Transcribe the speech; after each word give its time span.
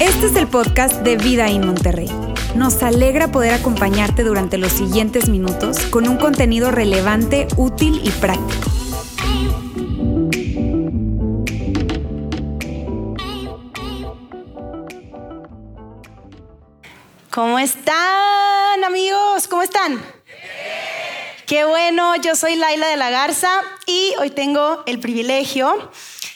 Este 0.00 0.26
es 0.26 0.36
el 0.36 0.48
podcast 0.48 1.02
de 1.02 1.16
Vida 1.16 1.48
en 1.48 1.66
Monterrey. 1.66 2.10
Nos 2.56 2.82
alegra 2.82 3.30
poder 3.30 3.54
acompañarte 3.54 4.24
durante 4.24 4.58
los 4.58 4.72
siguientes 4.72 5.28
minutos 5.28 5.78
con 5.86 6.08
un 6.08 6.16
contenido 6.16 6.70
relevante, 6.70 7.46
útil 7.56 8.00
y 8.02 8.10
práctico. 8.10 8.70
¿Cómo 17.30 17.58
están 17.58 18.84
amigos? 18.84 19.48
¿Cómo 19.48 19.62
están? 19.62 20.00
Qué 21.52 21.66
bueno, 21.66 22.16
yo 22.16 22.34
soy 22.34 22.56
Laila 22.56 22.88
de 22.88 22.96
la 22.96 23.10
Garza 23.10 23.60
y 23.84 24.14
hoy 24.18 24.30
tengo 24.30 24.82
el 24.86 24.98
privilegio 25.00 25.90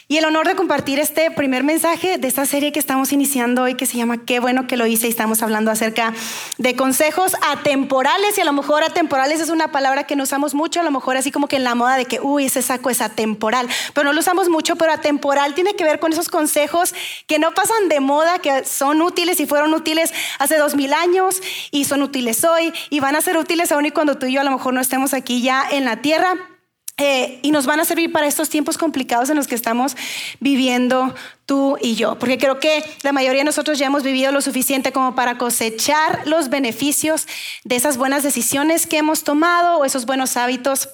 y 0.09 0.17
el 0.17 0.25
honor 0.25 0.47
de 0.47 0.55
compartir 0.55 0.99
este 0.99 1.31
primer 1.31 1.63
mensaje 1.63 2.17
de 2.17 2.27
esta 2.27 2.45
serie 2.45 2.71
que 2.71 2.79
estamos 2.79 3.11
iniciando 3.11 3.63
hoy 3.63 3.75
que 3.75 3.85
se 3.85 3.97
llama 3.97 4.23
Qué 4.25 4.39
bueno 4.39 4.65
que 4.65 4.77
lo 4.77 4.85
hice 4.85 5.07
y 5.07 5.09
estamos 5.09 5.41
hablando 5.41 5.69
acerca 5.69 6.13
de 6.57 6.75
consejos 6.77 7.35
atemporales 7.45 8.37
y 8.37 8.41
a 8.41 8.45
lo 8.45 8.53
mejor 8.53 8.83
atemporales 8.83 9.41
es 9.41 9.49
una 9.49 9.71
palabra 9.71 10.05
que 10.05 10.15
no 10.15 10.23
usamos 10.23 10.53
mucho, 10.53 10.79
a 10.79 10.83
lo 10.83 10.91
mejor 10.91 11.17
así 11.17 11.31
como 11.31 11.47
que 11.47 11.57
en 11.57 11.65
la 11.65 11.75
moda 11.75 11.97
de 11.97 12.05
que, 12.05 12.21
uy, 12.21 12.45
ese 12.45 12.61
saco 12.61 12.89
es 12.89 13.01
atemporal, 13.01 13.67
pero 13.93 14.05
no 14.05 14.13
lo 14.13 14.21
usamos 14.21 14.47
mucho, 14.47 14.77
pero 14.77 14.93
atemporal 14.93 15.53
tiene 15.55 15.75
que 15.75 15.83
ver 15.83 15.99
con 15.99 16.13
esos 16.13 16.29
consejos 16.29 16.95
que 17.25 17.37
no 17.37 17.53
pasan 17.53 17.89
de 17.89 17.99
moda, 17.99 18.39
que 18.39 18.63
son 18.63 19.01
útiles 19.01 19.39
y 19.41 19.45
fueron 19.45 19.73
útiles 19.73 20.13
hace 20.39 20.57
dos 20.57 20.75
mil 20.75 20.93
años 20.93 21.41
y 21.71 21.83
son 21.83 22.01
útiles 22.01 22.45
hoy 22.45 22.73
y 22.89 23.01
van 23.01 23.17
a 23.17 23.21
ser 23.21 23.37
útiles 23.37 23.73
aún 23.73 23.85
y 23.85 23.91
cuando 23.91 24.17
tú 24.17 24.27
y 24.27 24.33
yo 24.33 24.41
a 24.41 24.45
lo 24.45 24.51
mejor 24.51 24.73
no 24.73 24.79
estemos 24.79 25.13
aquí 25.13 25.41
ya 25.41 25.65
en 25.69 25.83
la 25.83 25.97
tierra. 25.97 26.56
Eh, 26.99 27.37
y 27.43 27.51
nos 27.51 27.67
van 27.67 27.79
a 27.79 27.85
servir 27.85 28.11
para 28.11 28.25
estos 28.25 28.49
tiempos 28.49 28.75
complicados 28.75 29.29
en 29.29 29.35
los 29.35 29.45
que 29.45 29.53
estamos 29.53 29.95
viviendo 30.39 31.13
tú 31.45 31.77
y 31.79 31.93
yo, 31.93 32.17
porque 32.17 32.39
creo 32.39 32.59
que 32.59 32.83
la 33.03 33.11
mayoría 33.11 33.41
de 33.41 33.45
nosotros 33.45 33.77
ya 33.77 33.85
hemos 33.85 34.01
vivido 34.01 34.31
lo 34.31 34.41
suficiente 34.41 34.91
como 34.91 35.13
para 35.13 35.37
cosechar 35.37 36.25
los 36.25 36.49
beneficios 36.49 37.27
de 37.63 37.75
esas 37.75 37.97
buenas 37.97 38.23
decisiones 38.23 38.87
que 38.87 38.97
hemos 38.97 39.23
tomado 39.23 39.77
o 39.77 39.85
esos 39.85 40.07
buenos 40.07 40.37
hábitos 40.37 40.89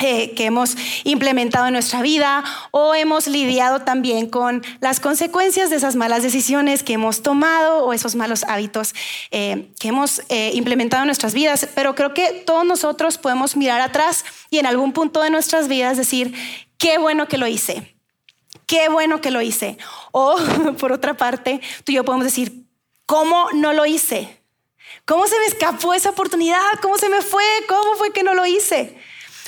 eh, 0.00 0.34
que 0.34 0.46
hemos 0.46 0.76
implementado 1.04 1.66
en 1.66 1.74
nuestra 1.74 2.00
vida 2.00 2.42
o 2.70 2.94
hemos 2.94 3.26
lidiado 3.26 3.80
también 3.82 4.30
con 4.30 4.62
las 4.80 4.98
consecuencias 4.98 5.68
de 5.68 5.76
esas 5.76 5.94
malas 5.94 6.22
decisiones 6.22 6.82
que 6.82 6.94
hemos 6.94 7.22
tomado 7.22 7.84
o 7.84 7.92
esos 7.92 8.14
malos 8.14 8.44
hábitos 8.44 8.94
eh, 9.30 9.68
que 9.78 9.88
hemos 9.88 10.22
eh, 10.30 10.52
implementado 10.54 11.02
en 11.02 11.08
nuestras 11.08 11.34
vidas. 11.34 11.68
Pero 11.74 11.94
creo 11.94 12.14
que 12.14 12.32
todos 12.46 12.64
nosotros 12.64 13.18
podemos 13.18 13.56
mirar 13.58 13.82
atrás 13.82 14.24
y 14.48 14.56
en 14.56 14.64
algún 14.64 14.92
punto 14.92 15.20
de 15.20 15.28
nuestras 15.28 15.68
vidas 15.68 15.98
decir, 15.98 16.34
qué 16.78 16.96
bueno 16.96 17.28
que 17.28 17.36
lo 17.36 17.46
hice, 17.46 17.94
qué 18.66 18.88
bueno 18.88 19.20
que 19.20 19.30
lo 19.30 19.42
hice. 19.42 19.76
O 20.12 20.38
por 20.78 20.92
otra 20.92 21.14
parte, 21.14 21.60
tú 21.84 21.92
y 21.92 21.96
yo 21.96 22.06
podemos 22.06 22.24
decir, 22.24 22.64
¿cómo 23.04 23.48
no 23.52 23.74
lo 23.74 23.84
hice? 23.84 24.40
¿Cómo 25.04 25.26
se 25.26 25.38
me 25.40 25.44
escapó 25.44 25.92
esa 25.92 26.10
oportunidad? 26.10 26.60
¿Cómo 26.80 26.96
se 26.96 27.08
me 27.10 27.20
fue? 27.20 27.44
¿Cómo 27.68 27.96
fue 27.96 28.12
que 28.12 28.22
no 28.22 28.32
lo 28.34 28.46
hice? 28.46 28.96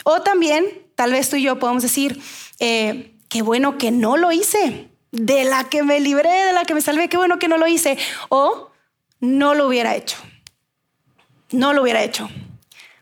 O 0.04 0.22
también, 0.22 0.64
tal 0.94 1.12
vez 1.12 1.28
tú 1.28 1.36
y 1.36 1.42
yo 1.42 1.58
podemos 1.58 1.82
decir, 1.82 2.20
eh, 2.58 3.14
qué 3.28 3.42
bueno 3.42 3.78
que 3.78 3.90
no 3.90 4.16
lo 4.16 4.32
hice, 4.32 4.88
de 5.12 5.44
la 5.44 5.64
que 5.64 5.82
me 5.82 6.00
libré, 6.00 6.30
de 6.30 6.52
la 6.52 6.64
que 6.64 6.74
me 6.74 6.80
salvé, 6.80 7.08
qué 7.08 7.16
bueno 7.16 7.38
que 7.38 7.48
no 7.48 7.58
lo 7.58 7.66
hice. 7.66 7.96
O 8.28 8.70
no 9.20 9.54
lo 9.54 9.68
hubiera 9.68 9.94
hecho. 9.94 10.16
No 11.52 11.72
lo 11.72 11.82
hubiera 11.82 12.02
hecho. 12.02 12.28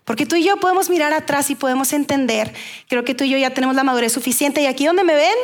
Porque 0.05 0.27
tú 0.27 0.35
y 0.35 0.43
yo 0.43 0.57
podemos 0.57 0.91
mirar 0.91 1.13
atrás 1.13 1.51
y 1.51 1.55
podemos 1.55 1.93
entender. 1.93 2.53
Creo 2.89 3.05
que 3.05 3.15
tú 3.15 3.23
y 3.23 3.31
yo 3.31 3.39
ya 3.39 3.51
tenemos 3.51 3.77
la 3.77 3.85
madurez 3.85 4.13
suficiente. 4.13 4.61
Y 4.61 4.67
aquí 4.67 4.85
donde 4.85 5.05
me 5.05 5.15
ven, 5.15 5.37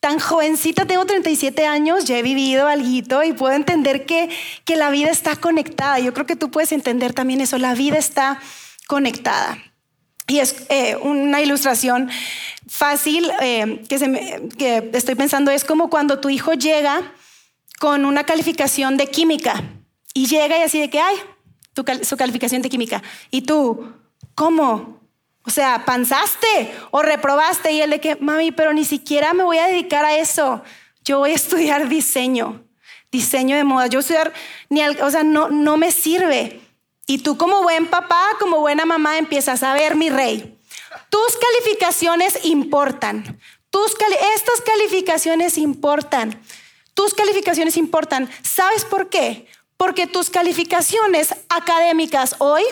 tan 0.00 0.18
jovencita, 0.18 0.86
tengo 0.86 1.04
37 1.04 1.66
años, 1.66 2.06
ya 2.06 2.18
he 2.18 2.22
vivido 2.22 2.66
algo 2.66 3.22
y 3.22 3.32
puedo 3.34 3.54
entender 3.54 4.06
que, 4.06 4.30
que 4.64 4.76
la 4.76 4.88
vida 4.88 5.10
está 5.10 5.36
conectada. 5.36 5.98
Yo 5.98 6.14
creo 6.14 6.24
que 6.24 6.36
tú 6.36 6.50
puedes 6.50 6.72
entender 6.72 7.12
también 7.12 7.42
eso. 7.42 7.58
La 7.58 7.74
vida 7.74 7.98
está 7.98 8.40
conectada. 8.86 9.58
Y 10.26 10.38
es 10.38 10.64
eh, 10.70 10.96
una 10.96 11.40
ilustración 11.42 12.10
fácil 12.66 13.30
eh, 13.40 13.84
que, 13.88 14.90
estoy 14.94 15.14
pensando, 15.14 15.50
es 15.50 15.64
como 15.64 15.90
cuando 15.90 16.20
tu 16.20 16.30
hijo 16.30 16.54
llega 16.54 17.12
con 17.78 18.04
una 18.04 18.24
calificación 18.24 18.96
de 18.96 19.08
química 19.08 19.62
y 20.14 20.26
llega 20.26 20.58
y 20.58 20.62
así 20.62 20.80
de 20.80 20.88
que, 20.88 21.00
hay 21.00 21.16
su 22.02 22.16
calificación 22.16 22.62
de 22.62 22.70
química. 22.70 23.02
Y 23.30 23.42
tú, 23.42 23.92
¿cómo? 24.34 25.00
O 25.44 25.50
sea, 25.50 25.84
¿panzaste 25.84 26.72
o 26.90 27.02
reprobaste? 27.02 27.72
Y 27.72 27.82
él 27.82 27.90
de 27.90 28.00
que, 28.00 28.16
mami, 28.16 28.50
pero 28.50 28.72
ni 28.72 28.84
siquiera 28.84 29.34
me 29.34 29.44
voy 29.44 29.58
a 29.58 29.66
dedicar 29.66 30.04
a 30.04 30.16
eso. 30.16 30.62
Yo 31.04 31.18
voy 31.18 31.32
a 31.32 31.34
estudiar 31.34 31.88
diseño, 31.88 32.64
diseño 33.12 33.56
de 33.56 33.64
moda. 33.64 33.88
Yo 33.88 33.98
estudiar, 33.98 34.32
ni 34.70 34.82
o 34.82 35.10
sea, 35.10 35.22
no, 35.22 35.50
no 35.50 35.76
me 35.76 35.90
sirve. 35.90 36.63
Y 37.06 37.18
tú 37.18 37.36
como 37.36 37.62
buen 37.62 37.86
papá, 37.88 38.22
como 38.38 38.60
buena 38.60 38.86
mamá, 38.86 39.18
empiezas 39.18 39.62
a 39.62 39.74
ver, 39.74 39.94
mi 39.94 40.10
rey, 40.10 40.58
tus 41.10 41.36
calificaciones 41.36 42.44
importan. 42.44 43.40
Tus 43.70 43.92
estas 44.36 44.60
calificaciones 44.64 45.58
importan. 45.58 46.40
Tus 46.94 47.12
calificaciones 47.12 47.76
importan. 47.76 48.30
¿Sabes 48.42 48.84
por 48.84 49.10
qué? 49.10 49.48
Porque 49.76 50.06
tus 50.06 50.30
calificaciones 50.30 51.34
académicas 51.48 52.36
hoy 52.38 52.62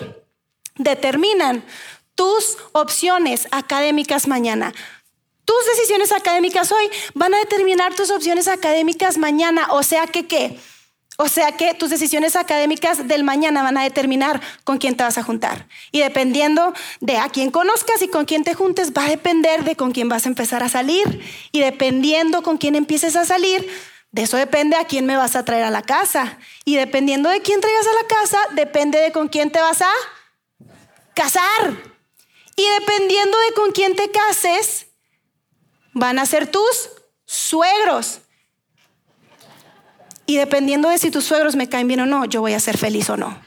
determinan 0.77 1.65
tus 2.15 2.57
opciones 2.73 3.49
académicas 3.51 4.29
mañana. 4.29 4.73
Tus 5.45 5.67
decisiones 5.67 6.13
académicas 6.13 6.71
hoy 6.71 6.89
van 7.15 7.35
a 7.35 7.39
determinar 7.39 7.95
tus 7.95 8.11
opciones 8.11 8.47
académicas 8.47 9.19
mañana. 9.19 9.73
O 9.73 9.83
sea 9.83 10.07
que, 10.07 10.27
¿qué? 10.27 10.59
O 11.19 11.29
sea 11.29 11.53
que 11.53 11.75
tus 11.75 11.91
decisiones 11.91 12.37
académicas 12.37 13.07
del 13.07 13.23
mañana 13.23 13.63
van 13.63 13.77
a 13.77 13.83
determinar 13.83 14.41
con 14.65 14.79
quién 14.79 14.97
te 14.97 15.05
vas 15.05 15.19
a 15.19 15.23
juntar. 15.23 15.69
Y 15.91 16.01
dependiendo 16.01 16.73
de 17.01 17.19
a 17.19 17.29
quién 17.29 17.51
conozcas 17.51 18.01
y 18.03 18.09
con 18.09 18.25
quién 18.25 18.45
te 18.45 18.55
juntes, 18.55 18.93
va 18.93 19.05
a 19.05 19.09
depender 19.09 19.65
de 19.65 19.77
con 19.77 19.93
quién 19.93 20.09
vas 20.09 20.25
a 20.25 20.31
empezar 20.31 20.63
a 20.63 20.69
salir. 20.69 21.21
Y 21.53 21.61
dependiendo 21.61 22.43
con 22.43 22.57
quién 22.57 22.75
empieces 22.75 23.15
a 23.17 23.27
salir, 23.27 23.69
de 24.11 24.23
eso 24.23 24.37
depende 24.37 24.77
a 24.77 24.85
quién 24.85 25.07
me 25.07 25.17
vas 25.17 25.37
a 25.37 25.45
traer 25.45 25.65
a 25.65 25.71
la 25.71 25.83
casa. 25.83 26.39
Y 26.65 26.77
dependiendo 26.77 27.29
de 27.29 27.43
quién 27.43 27.61
traigas 27.61 27.87
a 27.87 28.03
la 28.03 28.09
casa, 28.09 28.39
depende 28.53 28.99
de 28.99 29.13
con 29.13 29.29
quién 29.29 29.51
te 29.51 29.61
vas 29.61 29.83
a 29.83 29.93
casar. 31.15 31.77
Y 32.57 32.65
dependiendo 32.81 33.39
de 33.39 33.55
con 33.55 33.73
quién 33.73 33.97
te 33.97 34.11
cases, 34.11 34.87
van 35.93 36.19
a 36.19 36.27
ser 36.27 36.47
tus 36.47 36.91
suegros. 37.27 38.22
Y 40.27 40.37
dependiendo 40.37 40.89
de 40.89 40.99
si 40.99 41.11
tus 41.11 41.25
suegros 41.25 41.57
me 41.57 41.69
caen 41.69 41.89
bien 41.89 42.01
o 42.01 42.07
no, 42.07 42.25
yo 42.25 42.41
voy 42.41 42.55
a 42.55 42.61
ser 42.61 42.79
feliz 42.79 43.11
o 43.11 43.17
no. 43.17 43.39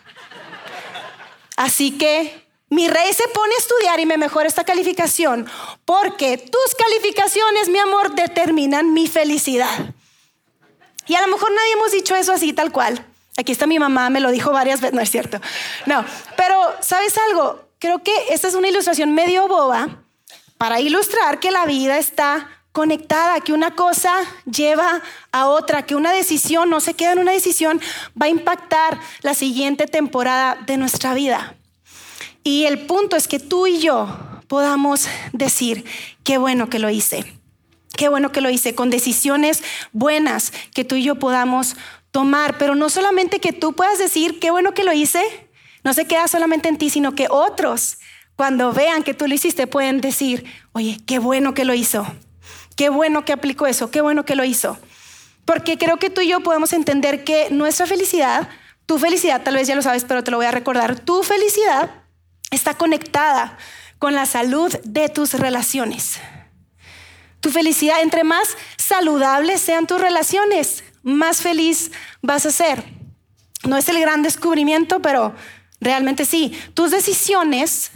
Así 1.56 1.91
que 1.97 2.46
mi 2.69 2.88
rey 2.88 3.13
se 3.13 3.28
pone 3.30 3.53
a 3.53 3.58
estudiar 3.58 4.00
y 4.00 4.06
me 4.06 4.18
mejora 4.18 4.47
esta 4.47 4.63
calificación 4.63 5.47
porque 5.86 6.38
tus 6.38 6.75
calificaciones, 6.78 7.69
mi 7.69 7.80
amor, 7.80 8.13
determinan 8.16 8.94
mi 8.94 9.08
felicidad. 9.08 9.94
Y 11.08 11.16
a 11.16 11.22
lo 11.22 11.28
mejor 11.28 11.52
nadie 11.52 11.74
hemos 11.74 11.91
dicho 11.91 12.16
eso 12.16 12.34
así 12.34 12.53
tal 12.53 12.72
cual. 12.72 13.06
Aquí 13.38 13.52
está 13.52 13.68
mi 13.68 13.80
mamá, 13.80 14.09
me 14.09 14.19
lo 14.19 14.31
dijo 14.31 14.52
varias 14.52 14.81
veces, 14.81 14.96
no 14.96 15.02
es 15.02 15.12
cierto. 15.12 15.40
No, 15.86 16.03
pero 16.38 16.56
¿sabes 16.81 17.18
algo? 17.30 17.68
Creo 17.80 18.02
que 18.02 18.13
esta 18.30 18.47
es 18.47 18.56
una 18.56 18.69
ilustración 18.69 19.13
medio 19.13 19.47
boba 19.47 20.03
para 20.57 20.80
ilustrar 20.80 21.40
que 21.40 21.52
la 21.52 21.66
vida 21.66 21.97
está 21.97 22.54
conectada, 22.75 23.40
que 23.40 23.53
una 23.53 23.72
cosa 23.72 24.13
lleva 24.44 25.02
a 25.31 25.47
otra, 25.47 25.86
que 25.86 25.96
una 25.96 26.12
decisión 26.12 26.69
no 26.69 26.81
se 26.81 26.94
queda 26.94 27.13
en 27.13 27.19
una 27.19 27.31
decisión, 27.31 27.80
va 28.22 28.25
a 28.25 28.30
impactar 28.30 29.00
la 29.22 29.34
siguiente 29.34 29.88
temporada 29.88 30.58
de 30.68 30.75
nuestra 30.75 31.13
vida. 31.13 31.56
Y 32.44 32.66
el 32.66 32.80
punto 32.86 33.16
es 33.16 33.30
que 33.30 33.40
tú 33.40 33.66
y 33.66 33.80
yo 33.80 34.13
podamos 34.50 35.08
decir, 35.31 35.86
qué 36.25 36.38
bueno 36.38 36.69
que 36.69 36.80
lo 36.80 36.90
hice, 36.90 37.24
qué 37.96 38.09
bueno 38.09 38.34
que 38.34 38.41
lo 38.41 38.50
hice, 38.50 38.75
con 38.75 38.89
decisiones 38.89 39.63
buenas 39.94 40.51
que 40.74 40.83
tú 40.83 40.95
y 40.95 41.04
yo 41.04 41.16
podamos 41.16 41.78
tomar, 42.12 42.57
pero 42.57 42.75
no 42.75 42.89
solamente 42.89 43.39
que 43.39 43.54
tú 43.54 43.71
puedas 43.71 44.00
decir, 44.00 44.38
qué 44.42 44.51
bueno 44.51 44.74
que 44.74 44.83
lo 44.83 44.92
hice, 44.92 45.24
no 45.86 45.94
se 45.94 46.07
queda 46.07 46.28
solamente 46.28 46.68
en 46.68 46.78
ti, 46.78 46.89
sino 46.89 47.16
que 47.16 47.28
otros, 47.30 48.00
cuando 48.36 48.74
vean 48.74 49.04
que 49.04 49.13
tú 49.13 49.30
lo 49.30 49.33
hiciste, 49.33 49.66
pueden 49.66 50.01
decir, 50.01 50.44
oye, 50.74 51.00
qué 51.06 51.19
bueno 51.19 51.54
que 51.54 51.63
lo 51.63 51.74
hizo, 51.74 52.06
Qué 52.75 52.89
bueno 52.89 53.25
que 53.25 53.33
aplicó 53.33 53.68
eso, 53.68 53.92
qué 53.92 54.01
bueno 54.01 54.25
que 54.25 54.36
lo 54.36 54.44
hizo. 54.44 54.77
Porque 55.45 55.77
creo 55.77 55.98
que 55.98 56.10
tú 56.10 56.22
y 56.22 56.27
yo 56.27 56.42
podemos 56.42 56.74
entender 56.74 57.24
que 57.24 57.50
nuestra 57.51 57.86
felicidad, 57.86 58.50
tu 58.86 58.98
felicidad, 58.98 59.44
tal 59.44 59.56
vez 59.56 59.68
ya 59.68 59.75
lo 59.75 59.81
sabes, 59.81 60.04
pero 60.04 60.24
te 60.24 60.31
lo 60.31 60.38
voy 60.38 60.45
a 60.45 60.51
recordar, 60.51 61.00
tu 61.00 61.24
felicidad 61.24 61.92
está 62.51 62.74
conectada 62.74 63.57
con 64.00 64.13
la 64.13 64.25
salud 64.25 64.75
de 64.83 65.10
tus 65.10 65.33
relaciones. 65.33 66.19
Tu 67.39 67.51
felicidad, 67.51 68.01
entre 68.01 68.24
más 68.24 68.57
saludables 68.78 69.62
sean 69.62 69.88
tus 69.88 70.01
relaciones, 70.01 70.83
más 71.04 71.42
feliz 71.42 71.92
vas 72.21 72.45
a 72.45 72.51
ser. 72.51 72.83
No 73.63 73.78
es 73.78 73.88
el 73.89 74.00
gran 74.00 74.24
descubrimiento, 74.24 75.01
pero 75.01 75.36
realmente 75.80 76.25
sí. 76.25 76.60
Tus 76.74 76.92
decisiones 76.92 77.92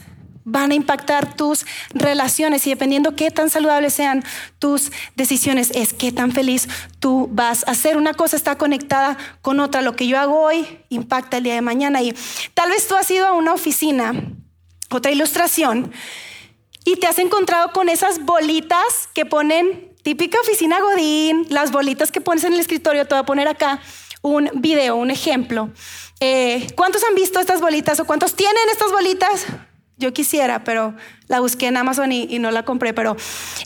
van 0.52 0.72
a 0.72 0.76
impactar 0.76 1.36
tus 1.36 1.66
relaciones 1.94 2.66
y 2.68 2.72
dependiendo 2.72 3.16
qué 3.16 3.32
tan 3.32 3.50
saludables 3.50 3.94
sean 3.94 4.24
tus 4.60 4.92
decisiones, 5.16 5.72
es 5.74 5.94
qué 5.94 6.12
tan 6.12 6.32
feliz 6.32 6.68
tú 7.00 7.30
vas 7.32 7.64
a 7.68 7.76
ser. 7.76 7.98
Una 7.98 8.14
cosa 8.14 8.36
está 8.36 8.58
conectada 8.58 9.18
con 9.42 9.60
otra. 9.60 9.82
Lo 9.82 9.96
que 9.96 10.08
yo 10.08 10.20
hago 10.20 10.42
hoy 10.42 10.80
impacta 10.90 11.38
el 11.38 11.44
día 11.44 11.56
de 11.56 11.62
mañana. 11.62 12.02
Y 12.02 12.16
tal 12.54 12.70
vez 12.70 12.88
tú 12.88 12.96
has 12.96 13.10
ido 13.12 13.28
a 13.28 13.34
una 13.34 13.54
oficina, 13.54 14.14
otra 14.90 15.12
ilustración, 15.12 15.92
y 16.86 16.96
te 16.96 17.08
has 17.08 17.20
encontrado 17.20 17.72
con 17.72 17.90
esas 17.90 18.26
bolitas 18.26 19.10
que 19.14 19.26
ponen, 19.26 19.94
típica 20.02 20.40
oficina 20.40 20.80
Godín, 20.80 21.46
las 21.50 21.72
bolitas 21.72 22.12
que 22.12 22.22
pones 22.22 22.44
en 22.44 22.54
el 22.54 22.60
escritorio, 22.60 23.06
te 23.06 23.14
voy 23.16 23.22
a 23.22 23.26
poner 23.26 23.48
acá 23.48 23.80
un 24.22 24.50
video, 24.56 24.96
un 24.96 25.12
ejemplo. 25.12 25.70
Eh, 26.20 26.68
¿Cuántos 26.76 27.04
han 27.04 27.16
visto 27.16 27.40
estas 27.40 27.62
bolitas 27.62 28.00
o 28.00 28.06
cuántos 28.06 28.36
tienen 28.36 28.70
estas 28.72 28.92
bolitas? 28.92 29.46
Yo 30.00 30.14
quisiera, 30.14 30.64
pero 30.64 30.96
la 31.28 31.42
busqué 31.42 31.68
en 31.68 31.76
Amazon 31.76 32.12
y, 32.14 32.40
no 32.40 32.52
la 32.52 32.64
compré. 32.64 32.94
Pero 32.94 33.18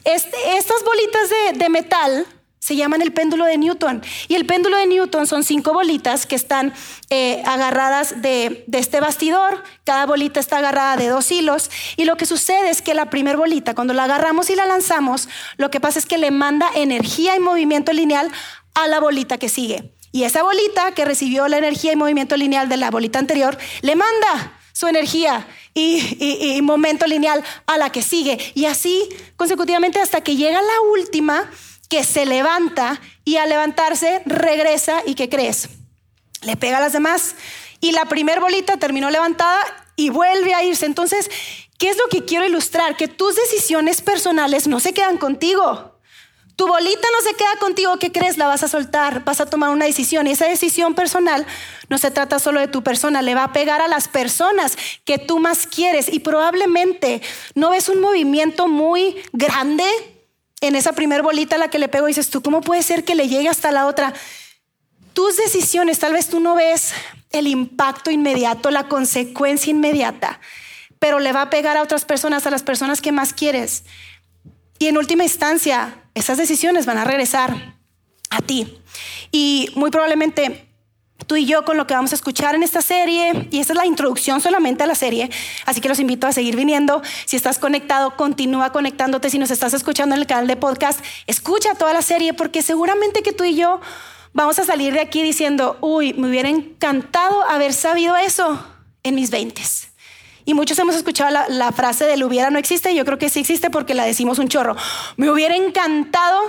este, 0.03 0.57
estas 0.57 0.83
bolitas 0.83 1.59
de, 1.59 1.69
metal 1.69 2.25
se 2.57 2.75
llaman 2.75 3.03
el 3.03 3.13
péndulo 3.13 3.45
de 3.45 3.56
Newton. 3.59 4.01
Y 4.27 4.33
el 4.33 4.47
péndulo 4.47 4.77
de 4.77 4.88
Newton 4.88 5.27
son 5.27 5.44
cinco 5.44 5.74
bolitas 5.74 6.25
que 6.25 6.35
están 6.35 6.74
eh, 7.12 7.44
agarradas 7.45 8.24
de, 8.24 8.63
de, 8.65 8.80
este 8.80 9.00
bastidor. 9.00 9.63
Cada 9.83 10.07
bolita 10.07 10.39
está 10.39 10.57
agarrada 10.57 10.97
de 10.97 11.07
dos 11.07 11.31
hilos. 11.31 11.69
Y 11.97 12.06
lo 12.06 12.18
que 12.18 12.25
sucede 12.25 12.71
es 12.71 12.81
que 12.81 12.95
la 12.95 13.12
primera 13.12 13.38
bolita, 13.38 13.75
cuando 13.75 13.94
la 13.94 14.06
agarramos 14.06 14.50
y 14.50 14.56
la 14.56 14.65
lanzamos, 14.65 15.30
lo 15.57 15.69
que 15.69 15.80
pasa 15.80 16.00
es 16.00 16.07
que 16.07 16.18
le 16.18 16.31
manda 16.31 16.68
energía 16.74 17.35
y 17.35 17.39
movimiento 17.39 17.94
lineal 17.94 18.31
a 18.74 18.88
la 18.88 19.00
bolita 19.00 19.38
que 19.38 19.50
sigue. 19.50 19.94
Y 20.12 20.24
esa 20.24 20.41
bolita 20.41 20.94
que 20.94 21.06
recibió 21.06 21.47
la 21.47 21.59
energía 21.59 21.91
y 21.91 21.95
movimiento 21.95 22.38
lineal 22.38 22.69
de 22.69 22.77
la 22.77 22.89
bolita 22.89 23.19
anterior, 23.19 23.56
le 23.81 23.95
manda 23.95 24.59
su 24.74 24.88
energía 24.88 25.47
y, 25.73 26.59
momento 26.61 27.07
lineal 27.07 27.43
a 27.65 27.77
la 27.77 27.91
que 27.91 28.01
sigue. 28.01 28.37
Y 28.55 28.65
así 28.65 29.09
consecutivamente 29.35 29.99
hasta 29.99 30.21
que 30.21 30.35
llega 30.35 30.61
la 30.61 30.81
última 30.91 31.49
que 31.89 32.03
se 32.03 32.25
levanta 32.25 33.01
y 33.25 33.37
al 33.37 33.49
levantarse 33.49 34.21
regresa 34.25 35.01
y 35.05 35.15
¿qué 35.15 35.29
crees? 35.29 35.69
Le 36.41 36.55
pega 36.55 36.77
a 36.77 36.81
las 36.81 36.93
demás. 36.93 37.35
Y 37.79 37.91
la 37.91 38.05
primer 38.05 38.39
bolita 38.39 38.77
terminó 38.77 39.09
levantada 39.09 39.61
y 39.95 40.09
vuelve 40.09 40.53
a 40.53 40.63
irse. 40.63 40.85
Entonces, 40.85 41.29
¿qué 41.77 41.89
es 41.89 41.97
lo 41.97 42.07
que 42.09 42.25
quiero 42.25 42.45
ilustrar? 42.45 42.95
Que 42.95 43.07
tus 43.07 43.35
decisiones 43.35 44.01
personales 44.01 44.67
no 44.67 44.79
se 44.79 44.93
quedan 44.93 45.17
contigo. 45.17 45.93
Tu 46.55 46.67
bolita 46.67 47.07
no 47.11 47.29
se 47.29 47.35
queda 47.35 47.55
contigo, 47.59 47.97
¿qué 47.97 48.11
crees? 48.11 48.38
La 48.38 48.47
vas 48.47 48.63
a 48.63 48.67
soltar, 48.67 49.23
vas 49.23 49.41
a 49.41 49.47
tomar 49.47 49.71
una 49.71 49.85
decisión 49.85 50.27
y 50.27 50.31
esa 50.31 50.45
decisión 50.47 50.94
personal 50.94 51.47
no 51.89 51.97
se 51.97 52.11
trata 52.11 52.38
solo 52.38 52.59
de 52.59 52.67
tu 52.67 52.83
persona, 52.83 53.23
le 53.23 53.33
va 53.33 53.45
a 53.45 53.53
pegar 53.53 53.81
a 53.81 53.88
las 53.88 54.07
personas 54.07 54.77
que 55.03 55.17
tú 55.17 55.39
más 55.39 55.65
quieres 55.65 56.13
y 56.13 56.19
probablemente 56.19 57.21
no 57.55 57.71
ves 57.71 57.89
un 57.89 58.01
movimiento 58.01 58.67
muy 58.67 59.15
grande 59.31 59.85
en 60.61 60.75
esa 60.75 60.94
primer 60.94 61.23
bolita 61.23 61.55
a 61.55 61.59
la 61.59 61.69
que 61.69 61.79
le 61.79 61.89
pego 61.89 62.07
y 62.07 62.11
dices, 62.11 62.29
¿tú 62.29 62.44
cómo 62.44 62.61
puede 62.61 62.83
ser 62.83 63.03
que 63.03 63.15
le 63.15 63.27
llegue 63.27 63.49
hasta 63.49 63.71
la 63.71 63.88
otra? 63.88 64.13
Tus 65.13 65.38
decisiones, 65.38 65.99
tal 65.99 66.13
vez 66.13 66.29
tú 66.29 66.39
no 66.39 66.56
ves 66.56 66.94
el 67.31 67.47
impacto 67.47 68.11
inmediato, 68.11 68.69
la 68.69 68.88
consecuencia 68.88 69.71
inmediata, 69.71 70.39
pero 70.99 71.19
le 71.19 71.33
va 71.33 71.44
a 71.44 71.49
pegar 71.49 71.77
a 71.77 71.81
otras 71.81 72.06
personas, 72.06 72.45
a 72.45 72.51
las 72.51 72.63
personas 72.63 73.01
que 73.01 73.11
más 73.11 73.33
quieres. 73.33 73.83
Y 74.77 74.88
en 74.88 74.97
última 74.97 75.23
instancia, 75.23 76.02
esas 76.13 76.38
decisiones 76.38 76.86
van 76.86 76.98
a 76.98 77.04
regresar 77.04 77.75
a 78.30 78.42
ti. 78.42 78.80
Y 79.31 79.71
muy 79.75 79.92
probablemente 79.92 80.69
tú 81.27 81.36
y 81.36 81.45
yo 81.45 81.63
con 81.63 81.77
lo 81.77 81.88
que 81.88 81.94
vamos 81.94 82.12
a 82.12 82.15
escuchar 82.15 82.56
en 82.56 82.63
esta 82.63 82.81
serie, 82.81 83.48
y 83.50 83.60
esta 83.60 83.74
es 83.74 83.77
la 83.77 83.86
introducción 83.86 84.42
solamente 84.42 84.83
a 84.83 84.88
la 84.88 84.95
serie, 84.95 85.30
así 85.65 85.80
que 85.80 85.88
los 85.88 86.00
invito 86.00 86.27
a 86.27 86.33
seguir 86.33 86.56
viniendo. 86.56 87.01
Si 87.25 87.36
estás 87.36 87.60
conectado, 87.60 88.15
continúa 88.15 88.71
conectándote. 88.71 89.30
Si 89.30 89.39
nos 89.39 89.51
estás 89.51 89.74
escuchando 89.74 90.15
en 90.15 90.21
el 90.21 90.27
canal 90.27 90.48
de 90.48 90.57
podcast, 90.57 91.00
escucha 91.27 91.75
toda 91.75 91.94
la 91.94 92.01
serie 92.01 92.33
porque 92.33 92.62
seguramente 92.62 93.24
que 93.24 93.31
tú 93.31 93.44
y 93.44 93.56
yo 93.56 93.80
vamos 94.33 94.59
a 94.59 94.66
salir 94.66 94.94
de 94.94 95.00
aquí 95.00 95.21
diciendo, 95.21 95.77
uy, 95.81 96.13
me 96.13 96.27
hubiera 96.27 96.50
encantado 96.50 97.44
haber 97.44 97.74
sabido 97.74 98.18
eso 98.18 98.66
en 99.04 99.16
mis 99.16 99.30
veintes. 99.30 99.93
Y 100.45 100.54
muchos 100.54 100.78
hemos 100.80 100.95
escuchado 100.95 101.31
la, 101.50 101.72
frase 101.72 102.06
del 102.06 102.24
hubiera 102.24 102.50
no 102.50 102.60
existe. 102.60 102.94
Yo 102.95 103.06
creo 103.06 103.18
que 103.18 103.30
sí 103.30 103.40
existe 103.40 103.69
porque 103.69 103.94
la 103.94 104.06
decimos 104.06 104.40
un 104.40 104.48
chorro. 104.48 104.75
Me 105.18 105.30
hubiera 105.30 105.56
encantado 105.56 106.40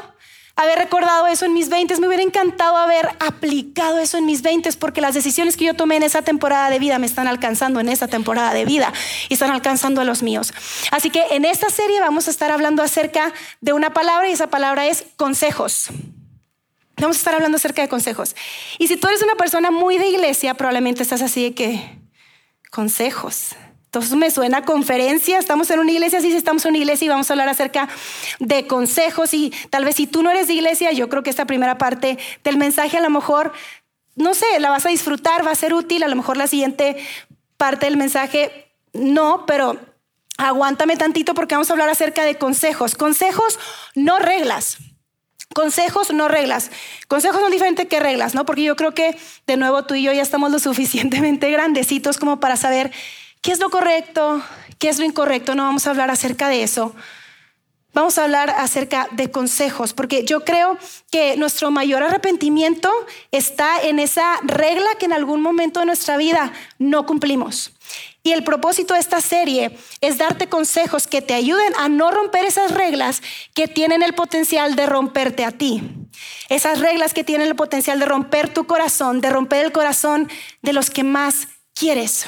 haber 0.56 0.78
recordado 0.78 1.26
eso 1.26 1.46
en 1.46 1.52
mis 1.52 1.68
20, 1.68 1.98
me 1.98 2.06
hubiera 2.06 2.22
encantado 2.22 2.76
haber 2.76 3.08
aplicado 3.18 3.98
eso 3.98 4.18
en 4.18 4.26
mis 4.26 4.42
20 4.42 4.70
porque 4.74 5.00
las 5.00 5.14
decisiones 5.14 5.56
que 5.56 5.64
yo 5.64 5.74
tomé 5.74 5.96
en 5.96 6.04
esa 6.04 6.22
temporada 6.22 6.70
de 6.70 6.78
vida 6.78 6.98
me 6.98 7.06
están 7.06 7.26
alcanzando 7.26 7.80
en 7.80 7.88
esa 7.88 8.06
temporada 8.06 8.54
de 8.54 8.64
vida 8.64 8.92
y 9.28 9.34
están 9.34 9.50
alcanzando 9.50 10.00
a 10.00 10.04
los 10.04 10.22
míos. 10.22 10.54
Así 10.92 11.10
que 11.10 11.24
en 11.30 11.44
esta 11.44 11.70
serie 11.70 12.00
vamos 12.00 12.28
a 12.28 12.30
estar 12.30 12.52
hablando 12.52 12.82
acerca 12.82 13.32
de 13.60 13.72
una 13.72 13.92
palabra 13.92 14.28
y 14.28 14.32
esa 14.32 14.48
palabra 14.48 14.86
es 14.86 15.04
consejos. 15.16 15.88
Vamos 16.98 17.16
a 17.16 17.18
estar 17.18 17.34
hablando 17.34 17.56
acerca 17.56 17.82
de 17.82 17.88
consejos. 17.88 18.36
Y 18.78 18.86
si 18.86 18.96
tú 18.96 19.08
eres 19.08 19.22
una 19.22 19.34
persona 19.34 19.72
muy 19.72 19.98
de 19.98 20.06
iglesia, 20.06 20.54
probablemente 20.54 21.02
estás 21.02 21.22
así 21.22 21.42
de 21.42 21.54
que 21.54 21.98
consejos. 22.70 23.56
Entonces 23.94 24.18
me 24.18 24.28
suena 24.32 24.62
conferencia, 24.62 25.38
estamos 25.38 25.70
en 25.70 25.78
una 25.78 25.92
iglesia, 25.92 26.20
sí, 26.20 26.32
estamos 26.32 26.64
en 26.64 26.70
una 26.70 26.78
iglesia 26.78 27.06
y 27.06 27.08
vamos 27.10 27.30
a 27.30 27.34
hablar 27.34 27.48
acerca 27.48 27.88
de 28.40 28.66
consejos 28.66 29.32
y 29.34 29.52
tal 29.70 29.84
vez 29.84 29.94
si 29.94 30.08
tú 30.08 30.24
no 30.24 30.32
eres 30.32 30.48
de 30.48 30.54
iglesia, 30.54 30.90
yo 30.90 31.08
creo 31.08 31.22
que 31.22 31.30
esta 31.30 31.44
primera 31.44 31.78
parte 31.78 32.18
del 32.42 32.56
mensaje 32.56 32.98
a 32.98 33.00
lo 33.00 33.08
mejor, 33.08 33.52
no 34.16 34.34
sé, 34.34 34.46
la 34.58 34.70
vas 34.70 34.84
a 34.84 34.88
disfrutar, 34.88 35.46
va 35.46 35.52
a 35.52 35.54
ser 35.54 35.74
útil, 35.74 36.02
a 36.02 36.08
lo 36.08 36.16
mejor 36.16 36.36
la 36.36 36.48
siguiente 36.48 36.96
parte 37.56 37.86
del 37.86 37.96
mensaje 37.96 38.66
no, 38.92 39.46
pero 39.46 39.78
aguántame 40.38 40.96
tantito 40.96 41.34
porque 41.34 41.54
vamos 41.54 41.70
a 41.70 41.74
hablar 41.74 41.88
acerca 41.88 42.24
de 42.24 42.34
consejos, 42.34 42.96
consejos, 42.96 43.60
no 43.94 44.18
reglas. 44.18 44.78
Consejos, 45.54 46.12
no 46.12 46.26
reglas. 46.26 46.72
Consejos 47.06 47.40
son 47.40 47.52
diferentes 47.52 47.86
que 47.86 48.00
reglas, 48.00 48.34
¿no? 48.34 48.44
Porque 48.44 48.64
yo 48.64 48.74
creo 48.74 48.92
que, 48.92 49.16
de 49.46 49.56
nuevo, 49.56 49.84
tú 49.84 49.94
y 49.94 50.02
yo 50.02 50.12
ya 50.12 50.22
estamos 50.22 50.50
lo 50.50 50.58
suficientemente 50.58 51.48
grandecitos 51.52 52.18
como 52.18 52.40
para 52.40 52.56
saber 52.56 52.90
¿Qué 53.44 53.52
es 53.52 53.60
lo 53.60 53.68
correcto? 53.68 54.42
¿Qué 54.78 54.88
es 54.88 54.98
lo 54.98 55.04
incorrecto? 55.04 55.54
No 55.54 55.64
vamos 55.64 55.86
a 55.86 55.90
hablar 55.90 56.10
acerca 56.10 56.48
de 56.48 56.62
eso. 56.62 56.94
Vamos 57.92 58.16
a 58.16 58.24
hablar 58.24 58.48
acerca 58.48 59.06
de 59.12 59.30
consejos, 59.30 59.92
porque 59.92 60.24
yo 60.24 60.46
creo 60.46 60.78
que 61.10 61.36
nuestro 61.36 61.70
mayor 61.70 62.02
arrepentimiento 62.02 62.90
está 63.32 63.82
en 63.82 63.98
esa 63.98 64.38
regla 64.44 64.86
que 64.98 65.04
en 65.04 65.12
algún 65.12 65.42
momento 65.42 65.80
de 65.80 65.86
nuestra 65.86 66.16
vida 66.16 66.54
no 66.78 67.04
cumplimos. 67.04 67.72
Y 68.22 68.32
el 68.32 68.44
propósito 68.44 68.94
de 68.94 69.00
esta 69.00 69.20
serie 69.20 69.76
es 70.00 70.16
darte 70.16 70.48
consejos 70.48 71.06
que 71.06 71.20
te 71.20 71.34
ayuden 71.34 71.74
a 71.76 71.90
no 71.90 72.10
romper 72.10 72.46
esas 72.46 72.70
reglas 72.70 73.22
que 73.52 73.68
tienen 73.68 74.02
el 74.02 74.14
potencial 74.14 74.74
de 74.74 74.86
romperte 74.86 75.44
a 75.44 75.52
ti. 75.52 75.82
Esas 76.48 76.80
reglas 76.80 77.12
que 77.12 77.24
tienen 77.24 77.48
el 77.48 77.56
potencial 77.56 78.00
de 78.00 78.06
romper 78.06 78.54
tu 78.54 78.66
corazón, 78.66 79.20
de 79.20 79.28
romper 79.28 79.66
el 79.66 79.72
corazón 79.72 80.30
de 80.62 80.72
los 80.72 80.88
que 80.88 81.04
más 81.04 81.48
quieres. 81.74 82.26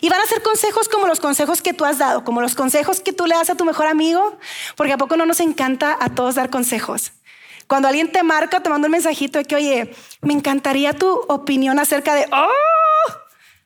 Y 0.00 0.08
van 0.08 0.20
a 0.20 0.26
ser 0.26 0.42
consejos 0.42 0.88
como 0.88 1.06
los 1.06 1.20
consejos 1.20 1.62
que 1.62 1.72
tú 1.72 1.84
has 1.84 1.98
dado, 1.98 2.24
como 2.24 2.40
los 2.40 2.54
consejos 2.54 3.00
que 3.00 3.12
tú 3.12 3.26
le 3.26 3.34
das 3.34 3.50
a 3.50 3.54
tu 3.54 3.64
mejor 3.64 3.86
amigo, 3.86 4.38
porque 4.76 4.92
a 4.92 4.98
poco 4.98 5.16
no 5.16 5.26
nos 5.26 5.40
encanta 5.40 5.96
a 6.00 6.08
todos 6.08 6.34
dar 6.34 6.50
consejos. 6.50 7.12
Cuando 7.66 7.88
alguien 7.88 8.12
te 8.12 8.22
marca, 8.22 8.60
te 8.60 8.68
manda 8.68 8.86
un 8.86 8.92
mensajito 8.92 9.38
de 9.38 9.44
que, 9.44 9.56
oye, 9.56 9.94
me 10.20 10.34
encantaría 10.34 10.92
tu 10.92 11.08
opinión 11.28 11.78
acerca 11.78 12.14
de, 12.14 12.26
oh, 12.30 13.12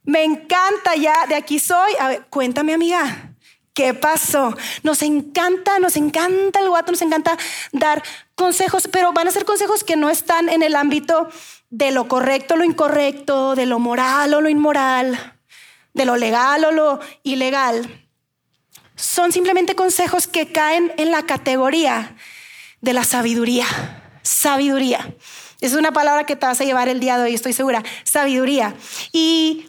me 0.05 0.25
encanta 0.25 0.95
ya, 0.97 1.27
de 1.29 1.35
aquí 1.35 1.59
soy. 1.59 1.93
A 1.99 2.09
ver, 2.09 2.27
cuéntame, 2.31 2.75
amiga, 2.75 3.35
¿qué 3.75 3.95
pasó? 3.95 4.57
Nos 4.83 5.03
encanta, 5.03 5.79
nos 5.81 5.97
encanta 5.97 6.61
el 6.61 6.69
guato, 6.69 6.93
nos 6.93 7.03
encanta 7.03 7.37
dar 7.73 8.03
consejos, 8.35 8.89
pero 8.89 9.13
van 9.13 9.29
a 9.29 9.33
ser 9.33 9.45
consejos 9.45 9.83
que 9.83 9.97
no 9.97 10.11
están 10.11 10.49
en 10.49 10.63
el 10.63 10.77
ámbito 10.77 11.29
de 11.71 11.91
lo 11.91 12.07
correcto, 12.07 12.57
lo 12.57 12.65
incorrecto, 12.65 13.55
de 13.57 13.67
lo 13.67 13.79
moral 13.79 14.33
o 14.35 14.41
lo 14.41 14.49
inmoral 14.49 15.38
de 15.95 16.05
lo 16.05 16.17
legal 16.17 16.65
o 16.65 16.73
lo 16.73 17.01
ilegal, 17.23 18.09
son 18.97 19.33
simplemente 19.33 19.75
consejos 19.75 20.27
que 20.27 20.53
caen 20.53 20.93
en 20.97 21.11
la 21.11 21.25
categoría 21.25 22.17
de 22.81 22.93
la 22.93 23.05
sabiduría. 23.05 23.67
Sabiduría. 24.23 25.15
Es 25.61 25.75
una 25.75 25.93
palabra 25.93 26.25
que 26.25 26.37
te 26.37 26.47
vas 26.47 26.61
a 26.61 26.65
llevar 26.65 26.89
el 26.89 27.01
día 27.01 27.17
de 27.17 27.25
hoy, 27.25 27.35
estoy 27.35 27.53
segura. 27.53 27.83
Sabiduría. 28.05 28.75
Y 29.13 29.68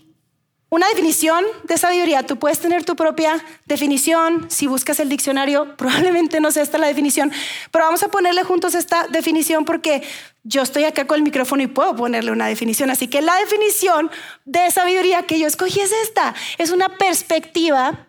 una 0.69 0.87
definición 0.87 1.43
de 1.63 1.77
sabiduría, 1.77 2.23
tú 2.23 2.37
puedes 2.37 2.59
tener 2.59 2.83
tu 2.83 2.95
propia 2.95 3.43
definición, 3.65 4.45
si 4.49 4.67
buscas 4.67 4.99
el 4.99 5.09
diccionario, 5.09 5.75
probablemente 5.77 6.39
no 6.39 6.51
sea 6.51 6.63
esta 6.63 6.77
la 6.77 6.87
definición, 6.87 7.31
pero 7.71 7.85
vamos 7.85 8.03
a 8.03 8.09
ponerle 8.09 8.43
juntos 8.43 8.75
esta 8.75 9.07
definición 9.07 9.65
porque 9.65 10.03
yo 10.43 10.61
estoy 10.61 10.83
acá 10.83 11.05
con 11.05 11.17
el 11.17 11.23
micrófono 11.23 11.63
y 11.63 11.67
puedo 11.67 11.95
ponerle 11.95 12.31
una 12.31 12.47
definición. 12.47 12.89
Así 12.89 13.07
que 13.07 13.21
la 13.21 13.35
definición 13.35 14.09
de 14.45 14.69
sabiduría 14.71 15.23
que 15.23 15.39
yo 15.39 15.47
escogí 15.47 15.79
es 15.79 15.91
esta, 15.91 16.35
es 16.57 16.71
una 16.71 16.97
perspectiva 16.97 18.07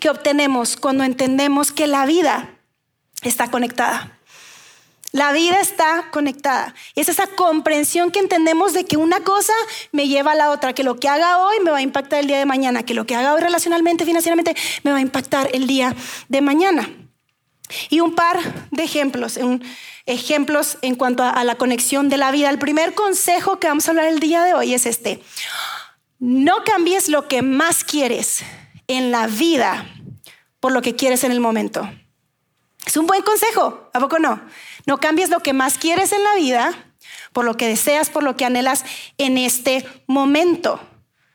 que 0.00 0.10
obtenemos 0.10 0.76
cuando 0.76 1.04
entendemos 1.04 1.72
que 1.72 1.86
la 1.86 2.04
vida 2.06 2.54
está 3.22 3.50
conectada. 3.50 4.13
La 5.14 5.30
vida 5.30 5.60
está 5.60 6.08
conectada. 6.10 6.74
Es 6.96 7.08
esa 7.08 7.28
comprensión 7.28 8.10
que 8.10 8.18
entendemos 8.18 8.72
de 8.72 8.84
que 8.84 8.96
una 8.96 9.20
cosa 9.20 9.52
me 9.92 10.08
lleva 10.08 10.32
a 10.32 10.34
la 10.34 10.50
otra, 10.50 10.72
que 10.72 10.82
lo 10.82 10.96
que 10.96 11.08
haga 11.08 11.38
hoy 11.38 11.60
me 11.62 11.70
va 11.70 11.76
a 11.76 11.82
impactar 11.82 12.18
el 12.18 12.26
día 12.26 12.36
de 12.36 12.46
mañana, 12.46 12.82
que 12.82 12.94
lo 12.94 13.06
que 13.06 13.14
haga 13.14 13.32
hoy 13.32 13.40
relacionalmente, 13.40 14.04
financieramente, 14.04 14.56
me 14.82 14.90
va 14.90 14.96
a 14.96 15.00
impactar 15.00 15.50
el 15.52 15.68
día 15.68 15.94
de 16.28 16.40
mañana. 16.40 16.90
Y 17.90 18.00
un 18.00 18.16
par 18.16 18.40
de 18.72 18.82
ejemplos, 18.82 19.38
ejemplos 20.06 20.78
en 20.82 20.96
cuanto 20.96 21.22
a, 21.22 21.44
la 21.44 21.54
conexión 21.54 22.08
de 22.08 22.16
la 22.16 22.32
vida. 22.32 22.50
El 22.50 22.58
primer 22.58 22.94
consejo 22.94 23.60
que 23.60 23.68
vamos 23.68 23.86
a 23.86 23.92
hablar 23.92 24.06
el 24.06 24.18
día 24.18 24.42
de 24.42 24.54
hoy 24.54 24.74
es 24.74 24.84
este. 24.84 25.22
No 26.18 26.64
cambies 26.64 27.08
lo 27.08 27.28
que 27.28 27.40
más 27.40 27.84
quieres 27.84 28.42
en 28.88 29.12
la 29.12 29.28
vida 29.28 29.86
por 30.58 30.72
lo 30.72 30.82
que 30.82 30.96
quieres 30.96 31.22
en 31.22 31.30
el 31.30 31.38
momento. 31.38 31.88
Es 32.84 32.96
un 32.96 33.06
buen 33.06 33.22
consejo, 33.22 33.90
¿a 33.94 34.00
poco 34.00 34.18
no? 34.18 34.40
No 34.86 34.98
cambies 34.98 35.30
lo 35.30 35.40
que 35.40 35.52
más 35.52 35.78
quieres 35.78 36.12
en 36.12 36.22
la 36.22 36.34
vida 36.34 36.94
por 37.32 37.44
lo 37.44 37.56
que 37.56 37.68
deseas, 37.68 38.10
por 38.10 38.22
lo 38.22 38.36
que 38.36 38.44
anhelas 38.44 38.84
en 39.18 39.36
este 39.36 39.84
momento. 40.06 40.80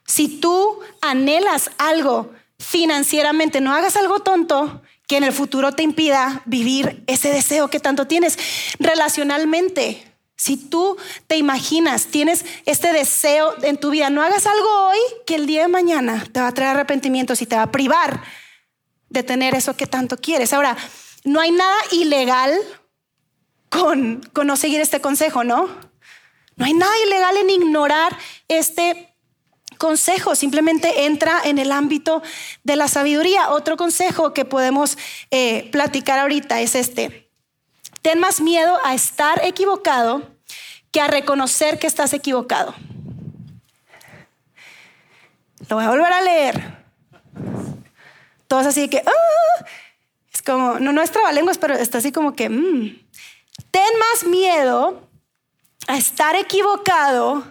Si 0.05 0.27
tú 0.27 0.79
anhelas 1.01 1.69
algo 1.77 2.31
financieramente, 2.57 3.61
no 3.61 3.73
hagas 3.73 3.95
algo 3.95 4.21
tonto 4.21 4.81
que 5.07 5.17
en 5.17 5.23
el 5.23 5.33
futuro 5.33 5.73
te 5.73 5.83
impida 5.83 6.41
vivir 6.45 7.03
ese 7.07 7.31
deseo 7.31 7.69
que 7.69 7.79
tanto 7.79 8.07
tienes. 8.07 8.37
Relacionalmente, 8.79 10.05
si 10.35 10.55
tú 10.55 10.97
te 11.27 11.35
imaginas, 11.35 12.07
tienes 12.07 12.45
este 12.65 12.93
deseo 12.93 13.55
en 13.63 13.77
tu 13.77 13.89
vida, 13.89 14.09
no 14.09 14.23
hagas 14.23 14.47
algo 14.47 14.87
hoy 14.87 14.99
que 15.25 15.35
el 15.35 15.47
día 15.47 15.63
de 15.63 15.67
mañana 15.67 16.25
te 16.31 16.39
va 16.39 16.47
a 16.47 16.53
traer 16.53 16.77
arrepentimientos 16.77 17.41
y 17.41 17.45
te 17.45 17.55
va 17.55 17.63
a 17.63 17.71
privar 17.71 18.21
de 19.09 19.23
tener 19.23 19.53
eso 19.55 19.75
que 19.75 19.87
tanto 19.87 20.15
quieres. 20.15 20.53
Ahora, 20.53 20.77
no 21.23 21.41
hay 21.41 21.51
nada 21.51 21.77
ilegal 21.91 22.53
con, 23.69 24.21
con 24.33 24.47
no 24.47 24.55
seguir 24.55 24.81
este 24.81 25.01
consejo, 25.01 25.43
¿no? 25.43 25.67
No 26.55 26.65
hay 26.65 26.73
nada 26.73 26.91
ilegal 27.05 27.37
en 27.37 27.49
ignorar 27.49 28.17
este 28.47 29.15
consejo, 29.77 30.35
simplemente 30.35 31.05
entra 31.05 31.39
en 31.45 31.57
el 31.57 31.71
ámbito 31.71 32.21
de 32.63 32.75
la 32.75 32.87
sabiduría. 32.87 33.49
Otro 33.49 33.77
consejo 33.77 34.33
que 34.33 34.45
podemos 34.45 34.97
eh, 35.31 35.69
platicar 35.71 36.19
ahorita 36.19 36.59
es 36.59 36.75
este. 36.75 37.31
Ten 38.01 38.19
más 38.19 38.41
miedo 38.41 38.77
a 38.83 38.93
estar 38.93 39.41
equivocado 39.45 40.21
que 40.91 41.01
a 41.01 41.07
reconocer 41.07 41.79
que 41.79 41.87
estás 41.87 42.13
equivocado. 42.13 42.75
Lo 45.69 45.75
voy 45.75 45.85
a 45.85 45.89
volver 45.89 46.11
a 46.11 46.21
leer. 46.21 46.77
Todos 48.47 48.65
así 48.65 48.89
que, 48.89 49.03
ah", 49.05 49.65
es 50.33 50.41
como, 50.41 50.79
no, 50.79 50.91
no 50.91 51.01
es 51.01 51.11
trabalenguas, 51.11 51.57
pero 51.57 51.75
está 51.75 51.99
así 51.99 52.11
como 52.11 52.35
que, 52.35 52.49
mm". 52.49 53.08
Ten 53.71 53.89
más 53.99 54.23
miedo 54.25 55.07
a 55.87 55.97
estar 55.97 56.35
equivocado 56.35 57.43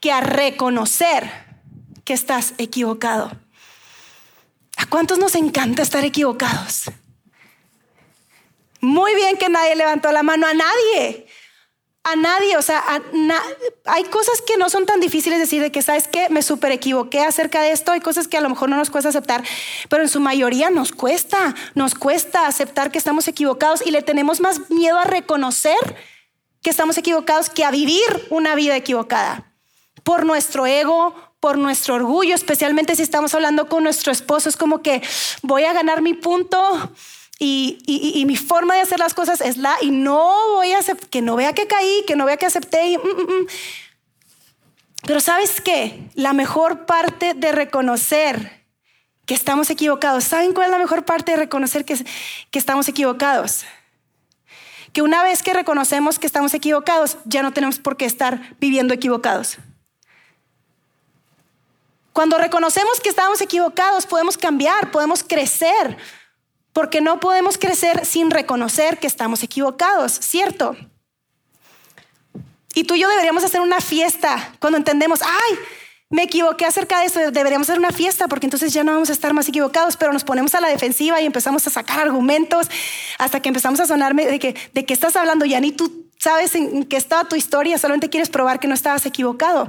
que 0.00 0.12
a 0.12 0.20
reconocer 0.20 1.30
que 2.04 2.12
estás 2.14 2.54
equivocado. 2.58 3.30
¿A 4.76 4.86
cuántos 4.86 5.18
nos 5.18 5.34
encanta 5.34 5.82
estar 5.82 6.04
equivocados? 6.04 6.90
Muy 8.80 9.14
bien 9.14 9.36
que 9.36 9.48
nadie 9.48 9.76
levantó 9.76 10.12
la 10.12 10.22
mano, 10.22 10.46
a 10.46 10.54
nadie. 10.54 11.27
A 12.10 12.16
nadie, 12.16 12.56
o 12.56 12.62
sea, 12.62 12.82
hay 13.84 14.04
cosas 14.04 14.40
que 14.40 14.56
no 14.56 14.70
son 14.70 14.86
tan 14.86 14.98
difíciles 14.98 15.38
decir 15.38 15.60
de 15.60 15.70
que, 15.70 15.82
¿sabes 15.82 16.08
qué? 16.08 16.30
Me 16.30 16.40
súper 16.40 16.72
equivoqué 16.72 17.20
acerca 17.20 17.60
de 17.60 17.72
esto, 17.72 17.92
hay 17.92 18.00
cosas 18.00 18.28
que 18.28 18.38
a 18.38 18.40
lo 18.40 18.48
mejor 18.48 18.70
no 18.70 18.76
nos 18.76 18.88
cuesta 18.88 19.10
aceptar, 19.10 19.44
pero 19.90 20.02
en 20.02 20.08
su 20.08 20.18
mayoría 20.18 20.70
nos 20.70 20.92
cuesta, 20.92 21.54
nos 21.74 21.94
cuesta 21.94 22.46
aceptar 22.46 22.90
que 22.90 22.96
estamos 22.96 23.28
equivocados 23.28 23.86
y 23.86 23.90
le 23.90 24.00
tenemos 24.00 24.40
más 24.40 24.70
miedo 24.70 24.98
a 24.98 25.04
reconocer 25.04 25.76
que 26.62 26.70
estamos 26.70 26.96
equivocados 26.96 27.50
que 27.50 27.64
a 27.64 27.70
vivir 27.70 28.26
una 28.30 28.54
vida 28.54 28.74
equivocada 28.74 29.52
por 30.02 30.24
nuestro 30.24 30.66
ego, 30.66 31.14
por 31.40 31.58
nuestro 31.58 31.94
orgullo, 31.94 32.34
especialmente 32.34 32.96
si 32.96 33.02
estamos 33.02 33.34
hablando 33.34 33.68
con 33.68 33.82
nuestro 33.82 34.12
esposo, 34.12 34.48
es 34.48 34.56
como 34.56 34.80
que 34.80 35.02
voy 35.42 35.64
a 35.64 35.74
ganar 35.74 36.00
mi 36.00 36.14
punto 36.14 36.90
y, 37.40 38.24
mi 38.26 38.36
forma 38.36 38.74
de 38.74 38.80
hacer 38.80 38.98
las 38.98 39.14
cosas 39.14 39.40
es 39.40 39.56
la 39.56 39.76
y 39.80 39.90
no 39.90 40.54
voy 40.54 40.72
a 40.72 40.80
que 41.10 41.22
no 41.22 41.36
vea 41.36 41.52
que 41.52 41.66
caí, 41.66 42.04
que 42.06 42.16
no 42.16 42.24
vea 42.24 42.36
que 42.36 42.46
acepté. 42.46 42.98
Mm, 42.98 43.00
mm, 43.00 43.42
mm. 43.42 43.46
Pero 45.06 45.20
sabes 45.20 45.60
qué, 45.60 46.10
la 46.14 46.32
mejor 46.32 46.84
parte 46.84 47.34
de 47.34 47.52
reconocer 47.52 48.64
que 49.24 49.34
estamos 49.34 49.70
equivocados, 49.70 50.24
¿saben 50.24 50.52
cuál 50.52 50.66
es 50.66 50.72
la 50.72 50.78
mejor 50.78 51.04
parte 51.04 51.32
de 51.32 51.36
reconocer 51.36 51.84
que, 51.84 52.04
que 52.50 52.58
estamos 52.58 52.88
equivocados? 52.88 53.64
Que 54.92 55.02
una 55.02 55.22
vez 55.22 55.42
que 55.42 55.54
reconocemos 55.54 56.18
que 56.18 56.26
estamos 56.26 56.54
equivocados, 56.54 57.18
ya 57.24 57.42
no 57.42 57.52
tenemos 57.52 57.78
por 57.78 57.96
qué 57.96 58.06
estar 58.06 58.56
viviendo 58.58 58.94
equivocados. 58.94 59.58
Cuando 62.12 62.36
reconocemos 62.36 63.00
que 63.00 63.10
estamos 63.10 63.40
equivocados, 63.40 64.06
podemos 64.06 64.36
cambiar, 64.36 64.90
podemos 64.90 65.22
crecer, 65.22 65.96
porque 66.78 67.00
no 67.00 67.18
podemos 67.18 67.58
crecer 67.58 68.06
sin 68.06 68.30
reconocer 68.30 68.98
que 68.98 69.08
estamos 69.08 69.42
equivocados, 69.42 70.12
¿cierto? 70.12 70.76
Y 72.72 72.84
tú 72.84 72.94
y 72.94 73.00
yo 73.00 73.08
deberíamos 73.08 73.42
hacer 73.42 73.60
una 73.60 73.80
fiesta 73.80 74.54
cuando 74.60 74.78
entendemos, 74.78 75.20
ay, 75.22 75.58
me 76.08 76.22
equivoqué 76.22 76.66
acerca 76.66 77.00
de 77.00 77.06
eso, 77.06 77.32
deberíamos 77.32 77.68
hacer 77.68 77.80
una 77.80 77.90
fiesta 77.90 78.28
porque 78.28 78.46
entonces 78.46 78.72
ya 78.72 78.84
no 78.84 78.92
vamos 78.92 79.10
a 79.10 79.12
estar 79.12 79.34
más 79.34 79.48
equivocados, 79.48 79.96
pero 79.96 80.12
nos 80.12 80.22
ponemos 80.22 80.54
a 80.54 80.60
la 80.60 80.68
defensiva 80.68 81.20
y 81.20 81.26
empezamos 81.26 81.66
a 81.66 81.70
sacar 81.70 81.98
argumentos 81.98 82.68
hasta 83.18 83.40
que 83.42 83.48
empezamos 83.48 83.80
a 83.80 83.86
sonarme 83.88 84.26
de 84.26 84.38
que, 84.38 84.54
de 84.72 84.84
qué 84.86 84.94
estás 84.94 85.16
hablando, 85.16 85.46
ya 85.46 85.58
ni 85.58 85.72
tú 85.72 86.06
sabes 86.20 86.54
en 86.54 86.84
qué 86.84 86.96
estaba 86.96 87.24
tu 87.24 87.34
historia, 87.34 87.76
solamente 87.78 88.08
quieres 88.08 88.30
probar 88.30 88.60
que 88.60 88.68
no 88.68 88.74
estabas 88.74 89.04
equivocado. 89.04 89.68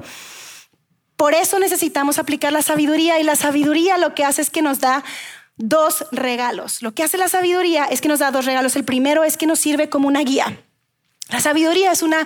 Por 1.15 1.33
eso 1.33 1.57
necesitamos 1.57 2.19
aplicar 2.19 2.53
la 2.53 2.61
sabiduría 2.61 3.19
y 3.19 3.23
la 3.23 3.35
sabiduría 3.35 3.97
lo 3.97 4.13
que 4.13 4.23
hace 4.23 4.43
es 4.43 4.51
que 4.51 4.61
nos 4.61 4.79
da 4.79 5.03
dos 5.59 6.05
regalos. 6.11 6.81
Lo 6.81 6.93
que 6.93 7.03
hace 7.03 7.17
la 7.17 7.27
sabiduría 7.27 7.85
es 7.85 8.01
que 8.01 8.07
nos 8.07 8.19
da 8.19 8.31
dos 8.31 8.45
regalos. 8.45 8.75
El 8.75 8.85
primero 8.85 9.23
es 9.23 9.37
que 9.37 9.45
nos 9.45 9.59
sirve 9.59 9.89
como 9.89 10.07
una 10.07 10.21
guía. 10.21 10.63
La 11.29 11.41
sabiduría 11.41 11.91
es 11.91 12.01
una 12.01 12.25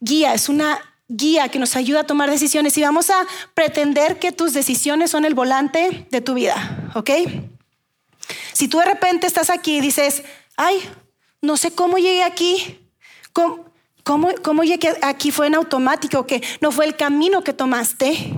guía, 0.00 0.34
es 0.34 0.50
una 0.50 0.78
guía 1.08 1.48
que 1.48 1.60
nos 1.60 1.76
ayuda 1.76 2.00
a 2.00 2.04
tomar 2.04 2.28
decisiones 2.28 2.76
y 2.76 2.82
vamos 2.82 3.08
a 3.08 3.26
pretender 3.54 4.18
que 4.18 4.32
tus 4.32 4.52
decisiones 4.52 5.10
son 5.12 5.24
el 5.24 5.34
volante 5.34 6.06
de 6.10 6.20
tu 6.20 6.34
vida, 6.34 6.90
¿ok? 6.94 7.10
Si 8.52 8.68
tú 8.68 8.78
de 8.78 8.86
repente 8.86 9.26
estás 9.26 9.48
aquí 9.48 9.76
y 9.76 9.80
dices, 9.80 10.24
ay, 10.56 10.82
no 11.40 11.56
sé 11.56 11.70
cómo 11.70 11.96
llegué 11.96 12.24
aquí, 12.24 12.80
¿cómo, 13.32 13.64
¿Cómo, 14.06 14.30
cómo 14.40 14.62
llegué 14.62 14.96
aquí 15.02 15.32
fue 15.32 15.48
en 15.48 15.56
automático? 15.56 16.28
Que 16.28 16.40
no 16.60 16.70
fue 16.70 16.84
el 16.84 16.94
camino 16.94 17.42
que 17.42 17.52
tomaste, 17.52 18.34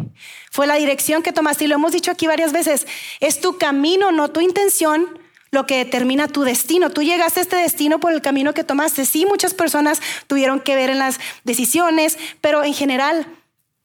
fue 0.50 0.66
la 0.66 0.76
dirección 0.76 1.22
que 1.22 1.30
tomaste. 1.30 1.64
Y 1.64 1.66
lo 1.68 1.75
hemos 1.75 1.92
dicho 1.92 2.10
aquí 2.10 2.26
varias 2.26 2.54
veces. 2.54 2.87
Es 3.20 3.42
tu 3.42 3.58
camino, 3.58 4.10
no 4.10 4.30
tu 4.30 4.40
intención, 4.40 5.06
lo 5.50 5.66
que 5.66 5.76
determina 5.76 6.26
tu 6.26 6.42
destino. 6.42 6.88
Tú 6.88 7.02
llegaste 7.02 7.40
a 7.40 7.42
este 7.42 7.56
destino 7.56 8.00
por 8.00 8.14
el 8.14 8.22
camino 8.22 8.54
que 8.54 8.64
tomaste. 8.64 9.04
Sí, 9.04 9.26
muchas 9.26 9.52
personas 9.52 10.00
tuvieron 10.26 10.60
que 10.60 10.75
ver 10.75 10.88
en 10.88 11.00
las 11.00 11.20
decisiones, 11.44 12.16
pero 12.40 12.64
en 12.64 12.72
general 12.72 13.26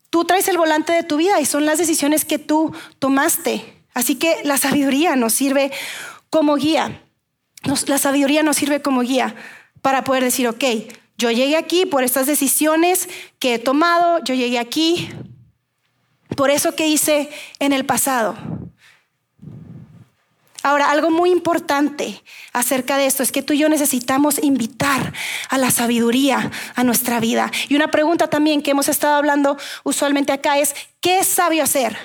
tú 0.10 0.24
traes 0.24 0.48
el 0.48 0.58
volante 0.58 0.94
de 0.94 1.04
tu 1.04 1.18
vida 1.18 1.42
y 1.42 1.46
son 1.46 1.66
las 1.66 1.80
decisiones 1.80 2.24
que 2.24 2.40
tú 2.40 2.74
tomaste. 3.00 3.84
Así 3.94 4.16
que 4.16 4.38
la 4.46 4.56
sabiduría 4.56 5.18
nos 5.18 5.34
sirve 5.34 5.70
como 6.30 6.56
guía. 6.56 7.04
la 7.88 7.98
sabiduría 7.98 8.42
nos 8.42 8.56
sirve 8.56 8.82
como 8.82 9.02
guía 9.02 9.36
para 9.82 10.06
poder 10.06 10.24
decir, 10.24 10.48
ok, 10.48 10.64
yo 11.24 11.32
llegué 11.32 11.56
aquí 11.56 11.86
por 11.86 12.04
estas 12.04 12.28
decisiones 12.28 13.08
que 13.40 13.54
he 13.54 13.60
tomado, 13.60 14.22
yo 14.26 14.36
llegué 14.36 14.60
aquí 14.60 15.10
por 16.36 16.52
eso 16.52 16.76
que 16.76 16.88
hice 16.88 17.30
en 17.60 17.72
el 17.72 17.86
pasado. 17.86 18.36
Ahora, 20.64 20.92
algo 20.92 21.10
muy 21.10 21.32
importante 21.32 22.22
acerca 22.52 22.98
de 22.98 23.06
esto 23.06 23.24
es 23.24 23.32
que 23.32 23.42
tú 23.42 23.54
y 23.54 23.60
yo 23.60 23.70
necesitamos 23.70 24.44
invitar 24.44 25.14
a 25.48 25.58
la 25.58 25.72
sabiduría 25.72 26.52
a 26.76 26.84
nuestra 26.84 27.22
vida. 27.22 27.50
Y 27.70 27.76
una 27.76 27.90
pregunta 27.90 28.30
también 28.30 28.62
que 28.62 28.72
hemos 28.72 28.90
estado 28.90 29.16
hablando 29.16 29.58
usualmente 29.84 30.34
acá 30.34 30.58
es, 30.60 30.76
¿qué 31.00 31.20
es 31.20 31.28
sabio 31.28 31.64
hacer? 31.64 31.98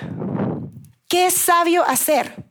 ¿Qué 1.09 1.25
es 1.25 1.33
sabio 1.33 1.83
hacer? 1.85 2.48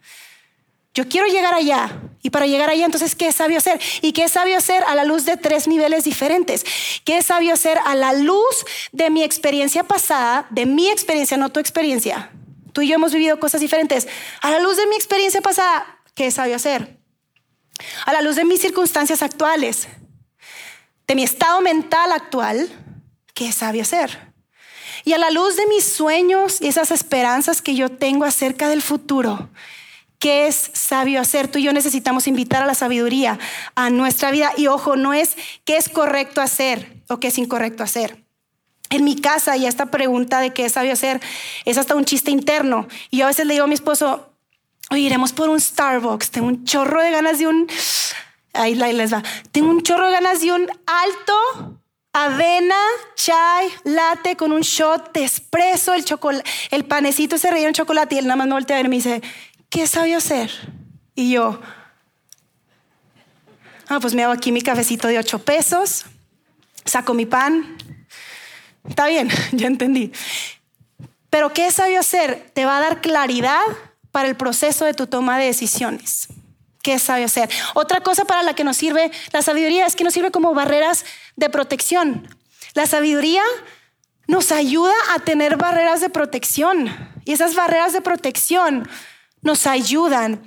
Yo 0.99 1.09
quiero 1.09 1.29
llegar 1.29 1.55
allá, 1.55 1.97
y 2.23 2.31
para 2.31 2.49
llegar 2.49 2.71
allá, 2.71 2.85
entonces, 2.85 3.15
¿qué 3.15 3.29
es 3.29 3.37
sabio 3.37 3.59
hacer? 3.59 3.81
¿Y 4.03 4.11
qué 4.11 4.25
es 4.25 4.33
sabio 4.33 4.59
hacer 4.59 4.83
a 4.83 4.97
la 4.97 5.05
luz 5.05 5.25
de 5.25 5.37
tres 5.37 5.69
niveles 5.69 6.03
diferentes? 6.03 6.65
¿Qué 7.05 7.19
es 7.19 7.27
sabio 7.27 7.55
hacer 7.55 7.79
a 7.85 7.95
la 7.95 8.15
luz 8.15 8.65
de 8.91 9.09
mi 9.09 9.23
experiencia 9.23 9.85
pasada, 9.85 10.49
de 10.51 10.67
mi 10.67 10.91
experiencia, 10.91 11.37
no 11.37 11.51
tu 11.51 11.61
experiencia? 11.61 12.33
Tú 12.73 12.81
y 12.81 12.89
yo 12.89 12.97
hemos 12.97 13.13
vivido 13.13 13.39
cosas 13.39 13.61
diferentes. 13.61 14.09
A 14.41 14.51
la 14.51 14.59
luz 14.59 14.77
de 14.77 14.89
mi 14.89 14.97
experiencia 14.97 15.41
pasada, 15.41 16.01
¿qué 16.17 16.27
es 16.27 16.35
sabio 16.35 16.57
hacer? 16.57 16.99
A 18.05 18.13
la 18.13 18.21
luz 18.21 18.35
de 18.35 18.45
mis 18.45 18.61
circunstancias 18.61 19.23
actuales, 19.23 19.87
de 21.07 21.15
mi 21.15 21.23
estado 21.23 21.61
mental 21.61 22.11
actual, 22.11 22.69
¿qué 23.35 23.51
es 23.51 23.55
sabio 23.55 23.83
hacer? 23.83 24.33
Y 25.05 25.13
a 25.13 25.19
la 25.19 25.31
luz 25.31 25.55
de 25.55 25.69
mis 25.69 25.85
sueños 25.85 26.61
y 26.61 26.67
esas 26.67 26.91
esperanzas 26.91 27.63
que 27.63 27.77
yo 27.77 27.89
tengo 27.89 28.25
acerca 28.25 28.69
del 28.69 28.83
futuro, 28.83 29.49
¿Qué 30.19 30.49
es 30.49 30.71
sabio 30.75 31.21
hacer? 31.21 31.49
Tú 31.49 31.59
y 31.59 31.63
yo 31.63 31.73
necesitamos 31.73 32.27
invitar 32.27 32.63
a 32.63 32.67
la 32.67 32.75
sabiduría 32.75 33.39
a 33.77 33.91
nuestra 33.91 34.31
vida. 34.31 34.51
Y 34.57 34.67
ojo, 34.67 34.97
no 34.97 35.15
es 35.15 35.37
qué 35.65 35.77
es 35.77 35.89
correcto 35.89 36.41
hacer 36.41 37.03
o 37.09 37.21
qué 37.21 37.29
es 37.29 37.39
incorrecto 37.39 37.85
hacer. 37.85 38.25
En 38.91 39.05
mi 39.05 39.21
casa, 39.21 39.57
y 39.57 39.67
esta 39.67 39.87
pregunta 39.87 40.41
de 40.41 40.53
qué 40.53 40.65
es 40.65 40.73
sabio 40.73 40.93
hacer 40.93 41.21
es 41.65 41.79
hasta 41.79 41.95
un 41.95 42.05
chiste 42.05 42.31
interno. 42.31 42.89
Y 43.11 43.19
yo 43.19 43.27
a 43.27 43.29
veces 43.29 43.47
le 43.47 43.55
digo 43.55 43.65
a 43.65 43.69
mi 43.69 43.75
esposo, 43.75 44.33
oye, 44.91 45.03
iremos 45.03 45.33
por 45.33 45.49
un 45.51 45.61
Starbucks, 45.61 46.31
tengo 46.31 46.49
un 46.49 46.65
chorro 46.65 47.03
de 47.03 47.11
ganas 47.11 47.39
de 47.39 47.47
un... 47.47 47.69
Ahí 48.55 48.75
les 48.75 49.13
va. 49.13 49.23
Tengo 49.53 49.71
un 49.71 49.83
chorro 49.83 50.07
de 50.07 50.13
ganas 50.15 50.41
de 50.41 50.53
un 50.53 50.69
alto 50.87 51.79
avena, 52.13 52.75
chai, 53.15 53.69
latte 53.85 54.37
con 54.37 54.53
un 54.53 54.63
shot 54.63 55.13
de 55.13 55.25
espresso, 55.25 55.95
el, 55.95 56.05
el 56.71 56.85
panecito 56.85 57.39
se 57.39 57.51
relleno 57.51 57.69
en 57.69 57.75
chocolate 57.75 58.17
y 58.17 58.19
él 58.19 58.27
nada 58.27 58.37
más 58.37 58.47
me 58.47 58.55
voltea 58.55 58.77
a 58.77 58.79
ver 58.79 58.87
y 58.87 58.89
me 58.89 58.97
dice, 58.97 59.23
¿qué 59.71 59.87
sabio 59.87 60.19
hacer? 60.19 60.51
Y 61.15 61.33
yo, 61.33 61.61
ah, 63.89 63.99
pues 64.01 64.15
me 64.15 64.25
hago 64.25 64.33
aquí 64.33 64.53
mi 64.53 64.63
cafecito 64.63 65.09
de 65.09 65.19
ocho 65.19 65.39
pesos, 65.41 66.05
saco 66.85 67.15
mi 67.15 67.27
pan, 67.27 67.77
está 68.89 69.07
bien, 69.07 69.29
ya 69.53 69.67
entendí. 69.67 70.13
Pero 71.31 71.53
¿qué 71.53 71.71
sabio 71.71 72.01
hacer? 72.01 72.51
Te 72.55 72.65
va 72.65 72.79
a 72.79 72.81
dar 72.81 73.01
claridad 73.01 73.61
para 74.13 74.29
el 74.29 74.37
proceso 74.37 74.85
de 74.85 74.95
tu 74.95 75.07
toma 75.07 75.39
de 75.39 75.47
decisiones. 75.47 76.29
¿Qué 76.83 76.99
sabio 76.99 77.27
hacer? 77.27 77.51
Otra 77.75 78.01
cosa 78.01 78.25
para 78.25 78.43
la 78.43 78.55
que 78.55 78.65
nos 78.65 78.77
sirve 78.77 79.11
la 79.33 79.43
sabiduría 79.43 79.87
es 79.87 79.95
que 79.95 80.05
nos 80.05 80.15
sirve 80.15 80.31
como 80.31 80.55
barreras 80.55 81.05
de 81.37 81.51
protección. 81.51 82.27
La 82.75 82.87
sabiduría 82.87 83.43
nos 84.27 84.53
ayuda 84.53 84.95
a 85.15 85.19
tener 85.19 85.57
barreras 85.57 86.01
de 86.01 86.09
protección 86.09 86.89
y 87.25 87.33
esas 87.33 87.55
barreras 87.55 87.93
de 87.93 88.01
protección 88.01 88.89
nos 89.43 89.67
ayudan 89.67 90.43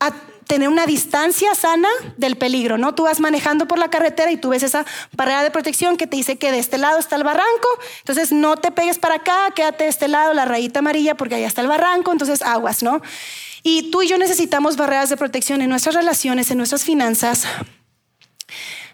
a 0.00 0.12
tener 0.48 0.68
una 0.68 0.86
distancia 0.86 1.54
sana 1.54 1.88
del 2.16 2.36
peligro, 2.36 2.78
¿no? 2.78 2.94
Tú 2.94 3.04
vas 3.04 3.20
manejando 3.20 3.68
por 3.68 3.78
la 3.78 3.90
carretera 3.90 4.32
y 4.32 4.38
tú 4.38 4.48
ves 4.48 4.62
esa 4.62 4.86
barrera 5.12 5.42
de 5.42 5.50
protección 5.50 5.96
que 5.96 6.06
te 6.06 6.16
dice 6.16 6.38
que 6.38 6.50
de 6.50 6.58
este 6.58 6.78
lado 6.78 6.98
está 6.98 7.16
el 7.16 7.24
barranco, 7.24 7.68
entonces 7.98 8.32
no 8.32 8.56
te 8.56 8.70
pegues 8.70 8.98
para 8.98 9.16
acá, 9.16 9.50
quédate 9.54 9.84
de 9.84 9.90
este 9.90 10.08
lado, 10.08 10.32
la 10.32 10.46
rayita 10.46 10.78
amarilla, 10.78 11.16
porque 11.16 11.34
allá 11.34 11.46
está 11.46 11.60
el 11.60 11.68
barranco, 11.68 12.12
entonces 12.12 12.40
aguas, 12.40 12.82
¿no? 12.82 13.02
Y 13.62 13.90
tú 13.90 14.02
y 14.02 14.08
yo 14.08 14.16
necesitamos 14.16 14.76
barreras 14.76 15.10
de 15.10 15.18
protección 15.18 15.60
en 15.60 15.68
nuestras 15.68 15.94
relaciones, 15.94 16.50
en 16.50 16.56
nuestras 16.56 16.84
finanzas, 16.84 17.44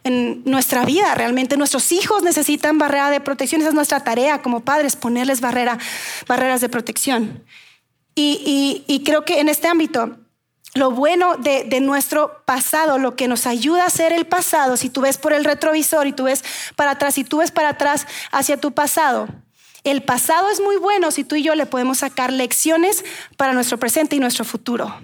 en 0.03 0.43
nuestra 0.45 0.85
vida. 0.85 1.15
Realmente 1.15 1.57
nuestros 1.57 1.93
hijos 1.93 2.23
necesitan 2.23 2.79
barrera 2.79 3.11
de 3.11 3.21
protección. 3.21 3.61
Esa 3.61 3.69
es 3.69 3.75
nuestra 3.75 4.01
tarea 4.01 4.43
como 4.43 4.65
padres, 4.65 4.97
ponerles 4.97 5.41
barrera, 5.41 5.79
barreras 6.27 6.61
de 6.61 6.69
protección. 6.69 7.45
Y, 8.15 9.03
creo 9.05 9.25
que 9.25 9.41
en 9.41 9.49
este 9.49 9.69
ámbito, 9.69 10.17
lo 10.75 10.91
bueno 10.91 11.37
de, 11.37 11.81
nuestro 11.81 12.43
pasado, 12.45 12.99
lo 12.99 13.17
que 13.17 13.29
nos 13.29 13.47
ayuda 13.47 13.85
a 13.85 13.91
ser 13.91 14.13
el 14.13 14.27
pasado, 14.27 14.77
si 14.77 14.89
tú 14.89 15.01
ves 15.01 15.19
por 15.19 15.33
el 15.33 15.45
retrovisor 15.45 16.07
y 16.07 16.13
tú 16.13 16.25
ves 16.25 16.45
para 16.77 16.93
atrás, 16.93 17.19
y 17.19 17.25
tú 17.25 17.39
ves 17.39 17.51
para 17.51 17.71
atrás 17.71 18.07
hacia 18.31 18.57
tu 18.57 18.73
pasado, 18.73 19.29
el 19.83 20.03
pasado 20.03 20.49
es 20.51 20.61
muy 20.61 20.77
bueno 20.77 21.11
si 21.11 21.25
tú 21.25 21.35
y 21.35 21.43
yo 21.43 21.55
le 21.55 21.67
podemos 21.67 21.99
sacar 21.99 22.33
lecciones 22.33 23.05
para 23.37 23.53
nuestro 23.53 23.79
presente 23.79 24.17
y 24.17 24.21
nuestro 24.21 24.45
futuro. 24.45 24.95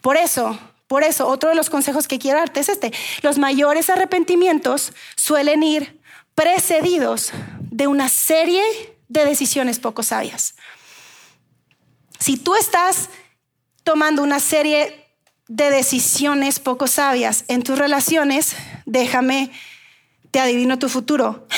Por 0.00 0.16
eso, 0.16 0.58
por 0.86 1.02
eso, 1.04 1.26
otro 1.26 1.50
de 1.50 1.54
los 1.54 1.70
consejos 1.70 2.08
que 2.08 2.18
quiero 2.18 2.38
darte 2.38 2.60
es 2.60 2.68
este. 2.68 2.92
Los 3.22 3.38
mayores 3.38 3.90
arrepentimientos 3.90 4.92
suelen 5.16 5.62
ir 5.62 6.00
precedidos 6.34 7.32
de 7.70 7.86
una 7.86 8.08
serie 8.08 8.62
de 9.08 9.24
decisiones 9.24 9.78
poco 9.78 10.02
sabias. 10.02 10.54
Si 12.22 12.36
tú 12.36 12.54
estás 12.54 13.08
tomando 13.82 14.22
una 14.22 14.38
serie 14.38 15.08
de 15.48 15.70
decisiones 15.70 16.60
poco 16.60 16.86
sabias 16.86 17.44
en 17.48 17.64
tus 17.64 17.76
relaciones, 17.76 18.54
déjame, 18.86 19.50
te 20.30 20.38
adivino 20.38 20.78
tu 20.78 20.88
futuro. 20.88 21.48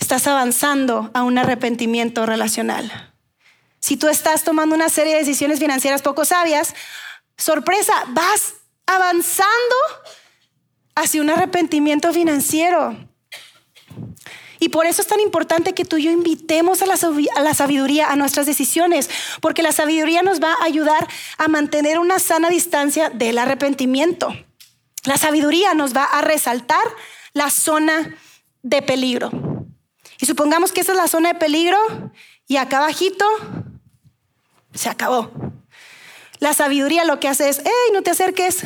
Estás 0.00 0.26
avanzando 0.26 1.10
a 1.12 1.24
un 1.24 1.36
arrepentimiento 1.36 2.24
relacional. 2.24 3.12
Si 3.80 3.98
tú 3.98 4.08
estás 4.08 4.44
tomando 4.44 4.74
una 4.74 4.88
serie 4.88 5.12
de 5.12 5.18
decisiones 5.18 5.58
financieras 5.58 6.00
poco 6.00 6.24
sabias, 6.24 6.74
sorpresa, 7.36 7.92
vas 8.08 8.54
avanzando 8.86 9.76
hacia 10.94 11.20
un 11.20 11.28
arrepentimiento 11.28 12.14
financiero. 12.14 12.96
Y 14.64 14.70
por 14.70 14.86
eso 14.86 15.02
es 15.02 15.08
tan 15.08 15.20
importante 15.20 15.74
que 15.74 15.84
tú 15.84 15.98
y 15.98 16.04
yo 16.04 16.10
invitemos 16.10 16.80
a 16.80 16.86
la, 16.86 16.96
sabiduría 17.54 18.10
a 18.10 18.16
nuestras 18.16 18.46
decisiones, 18.46 19.10
porque 19.42 19.62
la 19.62 19.72
sabiduría 19.72 20.22
nos 20.22 20.42
va 20.42 20.54
a 20.54 20.64
ayudar 20.64 21.06
a 21.36 21.48
mantener 21.48 21.98
una 21.98 22.18
sana 22.18 22.48
distancia 22.48 23.10
del 23.10 23.36
arrepentimiento. 23.36 24.34
La 25.04 25.18
sabiduría 25.18 25.74
nos 25.74 25.94
va 25.94 26.04
a 26.04 26.22
resaltar 26.22 26.82
la 27.34 27.50
zona 27.50 28.16
de 28.62 28.80
peligro. 28.80 29.30
Y 30.18 30.24
supongamos 30.24 30.72
que 30.72 30.80
esa 30.80 30.92
es 30.92 30.96
la 30.96 31.08
zona 31.08 31.34
de 31.34 31.38
peligro 31.38 31.76
y 32.48 32.56
acá 32.56 32.78
abajito 32.78 33.26
se 34.72 34.88
acabó. 34.88 35.30
La 36.38 36.54
sabiduría 36.54 37.04
lo 37.04 37.20
que 37.20 37.28
hace 37.28 37.50
es, 37.50 37.60
hey, 37.62 37.92
no 37.92 38.00
te 38.00 38.12
acerques, 38.12 38.62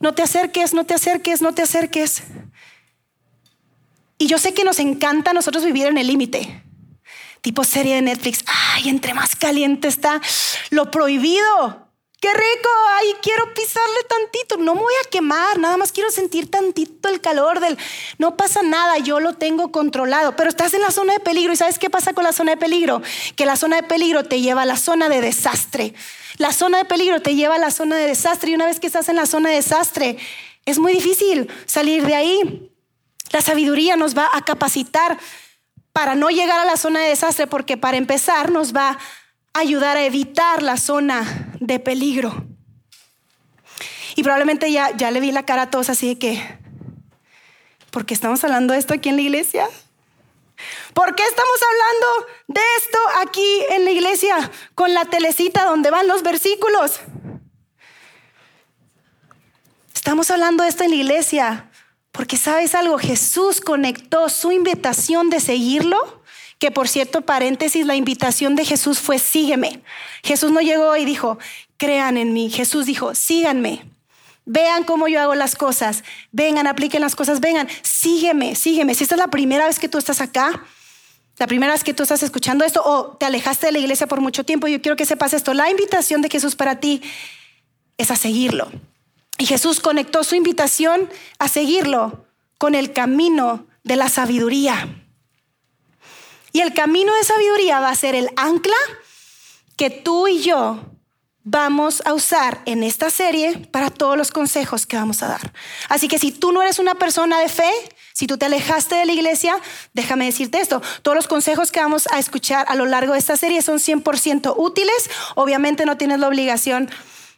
no 0.00 0.14
te 0.14 0.24
acerques, 0.24 0.74
no 0.74 0.84
te 0.84 0.94
acerques, 0.94 1.42
no 1.42 1.54
te 1.54 1.62
acerques. 1.62 2.24
Y 4.18 4.26
yo 4.26 4.38
sé 4.38 4.54
que 4.54 4.64
nos 4.64 4.78
encanta 4.78 5.30
a 5.30 5.34
nosotros 5.34 5.64
vivir 5.64 5.86
en 5.86 5.98
el 5.98 6.06
límite. 6.06 6.62
Tipo 7.42 7.64
serie 7.64 7.96
de 7.96 8.02
Netflix. 8.02 8.44
Ay, 8.46 8.88
entre 8.88 9.14
más 9.14 9.36
caliente 9.36 9.88
está 9.88 10.20
lo 10.70 10.90
prohibido. 10.90 11.86
Qué 12.18 12.32
rico, 12.32 12.68
ay, 12.94 13.14
quiero 13.20 13.52
pisarle 13.52 14.02
tantito. 14.08 14.56
No 14.56 14.74
me 14.74 14.80
voy 14.80 14.94
a 15.04 15.10
quemar, 15.10 15.58
nada 15.58 15.76
más 15.76 15.92
quiero 15.92 16.10
sentir 16.10 16.50
tantito 16.50 17.10
el 17.10 17.20
calor 17.20 17.60
del... 17.60 17.76
No 18.16 18.38
pasa 18.38 18.62
nada, 18.62 18.96
yo 18.98 19.20
lo 19.20 19.34
tengo 19.34 19.70
controlado, 19.70 20.34
pero 20.34 20.48
estás 20.48 20.72
en 20.72 20.80
la 20.80 20.90
zona 20.90 21.12
de 21.12 21.20
peligro. 21.20 21.52
¿Y 21.52 21.56
sabes 21.56 21.78
qué 21.78 21.90
pasa 21.90 22.14
con 22.14 22.24
la 22.24 22.32
zona 22.32 22.52
de 22.52 22.56
peligro? 22.56 23.02
Que 23.36 23.44
la 23.44 23.56
zona 23.56 23.76
de 23.76 23.82
peligro 23.82 24.24
te 24.24 24.40
lleva 24.40 24.62
a 24.62 24.66
la 24.66 24.78
zona 24.78 25.10
de 25.10 25.20
desastre. 25.20 25.92
La 26.38 26.52
zona 26.52 26.78
de 26.78 26.84
peligro 26.86 27.20
te 27.20 27.34
lleva 27.34 27.56
a 27.56 27.58
la 27.58 27.70
zona 27.70 27.96
de 27.96 28.06
desastre 28.06 28.50
y 28.50 28.54
una 28.54 28.66
vez 28.66 28.80
que 28.80 28.86
estás 28.86 29.10
en 29.10 29.16
la 29.16 29.26
zona 29.26 29.50
de 29.50 29.56
desastre, 29.56 30.16
es 30.64 30.78
muy 30.78 30.94
difícil 30.94 31.50
salir 31.66 32.06
de 32.06 32.14
ahí. 32.14 32.70
La 33.32 33.40
sabiduría 33.40 33.96
nos 33.96 34.16
va 34.16 34.28
a 34.32 34.42
capacitar 34.42 35.18
para 35.92 36.14
no 36.14 36.28
llegar 36.28 36.60
a 36.60 36.64
la 36.64 36.76
zona 36.76 37.00
de 37.00 37.08
desastre, 37.08 37.46
porque 37.46 37.76
para 37.76 37.96
empezar 37.96 38.50
nos 38.50 38.74
va 38.74 38.98
a 39.52 39.58
ayudar 39.58 39.96
a 39.96 40.04
evitar 40.04 40.62
la 40.62 40.76
zona 40.76 41.50
de 41.60 41.80
peligro. 41.80 42.46
Y 44.14 44.22
probablemente 44.22 44.70
ya, 44.70 44.96
ya 44.96 45.10
le 45.10 45.20
vi 45.20 45.32
la 45.32 45.44
cara 45.44 45.62
a 45.62 45.70
todos 45.70 45.90
así 45.90 46.08
de 46.08 46.18
que, 46.18 46.58
¿por 47.90 48.06
qué 48.06 48.14
estamos 48.14 48.44
hablando 48.44 48.72
de 48.72 48.78
esto 48.78 48.94
aquí 48.94 49.08
en 49.08 49.16
la 49.16 49.22
iglesia? 49.22 49.68
¿Por 50.94 51.14
qué 51.14 51.22
estamos 51.22 51.60
hablando 51.62 52.26
de 52.48 52.60
esto 52.78 52.98
aquí 53.20 53.64
en 53.70 53.84
la 53.84 53.90
iglesia 53.90 54.50
con 54.74 54.94
la 54.94 55.04
telecita 55.04 55.64
donde 55.64 55.90
van 55.90 56.08
los 56.08 56.22
versículos? 56.22 57.00
Estamos 59.94 60.30
hablando 60.30 60.62
de 60.62 60.70
esto 60.70 60.84
en 60.84 60.90
la 60.90 60.96
iglesia 60.96 61.70
porque 62.16 62.38
sabes 62.38 62.74
algo, 62.74 62.98
Jesús 62.98 63.60
conectó 63.60 64.28
su 64.30 64.50
invitación 64.50 65.28
de 65.28 65.38
seguirlo, 65.38 66.22
que 66.58 66.70
por 66.70 66.88
cierto, 66.88 67.20
paréntesis, 67.20 67.84
la 67.84 67.94
invitación 67.94 68.56
de 68.56 68.64
Jesús 68.64 68.98
fue 68.98 69.18
sígueme. 69.18 69.82
Jesús 70.22 70.50
no 70.50 70.60
llegó 70.60 70.96
y 70.96 71.04
dijo, 71.04 71.38
crean 71.76 72.16
en 72.16 72.32
mí. 72.32 72.50
Jesús 72.50 72.86
dijo, 72.86 73.14
síganme. 73.14 73.84
Vean 74.46 74.84
cómo 74.84 75.08
yo 75.08 75.20
hago 75.20 75.34
las 75.34 75.56
cosas. 75.56 76.04
Vengan, 76.32 76.66
apliquen 76.66 77.02
las 77.02 77.14
cosas. 77.14 77.40
Vengan, 77.40 77.68
sígueme, 77.82 78.54
sígueme. 78.54 78.94
Si 78.94 79.02
esta 79.02 79.16
es 79.16 79.20
la 79.20 79.28
primera 79.28 79.66
vez 79.66 79.78
que 79.78 79.88
tú 79.88 79.98
estás 79.98 80.22
acá, 80.22 80.64
la 81.36 81.46
primera 81.46 81.74
vez 81.74 81.84
que 81.84 81.92
tú 81.92 82.02
estás 82.04 82.22
escuchando 82.22 82.64
esto 82.64 82.80
o 82.82 83.16
te 83.18 83.26
alejaste 83.26 83.66
de 83.66 83.72
la 83.72 83.78
iglesia 83.78 84.06
por 84.06 84.22
mucho 84.22 84.44
tiempo, 84.44 84.68
yo 84.68 84.80
quiero 84.80 84.96
que 84.96 85.04
sepas 85.04 85.34
esto. 85.34 85.52
La 85.52 85.70
invitación 85.70 86.22
de 86.22 86.30
Jesús 86.30 86.56
para 86.56 86.80
ti 86.80 87.02
es 87.98 88.10
a 88.10 88.16
seguirlo. 88.16 88.70
Y 89.38 89.46
Jesús 89.46 89.80
conectó 89.80 90.24
su 90.24 90.34
invitación 90.34 91.08
a 91.38 91.48
seguirlo 91.48 92.26
con 92.58 92.74
el 92.74 92.92
camino 92.92 93.66
de 93.84 93.96
la 93.96 94.08
sabiduría. 94.08 95.02
Y 96.52 96.60
el 96.60 96.72
camino 96.72 97.14
de 97.14 97.24
sabiduría 97.24 97.80
va 97.80 97.90
a 97.90 97.94
ser 97.94 98.14
el 98.14 98.30
ancla 98.36 98.76
que 99.76 99.90
tú 99.90 100.26
y 100.26 100.42
yo 100.42 100.80
vamos 101.48 102.02
a 102.04 102.12
usar 102.12 102.60
en 102.66 102.82
esta 102.82 103.08
serie 103.08 103.68
para 103.70 103.90
todos 103.90 104.16
los 104.16 104.32
consejos 104.32 104.84
que 104.84 104.96
vamos 104.96 105.22
a 105.22 105.28
dar. 105.28 105.52
Así 105.88 106.08
que 106.08 106.18
si 106.18 106.32
tú 106.32 106.50
no 106.50 106.60
eres 106.60 106.80
una 106.80 106.96
persona 106.96 107.38
de 107.38 107.48
fe, 107.48 107.70
si 108.14 108.26
tú 108.26 108.36
te 108.36 108.46
alejaste 108.46 108.96
de 108.96 109.06
la 109.06 109.12
iglesia, 109.12 109.56
déjame 109.92 110.24
decirte 110.24 110.60
esto, 110.60 110.82
todos 111.02 111.14
los 111.14 111.28
consejos 111.28 111.70
que 111.70 111.78
vamos 111.78 112.08
a 112.10 112.18
escuchar 112.18 112.66
a 112.68 112.74
lo 112.74 112.84
largo 112.84 113.12
de 113.12 113.20
esta 113.20 113.36
serie 113.36 113.62
son 113.62 113.78
100% 113.78 114.54
útiles. 114.56 115.10
Obviamente 115.36 115.86
no 115.86 115.96
tienes 115.96 116.18
la 116.18 116.26
obligación 116.26 116.90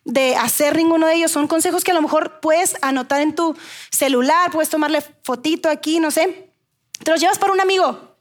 de 0.09 0.37
hacer 0.37 0.75
ninguno 0.75 1.07
de 1.07 1.15
ellos. 1.15 1.31
Son 1.31 1.47
consejos 1.47 1.85
que 1.85 1.93
a 1.93 1.95
lo 1.95 2.03
mejor 2.03 2.41
puedes 2.41 2.77
anotar 2.81 3.21
en 3.21 3.35
tu 3.35 3.57
celular, 3.91 4.51
puedes 4.51 4.71
tomarle 4.71 5.03
fotito 5.23 5.69
aquí, 5.69 6.01
no 6.01 6.11
sé. 6.11 6.51
Te 7.05 7.11
los 7.11 7.21
llevas 7.21 7.39
para 7.39 7.53
un 7.53 7.61
amigo. 7.61 8.17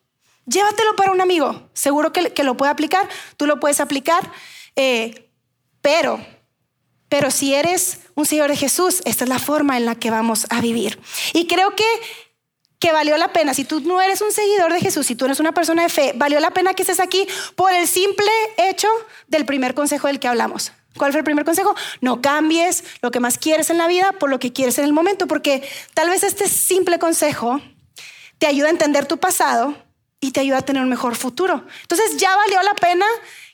Llévatelo 0.45 0.95
para 0.95 1.12
un 1.12 1.21
amigo. 1.21 1.69
Seguro 1.73 2.13
que, 2.13 2.43
lo 2.43 2.58
puede 2.58 2.71
aplicar. 2.71 3.08
Tú 3.38 3.47
lo 3.47 3.60
puedes 3.60 3.80
aplicar. 3.80 4.32
Eh, 4.76 5.32
pero 5.82 6.19
Pero 7.10 7.32
si 7.32 7.54
eres 7.54 8.02
un 8.15 8.26
seguidor 8.26 8.50
de 8.50 8.58
Jesús, 8.58 9.02
esta 9.06 9.23
es 9.23 9.30
la 9.30 9.39
forma 9.39 9.78
en 9.78 9.86
la 9.86 9.95
que 9.95 10.12
vamos 10.12 10.45
a 10.50 10.60
vivir. 10.60 11.00
Y 11.34 11.47
creo 11.47 11.73
que 11.76 11.86
que 12.80 12.91
valió 12.91 13.17
la 13.17 13.34
pena, 13.34 13.56
si 13.56 13.63
tú 13.63 13.80
no 13.80 14.02
eres 14.02 14.21
un 14.21 14.32
seguidor 14.32 14.71
de 14.71 14.80
Jesús, 14.80 15.08
si 15.08 15.15
tú 15.15 15.26
eres 15.26 15.39
una 15.39 15.52
persona 15.52 15.82
de 15.82 15.89
fe, 15.89 16.13
valió 16.15 16.39
la 16.39 16.52
pena 16.52 16.76
que 16.76 16.84
estés 16.84 17.00
aquí 17.00 17.28
por 17.56 17.73
el 17.73 17.88
simple 17.88 18.30
hecho 18.58 18.88
del 19.28 19.45
primer 19.45 19.73
consejo 19.73 20.06
del 20.06 20.19
que 20.19 20.28
hablamos. 20.28 20.73
¿Cuál 20.97 21.12
fue 21.12 21.19
el 21.19 21.25
primer 21.25 21.45
consejo? 21.45 21.75
No 22.01 22.21
cambies 22.21 22.83
lo 23.01 23.12
que 23.12 23.19
más 23.19 23.38
quieres 23.38 23.69
en 23.69 23.77
la 23.77 23.88
vida 23.88 24.13
por 24.13 24.29
lo 24.29 24.39
que 24.39 24.53
quieres 24.53 24.77
en 24.79 24.86
el 24.86 24.93
momento, 24.93 25.27
porque 25.27 25.67
tal 25.93 26.10
vez 26.10 26.23
este 26.23 26.47
simple 26.49 26.99
consejo 26.99 27.62
te 28.38 28.47
ayuda 28.47 28.67
a 28.67 28.71
entender 28.71 29.05
tu 29.05 29.17
pasado 29.17 29.75
y 30.19 30.31
te 30.31 30.39
ayuda 30.39 30.60
a 30.60 30.62
tener 30.62 30.81
un 30.81 30.89
mejor 30.89 31.15
futuro. 31.15 31.65
Entonces 31.81 32.17
ya 32.17 32.36
valió 32.36 32.62
la 32.63 32.73
pena 32.75 33.05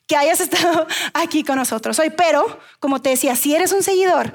que 0.07 0.15
hayas 0.15 0.39
estado 0.41 0.87
aquí 1.13 1.43
con 1.43 1.57
nosotros 1.57 1.99
hoy. 1.99 2.11
Pero, 2.15 2.59
como 2.79 3.01
te 3.01 3.09
decía, 3.09 3.35
si 3.35 3.55
eres 3.55 3.71
un 3.71 3.83
seguidor, 3.83 4.33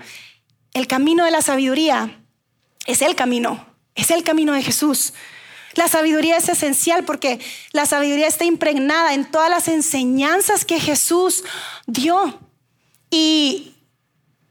el 0.74 0.86
camino 0.86 1.24
de 1.24 1.30
la 1.30 1.42
sabiduría 1.42 2.20
es 2.86 3.02
el 3.02 3.14
camino, 3.14 3.66
es 3.94 4.10
el 4.10 4.22
camino 4.22 4.52
de 4.52 4.62
Jesús. 4.62 5.12
La 5.74 5.88
sabiduría 5.88 6.36
es 6.36 6.48
esencial 6.48 7.04
porque 7.04 7.38
la 7.72 7.86
sabiduría 7.86 8.26
está 8.26 8.44
impregnada 8.44 9.14
en 9.14 9.30
todas 9.30 9.50
las 9.50 9.68
enseñanzas 9.68 10.64
que 10.64 10.80
Jesús 10.80 11.44
dio. 11.86 12.40
Y, 13.10 13.74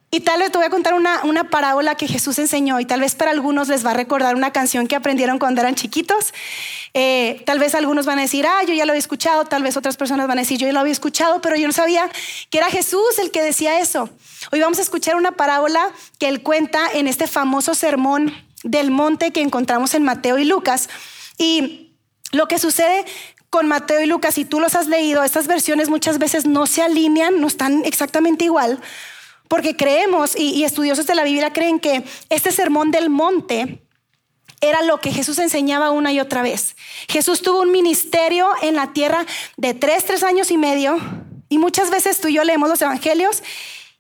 y 0.10 0.22
tal 0.22 0.40
vez 0.40 0.52
te 0.52 0.58
voy 0.58 0.66
a 0.66 0.70
contar 0.70 0.94
una, 0.94 1.24
una, 1.24 1.50
parábola 1.50 1.96
que 1.96 2.08
Jesús 2.08 2.40
enseñó 2.40 2.80
y 2.80 2.86
tal 2.86 3.02
vez 3.02 3.16
para 3.16 3.32
algunos 3.32 3.68
les 3.68 3.86
va 3.86 3.92
a 3.92 3.94
recordar 3.94 4.36
una 4.36 4.52
canción 4.52 4.88
que 4.88 4.96
aprendieron 4.96 5.38
cuando 5.38 5.62
eran 5.62 5.76
chiquitos. 5.76 6.34
Eh, 6.94 7.44
tal 7.46 7.60
vez 7.60 7.76
algunos 7.76 8.06
van 8.06 8.20
a 8.20 8.24
decir, 8.24 8.46
ah, 8.48 8.64
yo 8.68 8.74
ya 8.74 8.86
lo 8.86 8.94
había 8.94 9.00
escuchado, 9.00 9.46
tal 9.46 9.64
vez 9.64 9.78
otras 9.78 9.98
personas 9.98 10.28
van 10.28 10.40
a 10.40 10.42
decir, 10.42 10.58
yo 10.58 10.66
ya 10.68 10.74
lo 10.74 10.80
había 10.80 10.94
escuchado, 10.94 11.42
pero 11.42 11.56
yo 11.56 11.68
no 11.68 11.74
sabía 11.74 12.10
que 12.50 12.58
era 12.58 12.70
Jesús 12.70 13.20
el 13.22 13.32
que 13.32 13.42
decía 13.42 13.80
eso. 13.80 14.10
Hoy 14.52 14.60
vamos 14.60 14.80
a 14.80 14.82
escuchar 14.82 15.16
una 15.16 15.34
parábola 15.34 15.92
que 16.20 16.28
él 16.28 16.42
cuenta 16.42 16.80
en 16.94 17.08
este 17.08 17.28
famoso 17.28 17.76
sermón 17.76 18.34
del 18.64 18.92
monte 18.92 19.32
que 19.32 19.42
encontramos 19.42 19.94
en 19.94 20.04
Mateo 20.04 20.38
y 20.38 20.46
Lucas. 20.46 20.90
Y 21.38 21.94
lo 22.32 22.48
que 22.48 22.60
sucede 22.60 23.06
con 23.50 23.68
Mateo 23.68 24.02
y 24.02 24.06
Lucas, 24.06 24.36
si 24.36 24.46
tú 24.46 24.60
los 24.60 24.76
has 24.76 24.88
leído, 24.88 25.24
estas 25.24 25.48
versiones 25.48 25.90
muchas 25.90 26.20
veces 26.20 26.46
no 26.46 26.68
se 26.68 26.82
alinean, 26.82 27.40
no 27.40 27.48
están 27.48 27.84
exactamente 27.86 28.46
igual 28.46 28.82
porque 29.48 29.76
creemos 29.76 30.36
y, 30.38 30.64
estudiosos 30.64 31.08
de 31.08 31.16
la 31.16 31.24
Biblia 31.24 31.54
creen 31.54 31.80
que 31.80 32.04
este 32.30 32.52
sermón 32.52 32.92
del 32.92 33.10
monte 33.10 33.84
era 34.60 34.82
lo 34.82 35.00
que 35.00 35.12
Jesús 35.12 35.38
enseñaba 35.40 35.92
una 35.92 36.12
y 36.12 36.20
otra 36.20 36.42
vez. 36.42 36.76
Jesús 37.08 37.42
tuvo 37.42 37.62
un 37.62 37.72
ministerio 37.72 38.50
en 38.62 38.76
la 38.76 38.92
tierra 38.94 39.26
de 39.56 39.74
tres, 39.74 40.06
tres 40.06 40.24
años 40.24 40.50
y 40.52 40.58
medio. 40.58 40.98
Y 41.50 41.60
muchas 41.60 41.92
veces 41.92 42.20
tú 42.20 42.28
y 42.28 42.34
yo 42.34 42.44
leemos 42.44 42.68
los 42.68 42.82
evangelios 42.82 43.44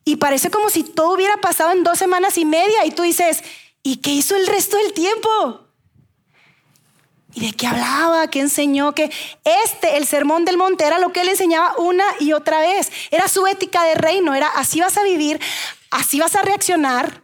y 0.03 0.17
parece 0.17 0.49
como 0.49 0.69
si 0.69 0.83
todo 0.83 1.13
hubiera 1.13 1.38
pasado 1.38 1.71
en 1.71 1.83
dos 1.83 1.99
semanas 1.99 2.38
y 2.38 2.45
media. 2.45 2.86
Y 2.86 2.91
tú 2.91 3.03
dices, 3.03 3.43
¿y 3.83 3.97
qué 3.97 4.12
hizo 4.12 4.36
el 4.36 4.47
resto 4.47 4.77
del 4.77 4.93
tiempo? 4.93 5.66
¿Y 7.38 7.39
de 7.39 7.54
qué 7.54 7.67
hablaba? 7.67 8.28
¿Qué 8.32 8.39
enseñó? 8.39 8.95
Que 8.95 9.12
este, 9.43 9.97
el 9.97 10.08
sermón 10.08 10.43
del 10.43 10.58
monte, 10.58 10.86
era 10.86 10.97
lo 10.97 11.13
que 11.13 11.21
él 11.21 11.30
enseñaba 11.30 11.76
una 11.78 12.04
y 12.19 12.34
otra 12.34 12.62
vez. 12.62 12.91
Era 13.12 13.28
su 13.28 13.45
ética 13.45 13.84
de 13.84 13.93
reino, 13.93 14.34
era 14.34 14.47
así 14.47 14.80
vas 14.80 14.97
a 14.97 15.04
vivir, 15.04 15.39
así 15.91 16.19
vas 16.19 16.36
a 16.36 16.41
reaccionar, 16.41 17.21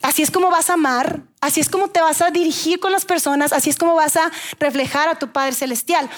así 0.00 0.22
es 0.22 0.30
como 0.30 0.48
vas 0.48 0.70
a 0.70 0.74
amar, 0.74 1.22
así 1.40 1.58
es 1.58 1.68
como 1.68 1.88
te 1.88 2.00
vas 2.00 2.22
a 2.22 2.30
dirigir 2.30 2.78
con 2.78 2.92
las 2.92 3.04
personas, 3.04 3.52
así 3.52 3.68
es 3.68 3.78
como 3.78 3.96
vas 3.96 4.16
a 4.16 4.30
reflejar 4.60 5.08
a 5.08 5.18
tu 5.18 5.32
Padre 5.32 5.54
Celestial. 5.54 6.08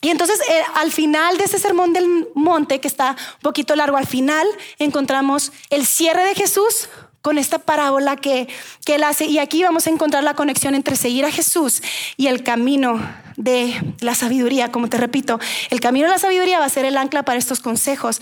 Y 0.00 0.10
entonces 0.10 0.38
eh, 0.48 0.62
al 0.76 0.92
final 0.92 1.38
de 1.38 1.44
ese 1.44 1.58
sermón 1.58 1.92
del 1.92 2.28
monte, 2.36 2.80
que 2.80 2.86
está 2.86 3.16
un 3.34 3.40
poquito 3.42 3.74
largo, 3.74 3.96
al 3.96 4.06
final 4.06 4.46
encontramos 4.78 5.50
el 5.70 5.84
cierre 5.84 6.24
de 6.24 6.36
Jesús 6.36 6.88
con 7.22 7.38
esta 7.38 7.58
parábola 7.58 8.16
que, 8.16 8.48
que 8.84 8.96
él 8.96 9.04
hace. 9.04 9.26
Y 9.26 9.38
aquí 9.38 9.62
vamos 9.62 9.86
a 9.86 9.90
encontrar 9.90 10.24
la 10.24 10.34
conexión 10.34 10.74
entre 10.74 10.96
seguir 10.96 11.24
a 11.24 11.30
Jesús 11.30 11.82
y 12.16 12.28
el 12.28 12.42
camino 12.42 13.00
de 13.36 13.94
la 14.00 14.14
sabiduría. 14.14 14.70
Como 14.70 14.88
te 14.88 14.98
repito, 14.98 15.38
el 15.70 15.80
camino 15.80 16.06
de 16.06 16.12
la 16.12 16.18
sabiduría 16.18 16.58
va 16.58 16.64
a 16.64 16.70
ser 16.70 16.84
el 16.84 16.96
ancla 16.96 17.24
para 17.24 17.38
estos 17.38 17.60
consejos 17.60 18.20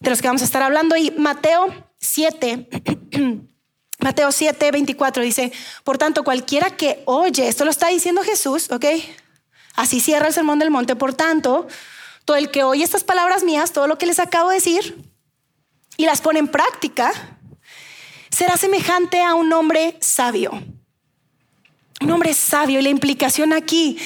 de 0.00 0.10
los 0.10 0.20
que 0.20 0.28
vamos 0.28 0.42
a 0.42 0.46
estar 0.46 0.62
hablando. 0.62 0.96
Y 0.96 1.10
Mateo 1.12 1.74
7. 1.98 2.68
Mateo 4.00 4.30
7, 4.30 4.70
24 4.70 5.22
dice, 5.24 5.52
por 5.82 5.98
tanto, 5.98 6.22
cualquiera 6.22 6.70
que 6.70 7.02
oye, 7.04 7.48
esto 7.48 7.64
lo 7.64 7.70
está 7.70 7.88
diciendo 7.88 8.22
Jesús, 8.22 8.70
¿ok? 8.70 8.84
Así 9.74 9.98
cierra 10.00 10.28
el 10.28 10.32
sermón 10.32 10.60
del 10.60 10.70
monte, 10.70 10.94
por 10.94 11.14
tanto, 11.14 11.66
todo 12.24 12.36
el 12.36 12.50
que 12.50 12.62
oye 12.62 12.84
estas 12.84 13.02
palabras 13.02 13.42
mías, 13.42 13.72
todo 13.72 13.88
lo 13.88 13.98
que 13.98 14.06
les 14.06 14.20
acabo 14.20 14.50
de 14.50 14.56
decir, 14.56 15.10
y 15.96 16.06
las 16.06 16.20
pone 16.20 16.38
en 16.38 16.46
práctica, 16.46 17.12
será 18.38 18.56
semejante 18.56 19.20
a 19.20 19.34
un 19.34 19.52
hombre 19.52 19.96
sabio. 20.00 20.52
Un 22.00 22.10
hombre 22.12 22.32
sabio. 22.34 22.78
Y 22.78 22.82
la 22.82 22.88
implicación 22.88 23.52
aquí 23.52 23.98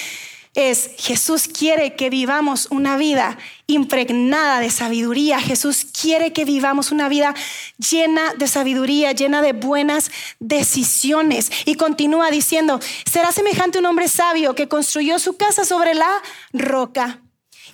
es, 0.54 0.92
Jesús 0.96 1.48
quiere 1.48 1.96
que 1.96 2.08
vivamos 2.08 2.66
una 2.70 2.96
vida 2.96 3.36
impregnada 3.66 4.60
de 4.60 4.70
sabiduría. 4.70 5.38
Jesús 5.38 5.84
quiere 5.84 6.32
que 6.32 6.46
vivamos 6.46 6.92
una 6.92 7.10
vida 7.10 7.34
llena 7.76 8.32
de 8.32 8.48
sabiduría, 8.48 9.12
llena 9.12 9.42
de 9.42 9.52
buenas 9.52 10.10
decisiones. 10.40 11.50
Y 11.66 11.74
continúa 11.74 12.30
diciendo, 12.30 12.80
será 13.04 13.32
semejante 13.32 13.76
a 13.76 13.80
un 13.82 13.86
hombre 13.86 14.08
sabio 14.08 14.54
que 14.54 14.66
construyó 14.66 15.18
su 15.18 15.36
casa 15.36 15.66
sobre 15.66 15.92
la 15.92 16.10
roca. 16.54 17.20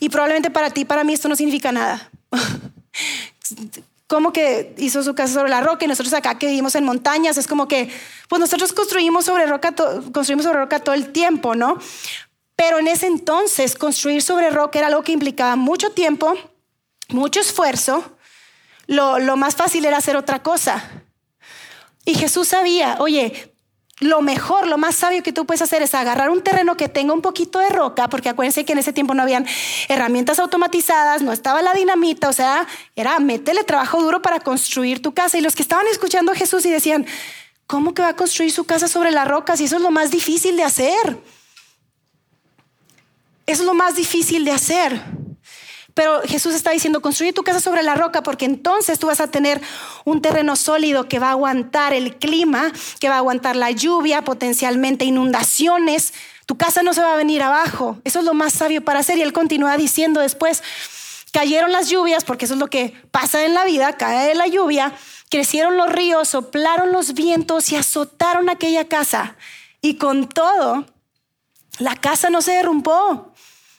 Y 0.01 0.09
probablemente 0.09 0.51
para 0.51 0.71
ti, 0.71 0.85
para 0.85 1.05
mí 1.05 1.13
esto 1.13 1.29
no 1.29 1.37
significa 1.37 1.71
nada. 1.71 2.11
¿Cómo 4.09 4.33
que 4.33 4.75
hizo 4.79 5.03
su 5.03 5.15
casa 5.15 5.35
sobre 5.35 5.51
la 5.51 5.61
roca 5.61 5.85
y 5.85 5.89
nosotros 5.89 6.15
acá 6.15 6.39
que 6.39 6.47
vivimos 6.47 6.75
en 6.75 6.85
montañas, 6.85 7.37
es 7.37 7.47
como 7.47 7.69
que, 7.69 7.91
pues 8.29 8.41
nosotros 8.41 8.73
construimos 8.73 9.27
sobre 9.27 9.47
roca, 9.47 9.75
construimos 10.13 10.45
sobre 10.45 10.59
roca 10.59 10.81
todo 10.81 10.95
el 10.95 11.13
tiempo, 11.13 11.55
¿no? 11.55 11.79
Pero 12.57 12.79
en 12.79 12.89
ese 12.89 13.07
entonces 13.07 13.77
construir 13.77 14.23
sobre 14.23 14.49
roca 14.51 14.79
era 14.79 14.89
algo 14.89 15.03
que 15.03 15.13
implicaba 15.13 15.57
mucho 15.57 15.91
tiempo, 15.91 16.35
mucho 17.11 17.41
esfuerzo. 17.41 18.17
Lo, 18.87 19.19
lo 19.19 19.37
más 19.37 19.55
fácil 19.55 19.85
era 19.85 19.99
hacer 19.99 20.17
otra 20.17 20.43
cosa. 20.43 20.83
Y 22.07 22.15
Jesús 22.15 22.49
sabía, 22.49 22.97
oye, 23.01 23.55
lo 24.01 24.23
mejor, 24.23 24.69
lo 24.69 24.79
más 24.79 24.95
sabio 24.95 25.23
que 25.23 25.33
tú 25.33 25.45
puedes 25.45 25.63
hacer 25.63 25.83
es 25.83 25.95
agarrar 25.95 26.31
un 26.31 26.43
terreno 26.43 26.77
que 26.77 26.89
tenga 26.89 27.13
un 27.13 27.21
poquito 27.21 27.59
de 27.59 27.69
roca, 27.69 28.09
porque 28.09 28.29
acuérdense 28.29 28.65
que 28.65 28.73
en 28.73 28.79
ese 28.79 28.93
tiempo 28.93 29.15
no 29.15 29.23
habían 29.23 29.45
herramientas 29.89 30.39
automatizadas, 30.39 31.23
no 31.23 31.33
estaba 31.33 31.63
la 31.63 31.75
dinamita, 31.75 32.29
o 32.29 32.33
sea, 32.33 32.67
era 32.95 33.19
métele 33.19 33.65
trabajo 33.65 34.01
duro 34.01 34.23
para 34.23 34.39
construir 34.41 35.03
tu 35.03 35.15
casa. 35.15 35.39
Y 35.39 35.41
los 35.41 35.57
que 35.57 35.63
estaban 35.63 35.87
escuchando 35.89 36.31
a 36.31 36.37
Jesús 36.37 36.65
y 36.67 36.71
decían, 36.71 37.07
¿cómo 37.67 37.93
que 37.93 38.03
va 38.03 38.09
a 38.09 38.17
construir 38.17 38.53
su 38.53 38.65
casa 38.65 38.87
sobre 38.87 39.11
la 39.11 39.25
roca 39.25 39.57
si 39.57 39.65
eso 39.65 39.77
es 39.77 39.83
lo 39.83 39.91
más 39.91 40.11
difícil 40.13 40.57
de 40.57 40.63
hacer? 40.63 41.19
Eso 43.47 43.63
es 43.63 43.67
lo 43.67 43.75
más 43.75 43.97
difícil 43.97 44.45
de 44.45 44.53
hacer. 44.53 45.03
Pero 45.99 46.23
Jesús 46.23 46.55
está 46.55 46.71
diciendo, 46.71 47.03
construye 47.03 47.33
tu 47.33 47.43
casa 47.43 47.59
sobre 47.59 47.83
la 47.83 47.97
roca 47.97 48.23
porque 48.23 48.45
entonces 48.45 49.01
tú 49.01 49.09
vas 49.09 49.21
a 49.21 49.33
tener 49.33 49.61
un 50.05 50.23
terreno 50.23 50.55
sólido 50.55 51.09
que 51.09 51.19
va 51.19 51.27
a 51.27 51.33
aguantar 51.33 51.93
el 51.93 52.15
clima, 52.19 52.71
que 53.01 53.09
va 53.09 53.17
a 53.17 53.19
aguantar 53.19 53.57
la 53.57 53.73
lluvia, 53.73 54.23
potencialmente 54.23 55.05
inundaciones. 55.05 56.15
Tu 56.47 56.57
casa 56.57 56.85
no 56.85 56.95
se 56.95 57.01
va 57.01 57.15
a 57.15 57.17
venir 57.17 57.43
abajo. 57.43 57.99
Eso 58.05 58.21
es 58.21 58.25
lo 58.25 58.33
más 58.33 58.53
sabio 58.53 58.85
para 58.85 59.01
hacer. 59.01 59.19
Y 59.19 59.23
él 59.23 59.33
continúa 59.33 59.77
diciendo 59.77 60.21
después, 60.21 60.63
cayeron 61.33 61.73
las 61.73 61.89
lluvias, 61.89 62.23
porque 62.23 62.45
eso 62.45 62.55
es 62.55 62.61
lo 62.61 62.69
que 62.69 62.95
pasa 63.11 63.45
en 63.45 63.55
la 63.55 63.65
vida, 63.65 63.97
cae 63.97 64.37
la 64.37 64.47
lluvia, 64.47 64.93
crecieron 65.33 65.77
los 65.77 65.91
ríos, 65.91 66.29
soplaron 66.29 66.93
los 66.93 67.13
vientos 67.15 67.73
y 67.73 67.75
azotaron 67.75 68.49
aquella 68.51 68.87
casa. 68.87 69.35
Y 69.81 69.95
con 69.95 70.29
todo, 70.29 70.87
la 71.81 71.97
casa 71.97 72.31
no 72.31 72.41
se 72.41 72.53
derrumbó 72.53 73.35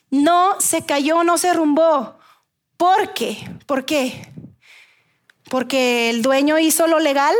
no 0.10 0.60
se 0.60 0.86
cayó, 0.86 1.24
no 1.24 1.38
se 1.38 1.54
rumbó. 1.54 2.18
¿Por 2.78 3.14
qué? 3.14 3.50
¿Por 3.66 3.86
qué? 3.86 4.32
¿Porque 5.50 6.10
el 6.10 6.22
dueño 6.22 6.60
hizo 6.60 6.88
lo 6.88 7.00
legal? 7.00 7.36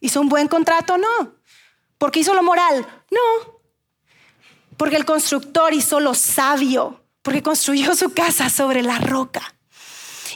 ¿Hizo 0.00 0.20
un 0.20 0.28
buen 0.28 0.48
contrato? 0.48 0.96
No. 0.96 1.34
¿Porque 1.98 2.20
hizo 2.20 2.34
lo 2.34 2.42
moral? 2.42 2.86
No. 3.10 3.58
Porque 4.76 4.96
el 4.96 5.04
constructor 5.04 5.74
hizo 5.74 5.98
lo 5.98 6.14
sabio, 6.14 7.02
porque 7.22 7.42
construyó 7.42 7.94
su 7.96 8.14
casa 8.14 8.48
sobre 8.48 8.82
la 8.82 8.98
roca. 8.98 9.54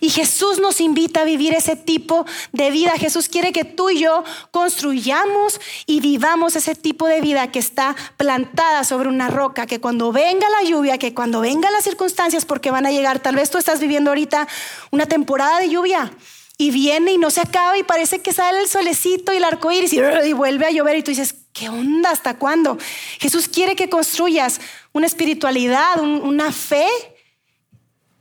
Y 0.02 0.10
Jesús 0.10 0.58
nos 0.58 0.80
invita 0.80 1.20
a 1.20 1.24
vivir 1.24 1.54
ese 1.54 1.76
tipo 1.76 2.26
de 2.50 2.72
vida. 2.72 2.90
Jesús 2.98 3.28
quiere 3.28 3.52
que 3.52 3.64
tú 3.64 3.88
y 3.88 4.00
yo 4.00 4.24
construyamos 4.50 5.60
y 5.86 6.00
vivamos 6.00 6.56
ese 6.56 6.74
tipo 6.74 7.06
de 7.06 7.20
vida 7.20 7.52
que 7.52 7.60
está 7.60 7.94
plantada 8.16 8.82
sobre 8.82 9.08
una 9.08 9.28
roca, 9.28 9.64
que 9.68 9.80
cuando 9.80 10.10
venga 10.10 10.44
la 10.60 10.68
lluvia, 10.68 10.98
que 10.98 11.14
cuando 11.14 11.40
vengan 11.40 11.72
las 11.72 11.84
circunstancias, 11.84 12.44
porque 12.44 12.72
van 12.72 12.84
a 12.84 12.90
llegar, 12.90 13.20
tal 13.20 13.36
vez 13.36 13.48
tú 13.50 13.58
estás 13.58 13.78
viviendo 13.78 14.10
ahorita 14.10 14.48
una 14.90 15.06
temporada 15.06 15.60
de 15.60 15.68
lluvia 15.68 16.10
y 16.58 16.72
viene 16.72 17.12
y 17.12 17.18
no 17.18 17.30
se 17.30 17.40
acaba 17.40 17.78
y 17.78 17.84
parece 17.84 18.18
que 18.18 18.32
sale 18.32 18.58
el 18.58 18.66
solecito 18.66 19.32
y 19.32 19.36
el 19.36 19.44
arco 19.44 19.70
iris 19.70 19.92
y, 19.92 20.32
vuelve 20.32 20.66
a 20.66 20.72
llover 20.72 20.96
y 20.96 21.04
tú 21.04 21.12
dices, 21.12 21.36
¿qué 21.52 21.68
onda? 21.68 22.10
¿Hasta 22.10 22.38
cuándo? 22.38 22.76
Jesús 23.20 23.46
quiere 23.46 23.76
que 23.76 23.88
construyas 23.88 24.60
una 24.92 25.06
espiritualidad, 25.06 26.00
una 26.00 26.50
fe 26.50 26.88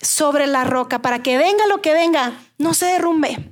sobre 0.02 0.48
la 0.48 0.64
roca 0.64 1.00
para 1.00 1.22
que 1.22 1.38
venga 1.38 1.68
lo 1.68 1.82
que 1.82 1.94
venga, 1.94 2.34
no 2.58 2.74
se 2.74 2.86
derrumbe. 2.88 3.52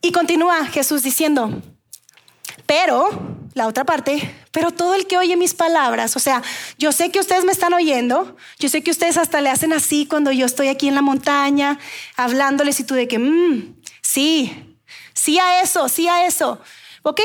Y 0.00 0.12
continúa 0.12 0.66
Jesús 0.66 1.02
diciendo, 1.02 1.62
pero, 2.66 3.38
la 3.54 3.66
otra 3.66 3.84
parte, 3.84 4.34
pero 4.50 4.70
todo 4.70 4.94
el 4.94 5.06
que 5.06 5.16
oye 5.16 5.36
mis 5.36 5.54
palabras, 5.54 6.16
o 6.16 6.18
sea, 6.18 6.42
yo 6.78 6.90
sé 6.90 7.10
que 7.10 7.20
ustedes 7.20 7.44
me 7.44 7.52
están 7.52 7.72
oyendo, 7.72 8.36
yo 8.58 8.68
sé 8.68 8.82
que 8.82 8.90
ustedes 8.90 9.16
hasta 9.16 9.40
le 9.40 9.50
hacen 9.50 9.72
así 9.72 10.06
cuando 10.06 10.32
yo 10.32 10.46
estoy 10.46 10.68
aquí 10.68 10.88
en 10.88 10.94
la 10.94 11.02
montaña, 11.02 11.78
hablándoles 12.16 12.80
y 12.80 12.84
tú 12.84 12.94
de 12.94 13.08
que, 13.08 13.18
mmm, 13.18 13.76
sí, 14.00 14.76
sí 15.14 15.38
a 15.38 15.62
eso, 15.62 15.88
sí 15.88 16.08
a 16.08 16.26
eso, 16.26 16.60
ok, 17.02 17.20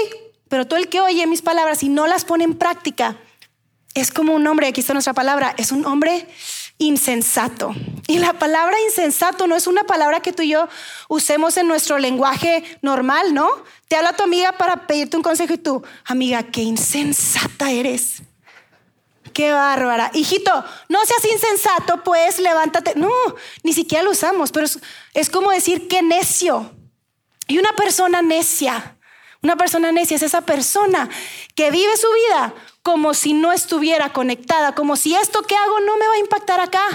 pero 0.49 0.67
todo 0.67 0.79
el 0.79 0.87
que 0.87 1.01
oye 1.01 1.25
mis 1.27 1.41
palabras 1.41 1.81
y 1.83 1.89
no 1.89 2.07
las 2.07 2.25
pone 2.25 2.43
en 2.43 2.55
práctica, 2.55 3.17
es 3.93 4.11
como 4.11 4.35
un 4.35 4.45
hombre, 4.45 4.67
aquí 4.67 4.81
está 4.81 4.93
nuestra 4.93 5.13
palabra, 5.13 5.55
es 5.57 5.71
un 5.71 5.85
hombre 5.85 6.27
insensato. 6.77 7.73
Y 8.07 8.19
la 8.19 8.33
palabra 8.33 8.79
insensato 8.81 9.47
no 9.47 9.55
es 9.55 9.67
una 9.67 9.83
palabra 9.83 10.21
que 10.21 10.33
tú 10.33 10.43
y 10.43 10.49
yo 10.49 10.67
usemos 11.09 11.57
en 11.57 11.67
nuestro 11.67 11.97
lenguaje 11.97 12.63
normal, 12.81 13.33
¿no? 13.33 13.49
Te 13.87 13.95
habla 13.95 14.13
tu 14.13 14.23
amiga 14.23 14.53
para 14.53 14.87
pedirte 14.87 15.17
un 15.17 15.23
consejo 15.23 15.53
y 15.53 15.57
tú, 15.57 15.83
amiga, 16.05 16.43
qué 16.43 16.61
insensata 16.61 17.71
eres. 17.71 18.21
Qué 19.33 19.51
bárbara. 19.51 20.09
Hijito, 20.13 20.51
no 20.89 20.99
seas 21.05 21.31
insensato, 21.31 22.03
pues 22.03 22.39
levántate. 22.39 22.93
No, 22.95 23.11
ni 23.63 23.73
siquiera 23.73 24.03
lo 24.03 24.11
usamos, 24.11 24.51
pero 24.51 24.65
es, 24.65 24.79
es 25.13 25.29
como 25.29 25.51
decir 25.51 25.87
qué 25.87 26.01
necio. 26.01 26.71
Y 27.47 27.59
una 27.59 27.73
persona 27.73 28.21
necia, 28.21 28.97
una 29.43 29.55
persona 29.55 29.91
necia 29.91 30.15
es 30.15 30.23
esa 30.23 30.41
persona 30.41 31.09
que 31.55 31.71
vive 31.71 31.95
su 31.97 32.07
vida 32.13 32.53
como 32.87 33.13
si 33.13 33.33
no 33.33 33.51
estuviera 33.51 34.13
conectada, 34.13 34.73
como 34.73 34.95
si 34.95 35.13
esto 35.13 35.41
que 35.41 35.57
hago 35.57 35.81
no 35.81 35.97
me 35.97 36.07
va 36.07 36.13
a 36.13 36.19
impactar 36.19 36.61
acá, 36.61 36.85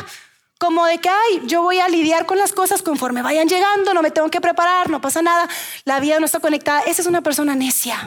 como 0.56 0.86
de 0.86 0.96
que, 0.96 1.10
ay, 1.10 1.42
yo 1.44 1.60
voy 1.60 1.80
a 1.80 1.88
lidiar 1.90 2.24
con 2.24 2.38
las 2.38 2.54
cosas 2.54 2.80
conforme 2.80 3.20
vayan 3.20 3.46
llegando, 3.46 3.92
no 3.92 4.00
me 4.00 4.10
tengo 4.10 4.30
que 4.30 4.40
preparar, 4.40 4.88
no 4.88 5.02
pasa 5.02 5.20
nada, 5.20 5.46
la 5.84 6.00
vida 6.00 6.18
no 6.18 6.24
está 6.24 6.40
conectada. 6.40 6.80
Esa 6.86 7.02
es 7.02 7.06
una 7.06 7.20
persona 7.20 7.54
necia. 7.54 7.98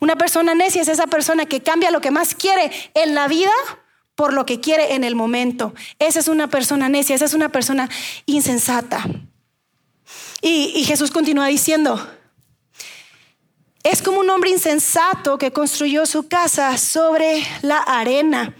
Una 0.00 0.16
persona 0.16 0.54
necia 0.54 0.82
es 0.82 0.88
esa 0.88 1.06
persona 1.06 1.46
que 1.46 1.62
cambia 1.62 1.90
lo 1.90 2.02
que 2.02 2.10
más 2.10 2.34
quiere 2.34 2.70
en 2.92 3.14
la 3.14 3.26
vida 3.26 3.52
por 4.16 4.34
lo 4.34 4.44
que 4.44 4.60
quiere 4.60 4.94
en 4.94 5.02
el 5.02 5.14
momento. 5.14 5.72
Esa 5.98 6.20
es 6.20 6.28
una 6.28 6.48
persona 6.48 6.90
necia, 6.90 7.16
esa 7.16 7.24
es 7.24 7.32
una 7.32 7.48
persona 7.48 7.88
insensata. 8.26 9.02
Y, 10.42 10.74
y 10.76 10.84
Jesús 10.84 11.10
continúa 11.10 11.46
diciendo, 11.46 12.06
es 13.82 14.02
como 14.02 14.20
un 14.20 14.30
hombre 14.30 14.50
insensato 14.50 15.38
que 15.38 15.52
construyó 15.52 16.06
su 16.06 16.28
casa 16.28 16.76
sobre 16.76 17.42
la 17.62 17.78
arena. 17.78 18.54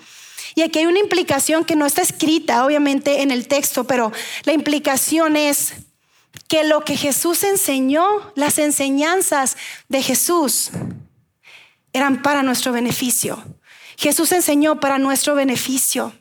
Y 0.54 0.62
aquí 0.62 0.80
hay 0.80 0.86
una 0.86 0.98
implicación 0.98 1.64
que 1.64 1.76
no 1.76 1.86
está 1.86 2.02
escrita, 2.02 2.64
obviamente, 2.64 3.22
en 3.22 3.30
el 3.30 3.46
texto, 3.46 3.84
pero 3.84 4.12
la 4.44 4.52
implicación 4.52 5.36
es 5.36 5.74
que 6.48 6.64
lo 6.64 6.84
que 6.84 6.96
Jesús 6.96 7.44
enseñó, 7.44 8.32
las 8.34 8.58
enseñanzas 8.58 9.56
de 9.88 10.02
Jesús, 10.02 10.70
eran 11.92 12.22
para 12.22 12.42
nuestro 12.42 12.72
beneficio. 12.72 13.42
Jesús 13.96 14.32
enseñó 14.32 14.80
para 14.80 14.98
nuestro 14.98 15.34
beneficio. 15.34 16.12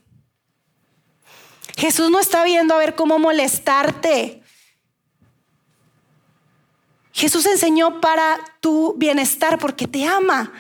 Jesús 1.78 2.10
no 2.10 2.20
está 2.20 2.44
viendo 2.44 2.74
a 2.74 2.78
ver 2.78 2.96
cómo 2.96 3.20
molestarte. 3.20 4.39
Jesús 7.20 7.46
enseñó 7.48 8.00
para 8.00 8.40
tu 8.62 8.94
bienestar 8.96 9.60
porque 9.60 9.88
te 9.88 10.06
ama. 10.06 10.54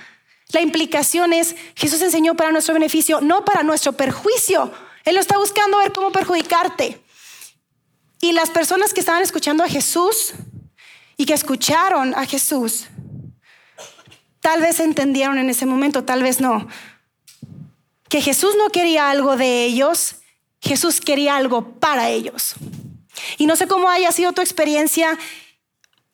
La 0.49 0.59
implicación 0.59 1.31
es, 1.31 1.55
Jesús 1.73 2.01
enseñó 2.01 2.35
para 2.35 2.51
nuestro 2.51 2.73
beneficio, 2.73 3.21
no 3.21 3.45
para 3.45 3.63
nuestro 3.63 3.93
perjuicio. 3.93 4.69
Él 5.05 5.15
lo 5.15 5.21
está 5.21 5.37
buscando 5.37 5.77
ver 5.77 5.93
cómo 5.93 6.11
perjudicarte. 6.11 7.01
Y 8.19 8.33
las 8.33 8.49
personas 8.49 8.93
que 8.93 8.99
estaban 8.99 9.23
escuchando 9.23 9.63
a 9.63 9.69
Jesús 9.69 10.33
y 11.15 11.25
que 11.25 11.33
escucharon 11.33 12.13
a 12.13 12.25
Jesús, 12.25 12.87
tal 14.41 14.59
vez 14.59 14.81
entendieron 14.81 15.37
en 15.37 15.49
ese 15.49 15.65
momento, 15.65 16.03
tal 16.03 16.23
vez 16.23 16.41
no, 16.41 16.67
que 18.09 18.21
Jesús 18.21 18.55
no 18.57 18.67
quería 18.67 19.09
algo 19.09 19.37
de 19.37 19.63
ellos, 19.63 20.17
Jesús 20.59 20.99
quería 20.99 21.37
algo 21.37 21.79
para 21.79 22.09
ellos. 22.09 22.55
Y 23.37 23.45
no 23.45 23.55
sé 23.55 23.65
cómo 23.65 23.89
haya 23.89 24.11
sido 24.11 24.33
tu 24.33 24.41
experiencia 24.41 25.17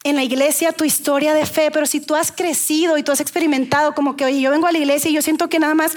en 0.05 0.15
la 0.15 0.23
iglesia 0.23 0.71
tu 0.71 0.83
historia 0.83 1.33
de 1.33 1.47
fe, 1.47 1.71
pero 1.71 1.87
si 1.87 1.99
tú 1.99 2.15
has 2.15 2.31
crecido 2.31 2.97
y 2.97 3.03
tú 3.03 3.11
has 3.11 3.19
experimentado 3.19 3.95
como 3.95 4.15
que, 4.15 4.23
oye, 4.23 4.39
yo 4.39 4.51
vengo 4.51 4.67
a 4.67 4.71
la 4.71 4.77
iglesia 4.77 5.09
y 5.09 5.13
yo 5.15 5.21
siento 5.23 5.49
que 5.49 5.57
nada 5.57 5.73
más 5.73 5.93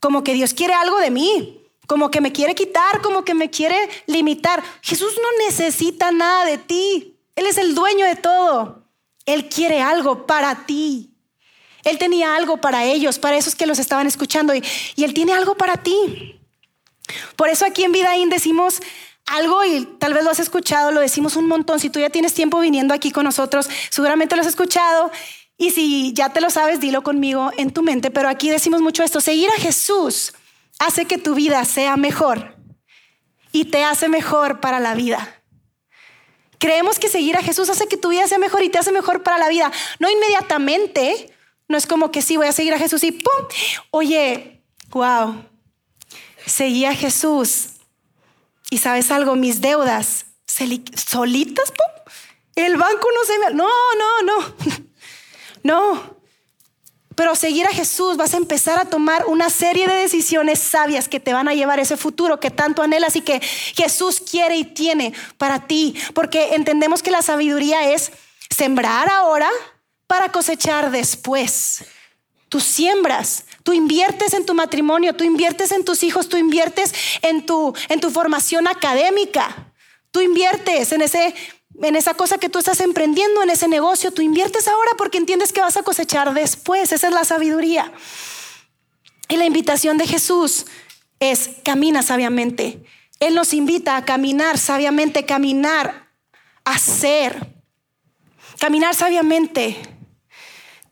como 0.00 0.24
que 0.24 0.34
Dios 0.34 0.54
quiere 0.54 0.74
algo 0.74 0.98
de 0.98 1.12
mí, 1.12 1.60
como 1.86 2.10
que 2.10 2.20
me 2.20 2.32
quiere 2.32 2.56
quitar, 2.56 3.00
como 3.00 3.24
que 3.24 3.32
me 3.32 3.50
quiere 3.50 3.76
limitar. 4.06 4.60
Jesús 4.82 5.14
no 5.22 5.46
necesita 5.46 6.10
nada 6.10 6.44
de 6.46 6.58
ti. 6.58 7.16
Él 7.36 7.46
es 7.46 7.56
el 7.56 7.76
dueño 7.76 8.04
de 8.06 8.16
todo. 8.16 8.82
Él 9.24 9.48
quiere 9.48 9.80
algo 9.80 10.26
para 10.26 10.66
ti. 10.66 11.14
Él 11.84 11.96
tenía 11.98 12.34
algo 12.34 12.56
para 12.56 12.84
ellos, 12.84 13.20
para 13.20 13.36
esos 13.36 13.54
que 13.54 13.66
los 13.66 13.78
estaban 13.78 14.08
escuchando 14.08 14.52
y, 14.52 14.64
Él 14.96 15.14
tiene 15.14 15.32
algo 15.32 15.54
para 15.56 15.76
ti. 15.76 16.40
Por 17.36 17.48
eso 17.50 17.64
aquí 17.64 17.84
en 17.84 17.92
Vidaín 17.92 18.30
decimos, 18.30 18.80
algo 19.26 19.64
y 19.64 19.84
tal 19.98 20.14
vez 20.14 20.24
lo 20.24 20.30
has 20.30 20.40
escuchado, 20.40 20.92
lo 20.92 21.00
decimos 21.00 21.36
un 21.36 21.48
montón. 21.48 21.80
Si 21.80 21.90
tú 21.90 21.98
ya 21.98 22.10
tienes 22.10 22.34
tiempo 22.34 22.60
viniendo 22.60 22.94
aquí 22.94 23.10
con 23.10 23.24
nosotros, 23.24 23.68
seguramente 23.90 24.36
lo 24.36 24.42
has 24.42 24.48
escuchado. 24.48 25.10
Y 25.56 25.70
si 25.70 26.12
ya 26.12 26.30
te 26.30 26.40
lo 26.40 26.50
sabes, 26.50 26.80
dilo 26.80 27.02
conmigo 27.02 27.50
en 27.56 27.72
tu 27.72 27.82
mente. 27.82 28.10
Pero 28.10 28.28
aquí 28.28 28.50
decimos 28.50 28.80
mucho 28.80 29.02
esto. 29.02 29.20
Seguir 29.20 29.48
a 29.50 29.60
Jesús 29.60 30.32
hace 30.78 31.06
que 31.06 31.18
tu 31.18 31.34
vida 31.34 31.64
sea 31.64 31.96
mejor 31.96 32.56
y 33.52 33.66
te 33.66 33.84
hace 33.84 34.08
mejor 34.08 34.60
para 34.60 34.80
la 34.80 34.94
vida. 34.94 35.42
Creemos 36.58 36.98
que 36.98 37.08
seguir 37.08 37.36
a 37.36 37.42
Jesús 37.42 37.68
hace 37.70 37.86
que 37.86 37.96
tu 37.96 38.08
vida 38.08 38.26
sea 38.26 38.38
mejor 38.38 38.62
y 38.62 38.68
te 38.68 38.78
hace 38.78 38.90
mejor 38.90 39.22
para 39.22 39.38
la 39.38 39.48
vida. 39.48 39.70
No 39.98 40.10
inmediatamente. 40.10 41.30
No 41.66 41.78
es 41.78 41.86
como 41.86 42.10
que 42.10 42.20
sí, 42.20 42.36
voy 42.36 42.46
a 42.46 42.52
seguir 42.52 42.74
a 42.74 42.78
Jesús 42.78 43.02
y 43.04 43.12
¡pum! 43.12 43.46
Oye, 43.90 44.62
wow. 44.90 45.44
Seguí 46.44 46.84
a 46.84 46.94
Jesús 46.94 47.73
y 48.74 48.78
sabes 48.78 49.12
algo, 49.12 49.36
mis 49.36 49.60
deudas 49.60 50.26
solitas, 50.46 51.72
el 52.56 52.76
banco 52.76 53.08
no 53.14 53.24
se 53.24 53.38
me... 53.38 53.54
No, 53.54 53.68
no, 53.98 54.22
no. 54.22 54.54
No. 55.62 56.18
Pero 57.14 57.34
seguir 57.36 57.66
a 57.66 57.72
Jesús 57.72 58.18
vas 58.18 58.34
a 58.34 58.36
empezar 58.36 58.78
a 58.78 58.84
tomar 58.84 59.24
una 59.26 59.48
serie 59.48 59.88
de 59.88 59.94
decisiones 59.94 60.58
sabias 60.58 61.08
que 61.08 61.20
te 61.20 61.32
van 61.32 61.48
a 61.48 61.54
llevar 61.54 61.78
a 61.78 61.82
ese 61.82 61.96
futuro 61.96 62.38
que 62.38 62.50
tanto 62.50 62.82
anhelas 62.82 63.16
y 63.16 63.22
que 63.22 63.40
Jesús 63.40 64.20
quiere 64.20 64.56
y 64.56 64.64
tiene 64.64 65.14
para 65.38 65.66
ti. 65.66 65.94
Porque 66.12 66.54
entendemos 66.54 67.02
que 67.02 67.10
la 67.10 67.22
sabiduría 67.22 67.94
es 67.94 68.12
sembrar 68.50 69.08
ahora 69.08 69.48
para 70.06 70.30
cosechar 70.30 70.90
después. 70.90 71.84
Tú 72.54 72.60
siembras, 72.60 73.46
tú 73.64 73.72
inviertes 73.72 74.32
en 74.32 74.46
tu 74.46 74.54
matrimonio, 74.54 75.12
tú 75.16 75.24
inviertes 75.24 75.72
en 75.72 75.84
tus 75.84 76.04
hijos, 76.04 76.28
tú 76.28 76.36
inviertes 76.36 76.94
en 77.22 77.44
tu, 77.44 77.74
en 77.88 77.98
tu 77.98 78.12
formación 78.12 78.68
académica, 78.68 79.74
tú 80.12 80.20
inviertes 80.20 80.92
en, 80.92 81.02
ese, 81.02 81.34
en 81.82 81.96
esa 81.96 82.14
cosa 82.14 82.38
que 82.38 82.48
tú 82.48 82.60
estás 82.60 82.78
emprendiendo, 82.78 83.42
en 83.42 83.50
ese 83.50 83.66
negocio, 83.66 84.12
tú 84.12 84.22
inviertes 84.22 84.68
ahora 84.68 84.92
porque 84.96 85.18
entiendes 85.18 85.52
que 85.52 85.62
vas 85.62 85.76
a 85.76 85.82
cosechar 85.82 86.32
después. 86.32 86.92
Esa 86.92 87.08
es 87.08 87.12
la 87.12 87.24
sabiduría. 87.24 87.92
Y 89.28 89.36
la 89.36 89.46
invitación 89.46 89.98
de 89.98 90.06
Jesús 90.06 90.66
es 91.18 91.50
camina 91.64 92.04
sabiamente. 92.04 92.84
Él 93.18 93.34
nos 93.34 93.52
invita 93.52 93.96
a 93.96 94.04
caminar 94.04 94.58
sabiamente, 94.58 95.26
caminar, 95.26 96.08
hacer. 96.64 97.52
Caminar 98.60 98.94
sabiamente 98.94 99.93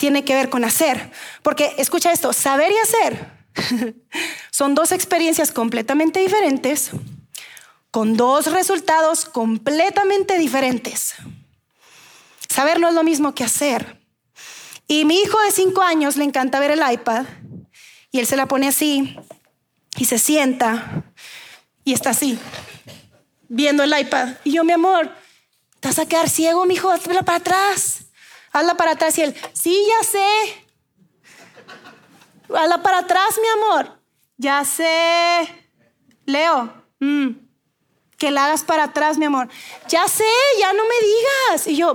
tiene 0.02 0.24
que 0.24 0.34
ver 0.34 0.50
con 0.50 0.64
hacer. 0.64 1.12
Porque 1.44 1.76
escucha 1.78 2.10
esto, 2.10 2.32
saber 2.32 2.72
y 2.72 2.78
hacer 2.78 3.30
son 4.50 4.74
dos 4.74 4.90
experiencias 4.90 5.52
completamente 5.52 6.18
diferentes, 6.18 6.90
con 7.92 8.16
dos 8.16 8.50
resultados 8.50 9.24
completamente 9.26 10.38
diferentes. 10.38 11.14
Saber 12.48 12.80
no 12.80 12.88
es 12.88 12.94
lo 12.94 13.04
mismo 13.04 13.32
que 13.32 13.44
hacer. 13.44 14.00
Y 14.88 15.04
mi 15.04 15.20
hijo 15.20 15.40
de 15.42 15.52
cinco 15.52 15.82
años 15.82 16.16
le 16.16 16.24
encanta 16.24 16.58
ver 16.58 16.72
el 16.72 16.82
iPad 16.92 17.24
y 18.10 18.18
él 18.18 18.26
se 18.26 18.34
la 18.34 18.48
pone 18.48 18.66
así 18.66 19.16
y 19.96 20.06
se 20.06 20.18
sienta 20.18 21.04
y 21.84 21.92
está 21.92 22.10
así, 22.10 22.40
viendo 23.48 23.84
el 23.84 23.96
iPad. 23.96 24.30
Y 24.42 24.50
yo, 24.50 24.64
mi 24.64 24.72
amor, 24.72 25.14
te 25.78 25.86
vas 25.86 26.00
a 26.00 26.06
quedar 26.06 26.28
ciego, 26.28 26.66
mi 26.66 26.74
hijo, 26.74 26.92
para 27.24 27.36
atrás. 27.36 28.01
Hazla 28.52 28.76
para 28.76 28.92
atrás 28.92 29.16
y 29.18 29.22
él, 29.22 29.34
sí, 29.52 29.86
ya 29.88 30.06
sé. 30.06 30.66
Hazla 32.54 32.82
para 32.82 32.98
atrás, 32.98 33.38
mi 33.40 33.48
amor. 33.48 33.98
Ya 34.36 34.64
sé. 34.64 35.48
Leo, 36.26 36.72
mm, 37.00 37.30
que 38.18 38.30
la 38.30 38.46
hagas 38.46 38.62
para 38.62 38.84
atrás, 38.84 39.18
mi 39.18 39.24
amor. 39.24 39.48
Ya 39.88 40.06
sé, 40.06 40.24
ya 40.58 40.72
no 40.72 40.82
me 40.84 40.94
digas. 41.06 41.66
Y 41.66 41.76
yo, 41.76 41.94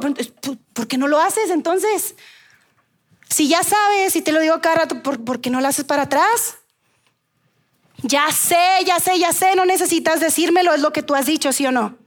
¿por 0.74 0.88
qué 0.88 0.98
no 0.98 1.08
lo 1.08 1.20
haces 1.20 1.50
entonces? 1.50 2.16
Si 3.30 3.48
ya 3.48 3.64
sabes 3.64 4.16
y 4.16 4.22
te 4.22 4.32
lo 4.32 4.40
digo 4.40 4.60
cada 4.62 4.76
rato, 4.76 5.04
¿por, 5.04 5.24
¿por 5.24 5.42
qué 5.42 5.50
no 5.50 5.62
lo 5.62 5.68
haces 5.68 5.86
para 5.86 6.04
atrás? 6.04 6.58
Ya 8.04 8.32
sé, 8.32 8.84
ya 8.86 9.00
sé, 9.00 9.20
ya 9.20 9.34
sé, 9.34 9.56
no 9.56 9.66
necesitas 9.66 10.20
decírmelo, 10.20 10.74
es 10.74 10.82
lo 10.82 10.94
que 10.94 11.04
tú 11.04 11.16
has 11.16 11.26
dicho, 11.26 11.52
¿sí 11.52 11.66
o 11.66 11.72
no? 11.72 11.98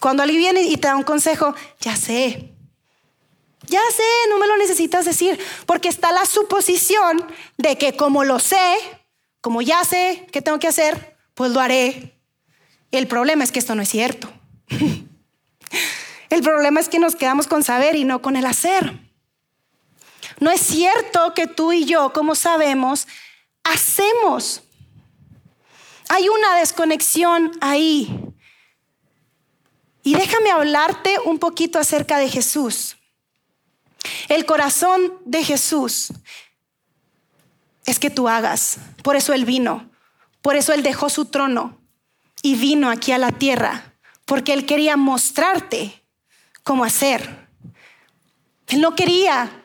Cuando 0.00 0.22
alguien 0.22 0.40
viene 0.40 0.62
y 0.62 0.76
te 0.76 0.88
da 0.88 0.96
un 0.96 1.04
consejo, 1.04 1.54
ya 1.80 1.96
sé, 1.96 2.51
ya 3.72 3.80
sé, 3.90 4.28
no 4.28 4.38
me 4.38 4.46
lo 4.46 4.56
necesitas 4.56 5.04
decir, 5.04 5.40
porque 5.66 5.88
está 5.88 6.12
la 6.12 6.26
suposición 6.26 7.26
de 7.56 7.76
que 7.76 7.96
como 7.96 8.22
lo 8.22 8.38
sé, 8.38 8.78
como 9.40 9.62
ya 9.62 9.82
sé 9.84 10.26
qué 10.30 10.42
tengo 10.42 10.58
que 10.58 10.68
hacer, 10.68 11.16
pues 11.34 11.50
lo 11.50 11.60
haré. 11.60 12.18
El 12.90 13.08
problema 13.08 13.42
es 13.42 13.50
que 13.50 13.58
esto 13.58 13.74
no 13.74 13.82
es 13.82 13.88
cierto. 13.88 14.30
El 16.30 16.42
problema 16.42 16.80
es 16.80 16.88
que 16.88 16.98
nos 16.98 17.14
quedamos 17.14 17.46
con 17.46 17.62
saber 17.62 17.94
y 17.94 18.04
no 18.04 18.22
con 18.22 18.36
el 18.36 18.46
hacer. 18.46 18.98
No 20.40 20.50
es 20.50 20.62
cierto 20.62 21.34
que 21.34 21.46
tú 21.46 21.72
y 21.72 21.84
yo, 21.84 22.14
como 22.14 22.34
sabemos, 22.34 23.06
hacemos. 23.64 24.62
Hay 26.08 26.30
una 26.30 26.56
desconexión 26.56 27.52
ahí. 27.60 28.32
Y 30.02 30.14
déjame 30.14 30.50
hablarte 30.50 31.18
un 31.26 31.38
poquito 31.38 31.78
acerca 31.78 32.16
de 32.16 32.30
Jesús. 32.30 32.96
El 34.28 34.44
corazón 34.46 35.12
de 35.24 35.44
Jesús 35.44 36.12
es 37.86 37.98
que 37.98 38.10
tú 38.10 38.28
hagas. 38.28 38.78
Por 39.02 39.16
eso 39.16 39.32
Él 39.32 39.44
vino. 39.44 39.90
Por 40.40 40.56
eso 40.56 40.72
Él 40.72 40.82
dejó 40.82 41.08
su 41.08 41.26
trono 41.26 41.78
y 42.42 42.56
vino 42.56 42.90
aquí 42.90 43.12
a 43.12 43.18
la 43.18 43.32
tierra. 43.32 43.94
Porque 44.24 44.52
Él 44.52 44.66
quería 44.66 44.96
mostrarte 44.96 46.02
cómo 46.62 46.84
hacer. 46.84 47.48
Él 48.68 48.80
no 48.80 48.94
quería 48.94 49.64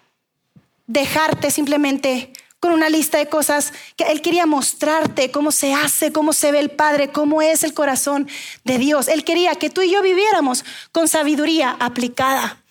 dejarte 0.87 1.51
simplemente 1.51 2.33
con 2.59 2.71
una 2.71 2.89
lista 2.89 3.19
de 3.19 3.29
cosas 3.29 3.71
que 3.95 4.05
Él 4.05 4.21
quería 4.21 4.45
mostrarte 4.45 5.31
cómo 5.31 5.51
se 5.51 5.73
hace, 5.73 6.11
cómo 6.11 6.33
se 6.33 6.51
ve 6.51 6.59
el 6.59 6.71
Padre, 6.71 7.11
cómo 7.11 7.41
es 7.41 7.63
el 7.63 7.73
corazón 7.73 8.27
de 8.63 8.77
Dios. 8.77 9.07
Él 9.07 9.23
quería 9.23 9.55
que 9.55 9.69
tú 9.69 9.81
y 9.81 9.91
yo 9.91 10.01
viviéramos 10.01 10.65
con 10.91 11.07
sabiduría 11.07 11.77
aplicada. 11.79 12.63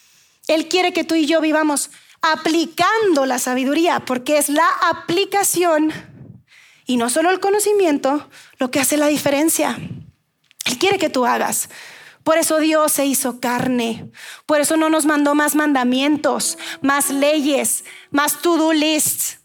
Él 0.49 0.69
quiere 0.69 0.93
que 0.93 1.05
tú 1.05 1.15
y 1.15 1.27
yo 1.27 1.41
vivamos 1.41 1.91
aplicando 2.23 3.27
la 3.27 3.39
sabiduría, 3.39 4.01
porque 4.01 4.39
es 4.39 4.49
la 4.49 4.69
aplicación 4.91 5.93
y 6.87 6.97
no 6.97 7.11
solo 7.11 7.31
el 7.31 7.41
conocimiento 7.41 8.29
lo 8.59 8.71
que 8.71 8.81
hace 8.81 8.97
la 8.97 9.09
diferencia. 9.09 9.79
Él 10.65 10.79
quiere 10.79 10.99
que 10.99 11.11
tú 11.11 11.27
hagas. 11.27 11.69
Por 12.23 12.39
eso 12.39 12.59
Dios 12.59 12.93
se 12.93 13.07
hizo 13.07 13.41
carne. 13.41 14.11
Por 14.47 14.61
eso 14.61 14.77
no 14.77 14.89
nos 14.89 15.05
mandó 15.05 15.35
más 15.35 15.55
mandamientos, 15.55 16.59
más 16.81 17.11
leyes, 17.11 17.85
más 18.11 18.41
to-do 18.43 18.73
lists. 18.73 19.41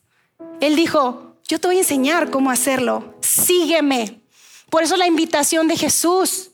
Él 0.62 0.76
dijo, 0.76 1.36
yo 1.48 1.60
te 1.60 1.68
voy 1.68 1.78
a 1.78 1.82
enseñar 1.82 2.32
cómo 2.32 2.50
hacerlo. 2.50 3.16
Sígueme. 3.22 4.22
Por 4.70 4.84
eso 4.84 4.98
la 4.98 5.08
invitación 5.08 5.68
de 5.68 5.78
Jesús. 5.78 6.51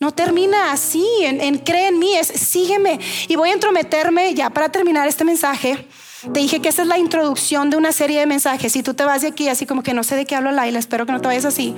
No 0.00 0.12
termina 0.12 0.70
así, 0.70 1.04
en, 1.22 1.58
cree 1.58 1.88
en 1.88 1.98
mí, 1.98 2.14
es 2.14 2.28
sígueme. 2.28 3.00
Y 3.26 3.34
voy 3.34 3.50
a 3.50 3.52
entrometerme 3.52 4.32
ya 4.32 4.48
para 4.48 4.68
terminar 4.68 5.08
este 5.08 5.24
mensaje. 5.24 5.88
Te 6.32 6.38
dije 6.38 6.60
que 6.60 6.68
esa 6.68 6.82
es 6.82 6.88
la 6.88 6.98
introducción 6.98 7.68
de 7.68 7.76
una 7.76 7.90
serie 7.90 8.20
de 8.20 8.26
mensajes. 8.26 8.72
Si 8.72 8.84
tú 8.84 8.94
te 8.94 9.04
vas 9.04 9.22
de 9.22 9.28
aquí 9.28 9.48
así 9.48 9.66
como 9.66 9.82
que 9.82 9.94
no 9.94 10.04
sé 10.04 10.14
de 10.14 10.24
qué 10.24 10.36
hablo 10.36 10.52
Laila, 10.52 10.78
espero 10.78 11.04
que 11.04 11.10
no 11.10 11.20
te 11.20 11.26
vayas 11.26 11.46
así. 11.46 11.74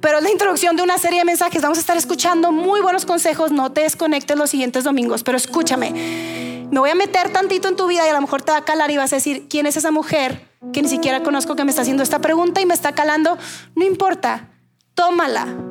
Pero 0.00 0.18
es 0.18 0.24
la 0.24 0.30
introducción 0.32 0.74
de 0.74 0.82
una 0.82 0.98
serie 0.98 1.20
de 1.20 1.24
mensajes. 1.24 1.62
Vamos 1.62 1.78
a 1.78 1.80
estar 1.80 1.96
escuchando 1.96 2.50
muy 2.50 2.80
buenos 2.80 3.06
consejos. 3.06 3.52
No 3.52 3.70
te 3.70 3.82
desconectes 3.82 4.36
los 4.36 4.50
siguientes 4.50 4.82
domingos, 4.82 5.22
pero 5.22 5.36
escúchame. 5.36 6.66
Me 6.72 6.80
voy 6.80 6.90
a 6.90 6.96
meter 6.96 7.32
tantito 7.32 7.68
en 7.68 7.76
tu 7.76 7.86
vida 7.86 8.04
y 8.04 8.10
a 8.10 8.14
lo 8.14 8.20
mejor 8.20 8.42
te 8.42 8.50
va 8.50 8.58
a 8.58 8.64
calar 8.64 8.90
y 8.90 8.96
vas 8.96 9.12
a 9.12 9.16
decir, 9.16 9.46
¿quién 9.48 9.66
es 9.66 9.76
esa 9.76 9.92
mujer 9.92 10.44
que 10.72 10.82
ni 10.82 10.88
siquiera 10.88 11.22
conozco 11.22 11.54
que 11.54 11.62
me 11.62 11.70
está 11.70 11.82
haciendo 11.82 12.02
esta 12.02 12.18
pregunta 12.18 12.60
y 12.60 12.66
me 12.66 12.74
está 12.74 12.96
calando? 12.96 13.38
No 13.76 13.84
importa, 13.84 14.50
tómala 14.94 15.67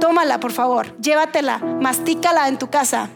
tómala, 0.00 0.40
por 0.40 0.52
favor, 0.52 0.96
llévatela, 1.00 1.58
mastícala 1.58 2.48
en 2.48 2.58
tu 2.58 2.68
casa, 2.68 3.10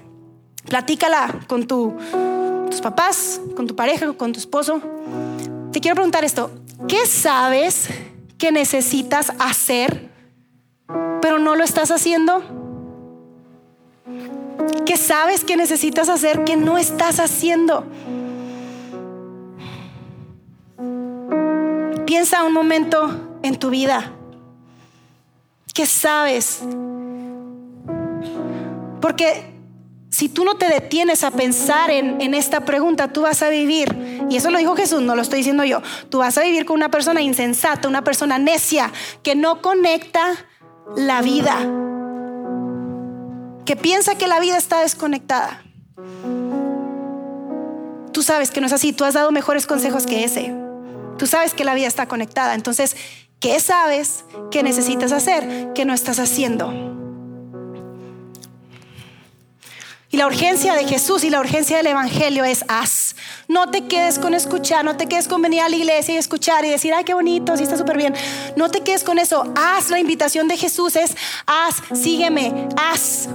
platícala 0.66 1.40
con 1.48 1.66
tus 1.66 2.80
papás, 2.80 3.40
con 3.56 3.66
tu 3.66 3.74
pareja, 3.74 4.12
con 4.12 4.32
tu 4.32 4.38
esposo. 4.38 4.80
Te 5.72 5.80
quiero 5.80 5.96
preguntar 5.96 6.24
esto, 6.24 6.52
¿qué 6.86 7.06
sabes 7.06 7.88
que 8.38 8.52
necesitas 8.52 9.32
hacer, 9.40 10.10
pero 11.20 11.40
no 11.40 11.56
lo 11.56 11.64
estás 11.64 11.90
haciendo? 11.90 12.42
¿Qué 14.86 14.96
sabes 14.96 15.44
que 15.44 15.56
necesitas 15.56 16.08
hacer 16.08 16.44
que 16.44 16.56
no 16.56 16.78
estás 16.78 17.18
haciendo? 17.18 17.84
Piensa 22.06 22.44
un 22.44 22.52
momento 22.52 23.38
en 23.42 23.58
tu 23.58 23.70
vida. 23.70 24.12
¿Qué 25.74 25.86
sabes? 25.86 26.60
Porque 29.00 29.52
si 30.08 30.28
tú 30.28 30.44
no 30.44 30.54
te 30.54 30.68
detienes 30.68 31.24
a 31.24 31.32
pensar 31.32 31.90
en, 31.90 32.32
esta 32.32 32.60
pregunta, 32.60 33.12
tú 33.12 33.22
vas 33.22 33.42
a 33.42 33.48
vivir, 33.48 34.24
y 34.30 34.36
eso 34.36 34.52
lo 34.52 34.58
dijo 34.58 34.76
Jesús, 34.76 35.02
no 35.02 35.16
lo 35.16 35.22
estoy 35.22 35.38
diciendo 35.38 35.64
yo, 35.64 35.82
tú 36.10 36.18
vas 36.18 36.38
a 36.38 36.42
vivir 36.42 36.64
con 36.64 36.76
una 36.76 36.92
persona 36.92 37.20
insensata, 37.20 37.88
una 37.88 38.04
persona 38.04 38.38
necia, 38.38 38.92
que 39.24 39.34
no 39.34 39.60
conecta 39.60 40.36
la 40.96 41.20
vida, 41.22 41.58
que 43.64 43.74
piensa 43.74 44.16
que 44.16 44.28
la 44.28 44.38
vida 44.38 44.56
está 44.56 44.80
desconectada. 44.80 45.64
Tú 48.12 48.22
sabes 48.22 48.52
que 48.52 48.60
no 48.60 48.68
es 48.68 48.72
así, 48.72 48.92
tú 48.92 49.02
has 49.02 49.14
dado 49.14 49.32
mejores 49.32 49.66
consejos 49.66 50.06
que 50.06 50.22
ese. 50.22 50.54
Tú 51.18 51.26
sabes 51.26 51.52
que 51.52 51.64
la 51.64 51.74
vida 51.74 51.88
está 51.88 52.06
conectada, 52.06 52.54
entonces 52.54 52.96
¿Qué 53.44 53.60
sabes 53.60 54.24
que 54.50 54.62
necesitas 54.62 55.12
hacer 55.12 55.74
que 55.74 55.84
no 55.84 55.92
estás 55.92 56.18
haciendo? 56.18 56.72
Y 60.08 60.16
la 60.16 60.26
urgencia 60.26 60.72
de 60.72 60.86
Jesús 60.86 61.24
y 61.24 61.28
la 61.28 61.40
urgencia 61.40 61.76
del 61.76 61.88
Evangelio 61.88 62.42
es 62.44 62.64
haz. 62.68 63.16
No 63.46 63.70
te 63.70 63.86
quedes 63.86 64.18
con 64.18 64.32
escuchar, 64.32 64.82
no 64.82 64.96
te 64.96 65.08
quedes 65.08 65.28
con 65.28 65.42
venir 65.42 65.60
a 65.60 65.68
la 65.68 65.76
iglesia 65.76 66.14
y 66.14 66.16
escuchar 66.16 66.64
y 66.64 66.70
decir, 66.70 66.94
ay, 66.94 67.04
qué 67.04 67.12
bonito, 67.12 67.54
sí 67.58 67.64
está 67.64 67.76
súper 67.76 67.98
bien. 67.98 68.14
No 68.56 68.70
te 68.70 68.80
quedes 68.80 69.04
con 69.04 69.18
eso. 69.18 69.44
Haz. 69.54 69.90
La 69.90 69.98
invitación 69.98 70.48
de 70.48 70.56
Jesús 70.56 70.96
es 70.96 71.14
haz, 71.46 71.82
sígueme, 71.92 72.70
haz. 72.78 73.28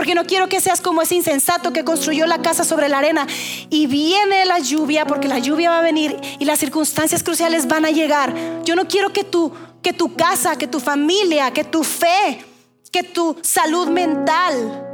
Porque 0.00 0.14
no 0.14 0.24
quiero 0.24 0.48
que 0.48 0.62
seas 0.62 0.80
como 0.80 1.02
ese 1.02 1.14
insensato 1.14 1.74
que 1.74 1.84
construyó 1.84 2.24
la 2.24 2.40
casa 2.40 2.64
sobre 2.64 2.88
la 2.88 2.96
arena 2.96 3.26
y 3.68 3.86
viene 3.86 4.46
la 4.46 4.58
lluvia, 4.58 5.04
porque 5.04 5.28
la 5.28 5.38
lluvia 5.38 5.68
va 5.68 5.80
a 5.80 5.82
venir 5.82 6.18
y 6.38 6.46
las 6.46 6.58
circunstancias 6.58 7.22
cruciales 7.22 7.68
van 7.68 7.84
a 7.84 7.90
llegar. 7.90 8.34
Yo 8.64 8.76
no 8.76 8.88
quiero 8.88 9.12
que 9.12 9.24
tu, 9.24 9.52
que 9.82 9.92
tu 9.92 10.14
casa, 10.14 10.56
que 10.56 10.66
tu 10.66 10.80
familia, 10.80 11.50
que 11.50 11.64
tu 11.64 11.84
fe, 11.84 12.42
que 12.90 13.02
tu 13.02 13.36
salud 13.42 13.88
mental, 13.88 14.86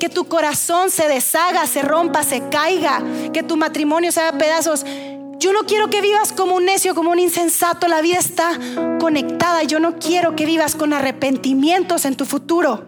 que 0.00 0.08
tu 0.08 0.24
corazón 0.24 0.90
se 0.90 1.06
deshaga, 1.06 1.64
se 1.68 1.82
rompa, 1.82 2.24
se 2.24 2.48
caiga, 2.48 3.00
que 3.32 3.44
tu 3.44 3.56
matrimonio 3.56 4.10
se 4.10 4.20
haga 4.20 4.36
pedazos. 4.36 4.84
Yo 5.38 5.52
no 5.52 5.60
quiero 5.60 5.90
que 5.90 6.00
vivas 6.00 6.32
como 6.32 6.56
un 6.56 6.64
necio, 6.64 6.96
como 6.96 7.12
un 7.12 7.20
insensato. 7.20 7.86
La 7.86 8.00
vida 8.00 8.18
está 8.18 8.58
conectada. 8.98 9.62
Yo 9.62 9.78
no 9.78 10.00
quiero 10.00 10.34
que 10.34 10.44
vivas 10.44 10.74
con 10.74 10.92
arrepentimientos 10.92 12.04
en 12.04 12.16
tu 12.16 12.24
futuro. 12.24 12.84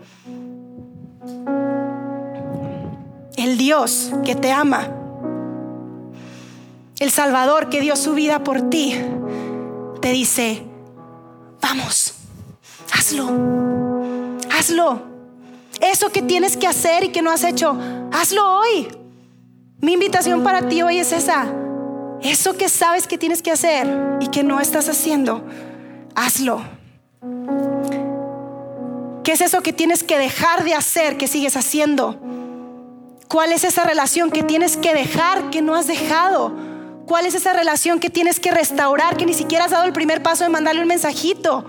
El 3.37 3.58
Dios 3.58 4.10
que 4.24 4.34
te 4.34 4.52
ama, 4.52 4.88
el 6.98 7.10
Salvador 7.10 7.68
que 7.68 7.80
dio 7.80 7.96
su 7.96 8.14
vida 8.14 8.44
por 8.44 8.70
ti, 8.70 8.94
te 10.00 10.12
dice, 10.12 10.62
vamos, 11.60 12.14
hazlo, 12.92 13.28
hazlo. 14.50 15.14
Eso 15.80 16.10
que 16.10 16.22
tienes 16.22 16.56
que 16.56 16.66
hacer 16.66 17.04
y 17.04 17.08
que 17.08 17.20
no 17.20 17.30
has 17.30 17.44
hecho, 17.44 17.76
hazlo 18.12 18.58
hoy. 18.58 18.88
Mi 19.80 19.92
invitación 19.92 20.42
para 20.42 20.68
ti 20.68 20.82
hoy 20.82 20.98
es 20.98 21.12
esa. 21.12 21.46
Eso 22.22 22.56
que 22.56 22.68
sabes 22.68 23.06
que 23.06 23.18
tienes 23.18 23.42
que 23.42 23.50
hacer 23.50 23.87
y 24.20 24.28
que 24.28 24.42
no 24.42 24.60
estás 24.60 24.88
haciendo, 24.88 25.44
hazlo. 26.14 26.62
¿Qué 29.24 29.32
es 29.32 29.40
eso 29.40 29.62
que 29.62 29.72
tienes 29.72 30.04
que 30.04 30.18
dejar 30.18 30.64
de 30.64 30.74
hacer 30.74 31.16
que 31.16 31.26
sigues 31.26 31.56
haciendo? 31.56 32.20
¿Cuál 33.26 33.52
es 33.52 33.64
esa 33.64 33.82
relación 33.82 34.30
que 34.30 34.42
tienes 34.42 34.76
que 34.76 34.92
dejar 34.94 35.48
que 35.48 35.62
no 35.62 35.74
has 35.74 35.87
dejado? 35.87 36.54
¿Cuál 37.06 37.24
es 37.24 37.34
esa 37.34 37.54
relación 37.54 38.00
que 38.00 38.10
tienes 38.10 38.38
que 38.38 38.50
restaurar 38.50 39.16
que 39.16 39.24
ni 39.24 39.32
siquiera 39.32 39.64
has 39.64 39.70
dado 39.70 39.87
el 39.87 39.94
primer 39.94 40.22
paso 40.22 40.44
de 40.44 40.50
mandarle 40.50 40.82
un 40.82 40.88
mensajito? 40.88 41.64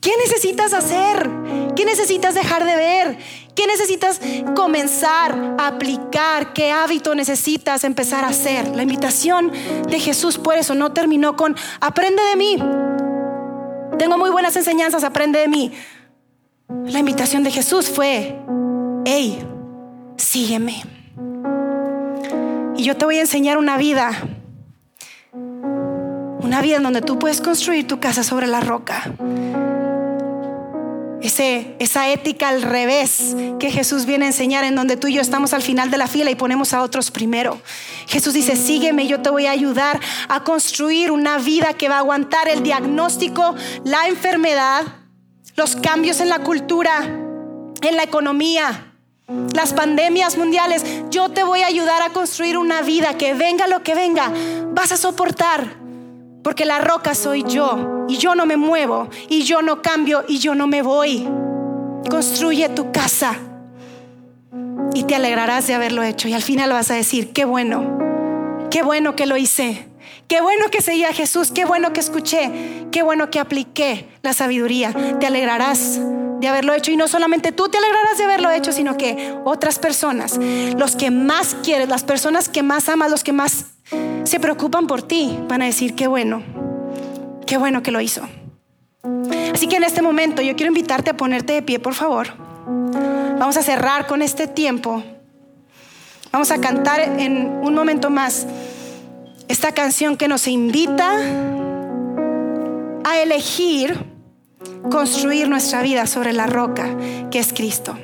¿Qué 0.00 0.12
necesitas 0.24 0.72
hacer? 0.72 1.28
¿Qué 1.76 1.84
necesitas 1.84 2.34
dejar 2.34 2.64
de 2.64 2.76
ver? 2.76 3.18
¿Qué 3.54 3.66
necesitas 3.66 4.18
comenzar 4.56 5.56
a 5.58 5.66
aplicar? 5.66 6.54
¿Qué 6.54 6.72
hábito 6.72 7.14
necesitas 7.14 7.84
empezar 7.84 8.24
a 8.24 8.28
hacer? 8.28 8.74
La 8.74 8.82
invitación 8.82 9.52
de 9.86 10.00
Jesús 10.00 10.38
por 10.38 10.56
eso 10.56 10.74
no 10.74 10.94
terminó 10.94 11.36
con 11.36 11.54
aprende 11.80 12.22
de 12.22 12.36
mí. 12.36 12.56
Tengo 13.98 14.16
muy 14.16 14.30
buenas 14.30 14.56
enseñanzas, 14.56 15.04
aprende 15.04 15.40
de 15.40 15.48
mí. 15.48 15.72
La 16.86 16.98
invitación 16.98 17.42
de 17.42 17.50
Jesús 17.50 17.88
fue, 17.88 18.38
hey, 19.04 19.42
sígueme. 20.16 20.82
Y 22.76 22.84
yo 22.84 22.96
te 22.96 23.04
voy 23.04 23.16
a 23.16 23.20
enseñar 23.20 23.58
una 23.58 23.76
vida, 23.76 24.10
una 25.32 26.62
vida 26.62 26.76
en 26.76 26.82
donde 26.82 27.02
tú 27.02 27.18
puedes 27.18 27.40
construir 27.40 27.86
tu 27.86 28.00
casa 28.00 28.22
sobre 28.22 28.46
la 28.46 28.60
roca. 28.60 29.12
ese, 31.22 31.76
esa 31.78 32.08
ética 32.08 32.48
al 32.48 32.62
revés 32.62 33.36
que 33.58 33.70
Jesús 33.70 34.06
viene 34.06 34.24
a 34.24 34.28
enseñar, 34.28 34.64
en 34.64 34.74
donde 34.74 34.96
tú 34.96 35.08
y 35.08 35.14
yo 35.14 35.20
estamos 35.20 35.52
al 35.52 35.62
final 35.62 35.90
de 35.90 35.98
la 35.98 36.06
fila 36.06 36.30
y 36.30 36.34
ponemos 36.34 36.72
a 36.72 36.82
otros 36.82 37.10
primero. 37.10 37.60
Jesús 38.06 38.32
dice, 38.32 38.56
sígueme, 38.56 39.06
yo 39.06 39.20
te 39.20 39.30
voy 39.30 39.46
a 39.46 39.50
ayudar 39.50 40.00
a 40.28 40.44
construir 40.44 41.10
una 41.10 41.38
vida 41.38 41.74
que 41.74 41.88
va 41.88 41.96
a 41.96 41.98
aguantar 41.98 42.48
el 42.48 42.62
diagnóstico, 42.62 43.54
la 43.84 44.08
enfermedad, 44.08 44.99
los 45.56 45.76
cambios 45.76 46.20
en 46.20 46.28
la 46.28 46.40
cultura, 46.40 47.02
en 47.02 47.96
la 47.96 48.02
economía, 48.02 48.92
las 49.54 49.72
pandemias 49.72 50.36
mundiales. 50.36 50.84
Yo 51.10 51.30
te 51.30 51.42
voy 51.42 51.62
a 51.62 51.66
ayudar 51.66 52.02
a 52.02 52.10
construir 52.10 52.58
una 52.58 52.82
vida 52.82 53.16
que 53.16 53.34
venga 53.34 53.66
lo 53.66 53.82
que 53.82 53.94
venga, 53.94 54.32
vas 54.72 54.92
a 54.92 54.96
soportar. 54.96 55.78
Porque 56.42 56.64
la 56.64 56.78
roca 56.78 57.14
soy 57.14 57.44
yo 57.44 58.06
y 58.08 58.16
yo 58.16 58.34
no 58.34 58.46
me 58.46 58.56
muevo 58.56 59.10
y 59.28 59.42
yo 59.42 59.60
no 59.60 59.82
cambio 59.82 60.24
y 60.26 60.38
yo 60.38 60.54
no 60.54 60.66
me 60.66 60.80
voy. 60.80 61.28
Construye 62.08 62.70
tu 62.70 62.92
casa 62.92 63.36
y 64.94 65.04
te 65.04 65.14
alegrarás 65.14 65.66
de 65.66 65.74
haberlo 65.74 66.02
hecho 66.02 66.28
y 66.28 66.32
al 66.32 66.42
final 66.42 66.72
vas 66.72 66.90
a 66.90 66.94
decir, 66.94 67.32
qué 67.32 67.44
bueno, 67.44 67.98
qué 68.70 68.82
bueno 68.82 69.16
que 69.16 69.26
lo 69.26 69.36
hice, 69.36 69.89
qué 70.28 70.40
bueno 70.40 70.68
que 70.70 70.80
seguí 70.80 71.04
a 71.04 71.12
Jesús, 71.12 71.50
qué 71.52 71.64
bueno 71.64 71.92
que 71.92 72.00
escuché, 72.00 72.50
qué 72.90 73.02
bueno 73.02 73.30
que 73.30 73.40
apliqué 73.40 74.08
la 74.22 74.32
sabiduría. 74.32 74.92
Te 75.18 75.26
alegrarás 75.26 76.00
de 76.40 76.48
haberlo 76.48 76.72
hecho 76.72 76.90
y 76.90 76.96
no 76.96 77.08
solamente 77.08 77.52
tú 77.52 77.68
te 77.68 77.78
alegrarás 77.78 78.18
de 78.18 78.24
haberlo 78.24 78.50
hecho, 78.50 78.72
sino 78.72 78.96
que 78.96 79.34
otras 79.44 79.78
personas, 79.78 80.38
los 80.76 80.96
que 80.96 81.10
más 81.10 81.56
quieres, 81.62 81.88
las 81.88 82.04
personas 82.04 82.48
que 82.48 82.62
más 82.62 82.88
amas, 82.88 83.10
los 83.10 83.24
que 83.24 83.32
más 83.32 83.66
se 84.24 84.40
preocupan 84.40 84.86
por 84.86 85.02
ti, 85.02 85.38
van 85.48 85.62
a 85.62 85.66
decir, 85.66 85.94
qué 85.94 86.06
bueno, 86.06 86.42
qué 87.46 87.56
bueno 87.58 87.82
que 87.82 87.90
lo 87.90 88.00
hizo. 88.00 88.26
Así 89.52 89.66
que 89.66 89.76
en 89.76 89.84
este 89.84 90.02
momento 90.02 90.42
yo 90.42 90.56
quiero 90.56 90.68
invitarte 90.68 91.10
a 91.10 91.16
ponerte 91.16 91.52
de 91.52 91.62
pie, 91.62 91.78
por 91.78 91.94
favor. 91.94 92.28
Vamos 93.38 93.56
a 93.56 93.62
cerrar 93.62 94.06
con 94.06 94.22
este 94.22 94.46
tiempo. 94.46 95.02
Vamos 96.32 96.50
a 96.50 96.60
cantar 96.60 97.00
en 97.00 97.60
un 97.62 97.74
momento 97.74 98.08
más 98.08 98.46
esta 99.50 99.72
canción 99.72 100.16
que 100.16 100.28
nos 100.28 100.46
invita 100.46 101.18
a 103.02 103.18
elegir 103.18 103.98
construir 104.92 105.48
nuestra 105.48 105.82
vida 105.82 106.06
sobre 106.06 106.32
la 106.32 106.46
roca 106.46 106.96
que 107.32 107.40
es 107.40 107.52
Cristo. 107.52 107.98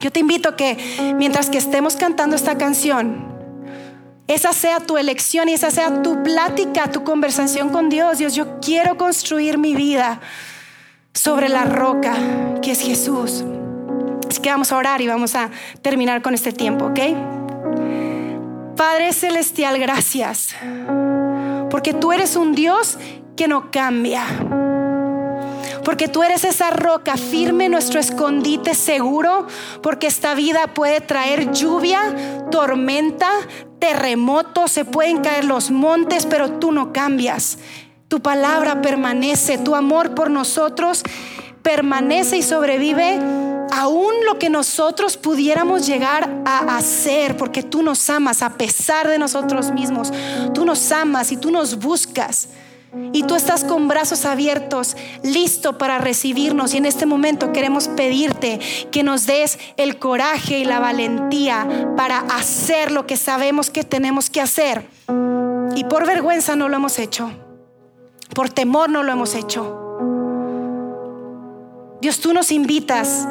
Yo 0.00 0.10
te 0.10 0.20
invito 0.20 0.56
que 0.56 0.78
mientras 1.16 1.50
que 1.50 1.58
estemos 1.58 1.96
cantando 1.96 2.34
esta 2.34 2.56
canción, 2.56 3.28
esa 4.26 4.54
sea 4.54 4.80
tu 4.80 4.96
elección 4.96 5.50
y 5.50 5.52
esa 5.52 5.70
sea 5.70 6.02
tu 6.02 6.22
plática, 6.22 6.90
tu 6.90 7.04
conversación 7.04 7.68
con 7.68 7.90
Dios. 7.90 8.16
Dios, 8.16 8.34
yo 8.34 8.58
quiero 8.60 8.96
construir 8.96 9.58
mi 9.58 9.74
vida 9.74 10.18
sobre 11.12 11.50
la 11.50 11.64
roca 11.64 12.14
que 12.62 12.72
es 12.72 12.80
Jesús. 12.80 13.44
Así 14.26 14.40
que 14.40 14.48
vamos 14.48 14.72
a 14.72 14.78
orar 14.78 15.02
y 15.02 15.08
vamos 15.08 15.34
a 15.34 15.50
terminar 15.82 16.22
con 16.22 16.32
este 16.32 16.52
tiempo, 16.52 16.86
¿ok? 16.86 17.37
Padre 18.78 19.12
Celestial, 19.12 19.78
gracias. 19.78 20.54
Porque 21.68 21.92
tú 21.92 22.12
eres 22.12 22.36
un 22.36 22.54
Dios 22.54 22.96
que 23.36 23.48
no 23.48 23.70
cambia 23.70 24.24
porque 25.84 26.06
tú 26.06 26.22
eres 26.22 26.44
esa 26.44 26.70
roca 26.70 27.16
firme, 27.16 27.70
nuestro 27.70 27.98
escondite 27.98 28.74
seguro, 28.74 29.46
porque 29.82 30.06
esta 30.06 30.34
vida 30.34 30.66
puede 30.74 31.00
traer 31.00 31.50
lluvia, 31.50 32.44
tormenta, 32.50 33.30
terremoto, 33.78 34.68
se 34.68 34.84
pueden 34.84 35.22
caer 35.22 35.46
los 35.46 35.70
montes, 35.70 36.26
pero 36.26 36.58
tú 36.58 36.72
no 36.72 36.92
cambias. 36.92 37.58
Tu 38.08 38.20
palabra 38.20 38.82
permanece, 38.82 39.56
tu 39.56 39.74
amor 39.74 40.14
por 40.14 40.30
nosotros 40.30 41.04
permanece 41.62 42.36
y 42.36 42.42
sobrevive 42.42 43.18
aún 43.72 44.12
lo 44.26 44.38
que 44.38 44.50
nosotros 44.50 45.16
pudiéramos 45.16 45.86
llegar 45.86 46.42
a 46.44 46.76
hacer, 46.76 47.36
porque 47.36 47.62
tú 47.62 47.82
nos 47.82 48.08
amas 48.10 48.42
a 48.42 48.54
pesar 48.54 49.08
de 49.08 49.18
nosotros 49.18 49.72
mismos. 49.72 50.12
Tú 50.54 50.64
nos 50.64 50.90
amas 50.92 51.32
y 51.32 51.36
tú 51.36 51.50
nos 51.50 51.78
buscas. 51.78 52.48
Y 53.12 53.24
tú 53.24 53.34
estás 53.34 53.64
con 53.64 53.86
brazos 53.86 54.24
abiertos, 54.24 54.96
listo 55.22 55.76
para 55.76 55.98
recibirnos. 55.98 56.72
Y 56.72 56.78
en 56.78 56.86
este 56.86 57.04
momento 57.04 57.52
queremos 57.52 57.88
pedirte 57.88 58.60
que 58.90 59.02
nos 59.02 59.26
des 59.26 59.58
el 59.76 59.98
coraje 59.98 60.58
y 60.58 60.64
la 60.64 60.78
valentía 60.80 61.92
para 61.96 62.20
hacer 62.20 62.90
lo 62.90 63.06
que 63.06 63.16
sabemos 63.16 63.70
que 63.70 63.84
tenemos 63.84 64.30
que 64.30 64.40
hacer. 64.40 64.86
Y 65.74 65.84
por 65.84 66.06
vergüenza 66.06 66.56
no 66.56 66.68
lo 66.68 66.76
hemos 66.76 66.98
hecho. 66.98 67.30
Por 68.34 68.48
temor 68.48 68.88
no 68.88 69.02
lo 69.02 69.12
hemos 69.12 69.34
hecho. 69.34 69.84
Dios, 72.00 72.20
tú 72.20 72.32
nos 72.32 72.52
invitas 72.52 73.26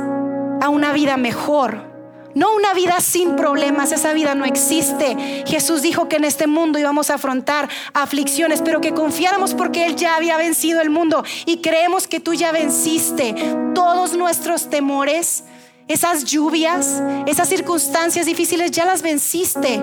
a 0.62 0.70
una 0.70 0.94
vida 0.94 1.18
mejor 1.18 1.98
no 2.38 2.54
una 2.56 2.76
vida 2.76 3.00
sin 3.00 3.36
problemas, 3.36 3.92
esa 3.92 4.14
vida 4.14 4.36
no 4.36 4.46
existe. 4.46 5.44
Jesús 5.48 5.82
dijo 5.82 6.08
que 6.08 6.18
en 6.18 6.24
este 6.24 6.46
mundo 6.46 6.78
íbamos 6.78 7.10
a 7.10 7.16
afrontar 7.16 7.68
aflicciones, 7.96 8.62
pero 8.64 8.80
que 8.80 8.94
confiáramos 8.94 9.56
porque 9.56 9.88
Él 9.88 9.96
ya 9.96 10.16
había 10.16 10.38
vencido 10.38 10.80
el 10.80 10.92
mundo 10.92 11.24
y 11.48 11.62
creemos 11.62 12.08
que 12.08 12.20
tú 12.20 12.36
ya 12.36 12.52
venciste 12.52 13.34
todos 13.74 14.16
nuestros 14.16 14.70
temores, 14.70 15.46
esas 15.88 16.26
lluvias, 16.26 17.02
esas 17.26 17.50
circunstancias 17.50 18.28
difíciles, 18.28 18.70
ya 18.70 18.86
las 18.86 19.02
venciste. 19.02 19.82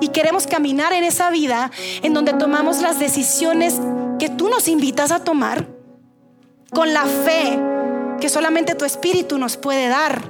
Y 0.00 0.08
queremos 0.08 0.46
caminar 0.46 0.92
en 0.92 1.02
esa 1.02 1.30
vida 1.30 1.72
en 2.04 2.14
donde 2.14 2.34
tomamos 2.34 2.82
las 2.82 3.00
decisiones 3.00 3.80
que 4.20 4.28
tú 4.28 4.48
nos 4.48 4.68
invitas 4.68 5.10
a 5.10 5.24
tomar 5.24 5.66
con 6.70 6.94
la 6.94 7.04
fe 7.04 7.79
que 8.20 8.28
solamente 8.28 8.74
tu 8.74 8.84
espíritu 8.84 9.38
nos 9.38 9.56
puede 9.56 9.88
dar. 9.88 10.22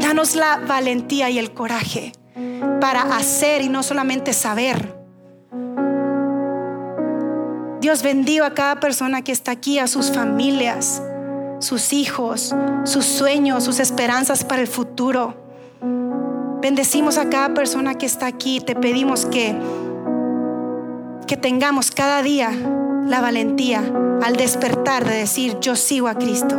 Danos 0.00 0.36
la 0.36 0.58
valentía 0.58 1.30
y 1.30 1.38
el 1.38 1.52
coraje 1.52 2.12
para 2.80 3.16
hacer 3.16 3.62
y 3.62 3.68
no 3.68 3.82
solamente 3.82 4.32
saber. 4.32 4.94
Dios 7.80 8.02
bendiga 8.02 8.46
a 8.46 8.54
cada 8.54 8.78
persona 8.78 9.22
que 9.22 9.32
está 9.32 9.52
aquí, 9.52 9.78
a 9.78 9.88
sus 9.88 10.12
familias, 10.12 11.02
sus 11.58 11.92
hijos, 11.92 12.54
sus 12.84 13.04
sueños, 13.04 13.64
sus 13.64 13.80
esperanzas 13.80 14.44
para 14.44 14.62
el 14.62 14.68
futuro. 14.68 15.34
Bendecimos 16.60 17.18
a 17.18 17.28
cada 17.28 17.54
persona 17.54 17.96
que 17.96 18.06
está 18.06 18.26
aquí. 18.26 18.60
Te 18.60 18.76
pedimos 18.76 19.26
que, 19.26 19.56
que 21.26 21.36
tengamos 21.36 21.90
cada 21.90 22.22
día 22.22 22.52
la 23.06 23.20
valentía 23.20 23.82
al 24.22 24.36
despertar 24.36 25.08
de 25.08 25.16
decir, 25.16 25.58
yo 25.60 25.76
sigo 25.76 26.08
a 26.08 26.14
Cristo. 26.14 26.58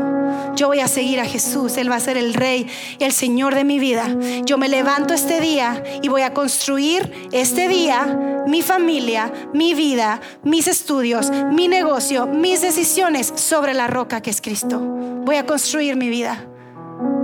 Yo 0.56 0.68
voy 0.68 0.80
a 0.80 0.88
seguir 0.88 1.20
a 1.20 1.26
Jesús. 1.26 1.78
Él 1.78 1.90
va 1.90 1.96
a 1.96 2.00
ser 2.00 2.18
el 2.18 2.34
rey 2.34 2.68
el 3.00 3.12
Señor 3.12 3.56
de 3.56 3.64
mi 3.64 3.80
vida. 3.80 4.08
Yo 4.46 4.58
me 4.58 4.70
levanto 4.70 5.14
este 5.14 5.40
día 5.40 5.84
y 6.02 6.10
voy 6.10 6.22
a 6.22 6.34
construir 6.34 7.30
este 7.32 7.68
día 7.68 8.44
mi 8.48 8.62
familia, 8.62 9.32
mi 9.54 9.74
vida, 9.74 10.22
mis 10.44 10.68
estudios, 10.68 11.32
mi 11.52 11.68
negocio, 11.68 12.28
mis 12.28 12.62
decisiones 12.62 13.32
sobre 13.36 13.74
la 13.74 13.88
roca 13.88 14.22
que 14.22 14.30
es 14.30 14.42
Cristo. 14.42 14.80
Voy 14.80 15.38
a 15.38 15.46
construir 15.46 15.96
mi 15.96 16.10
vida 16.10 16.46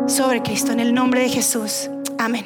sobre 0.07 0.41
Cristo 0.41 0.71
en 0.71 0.79
el 0.79 0.93
nombre 0.93 1.21
de 1.21 1.29
Jesús. 1.29 1.89
Amén. 2.17 2.45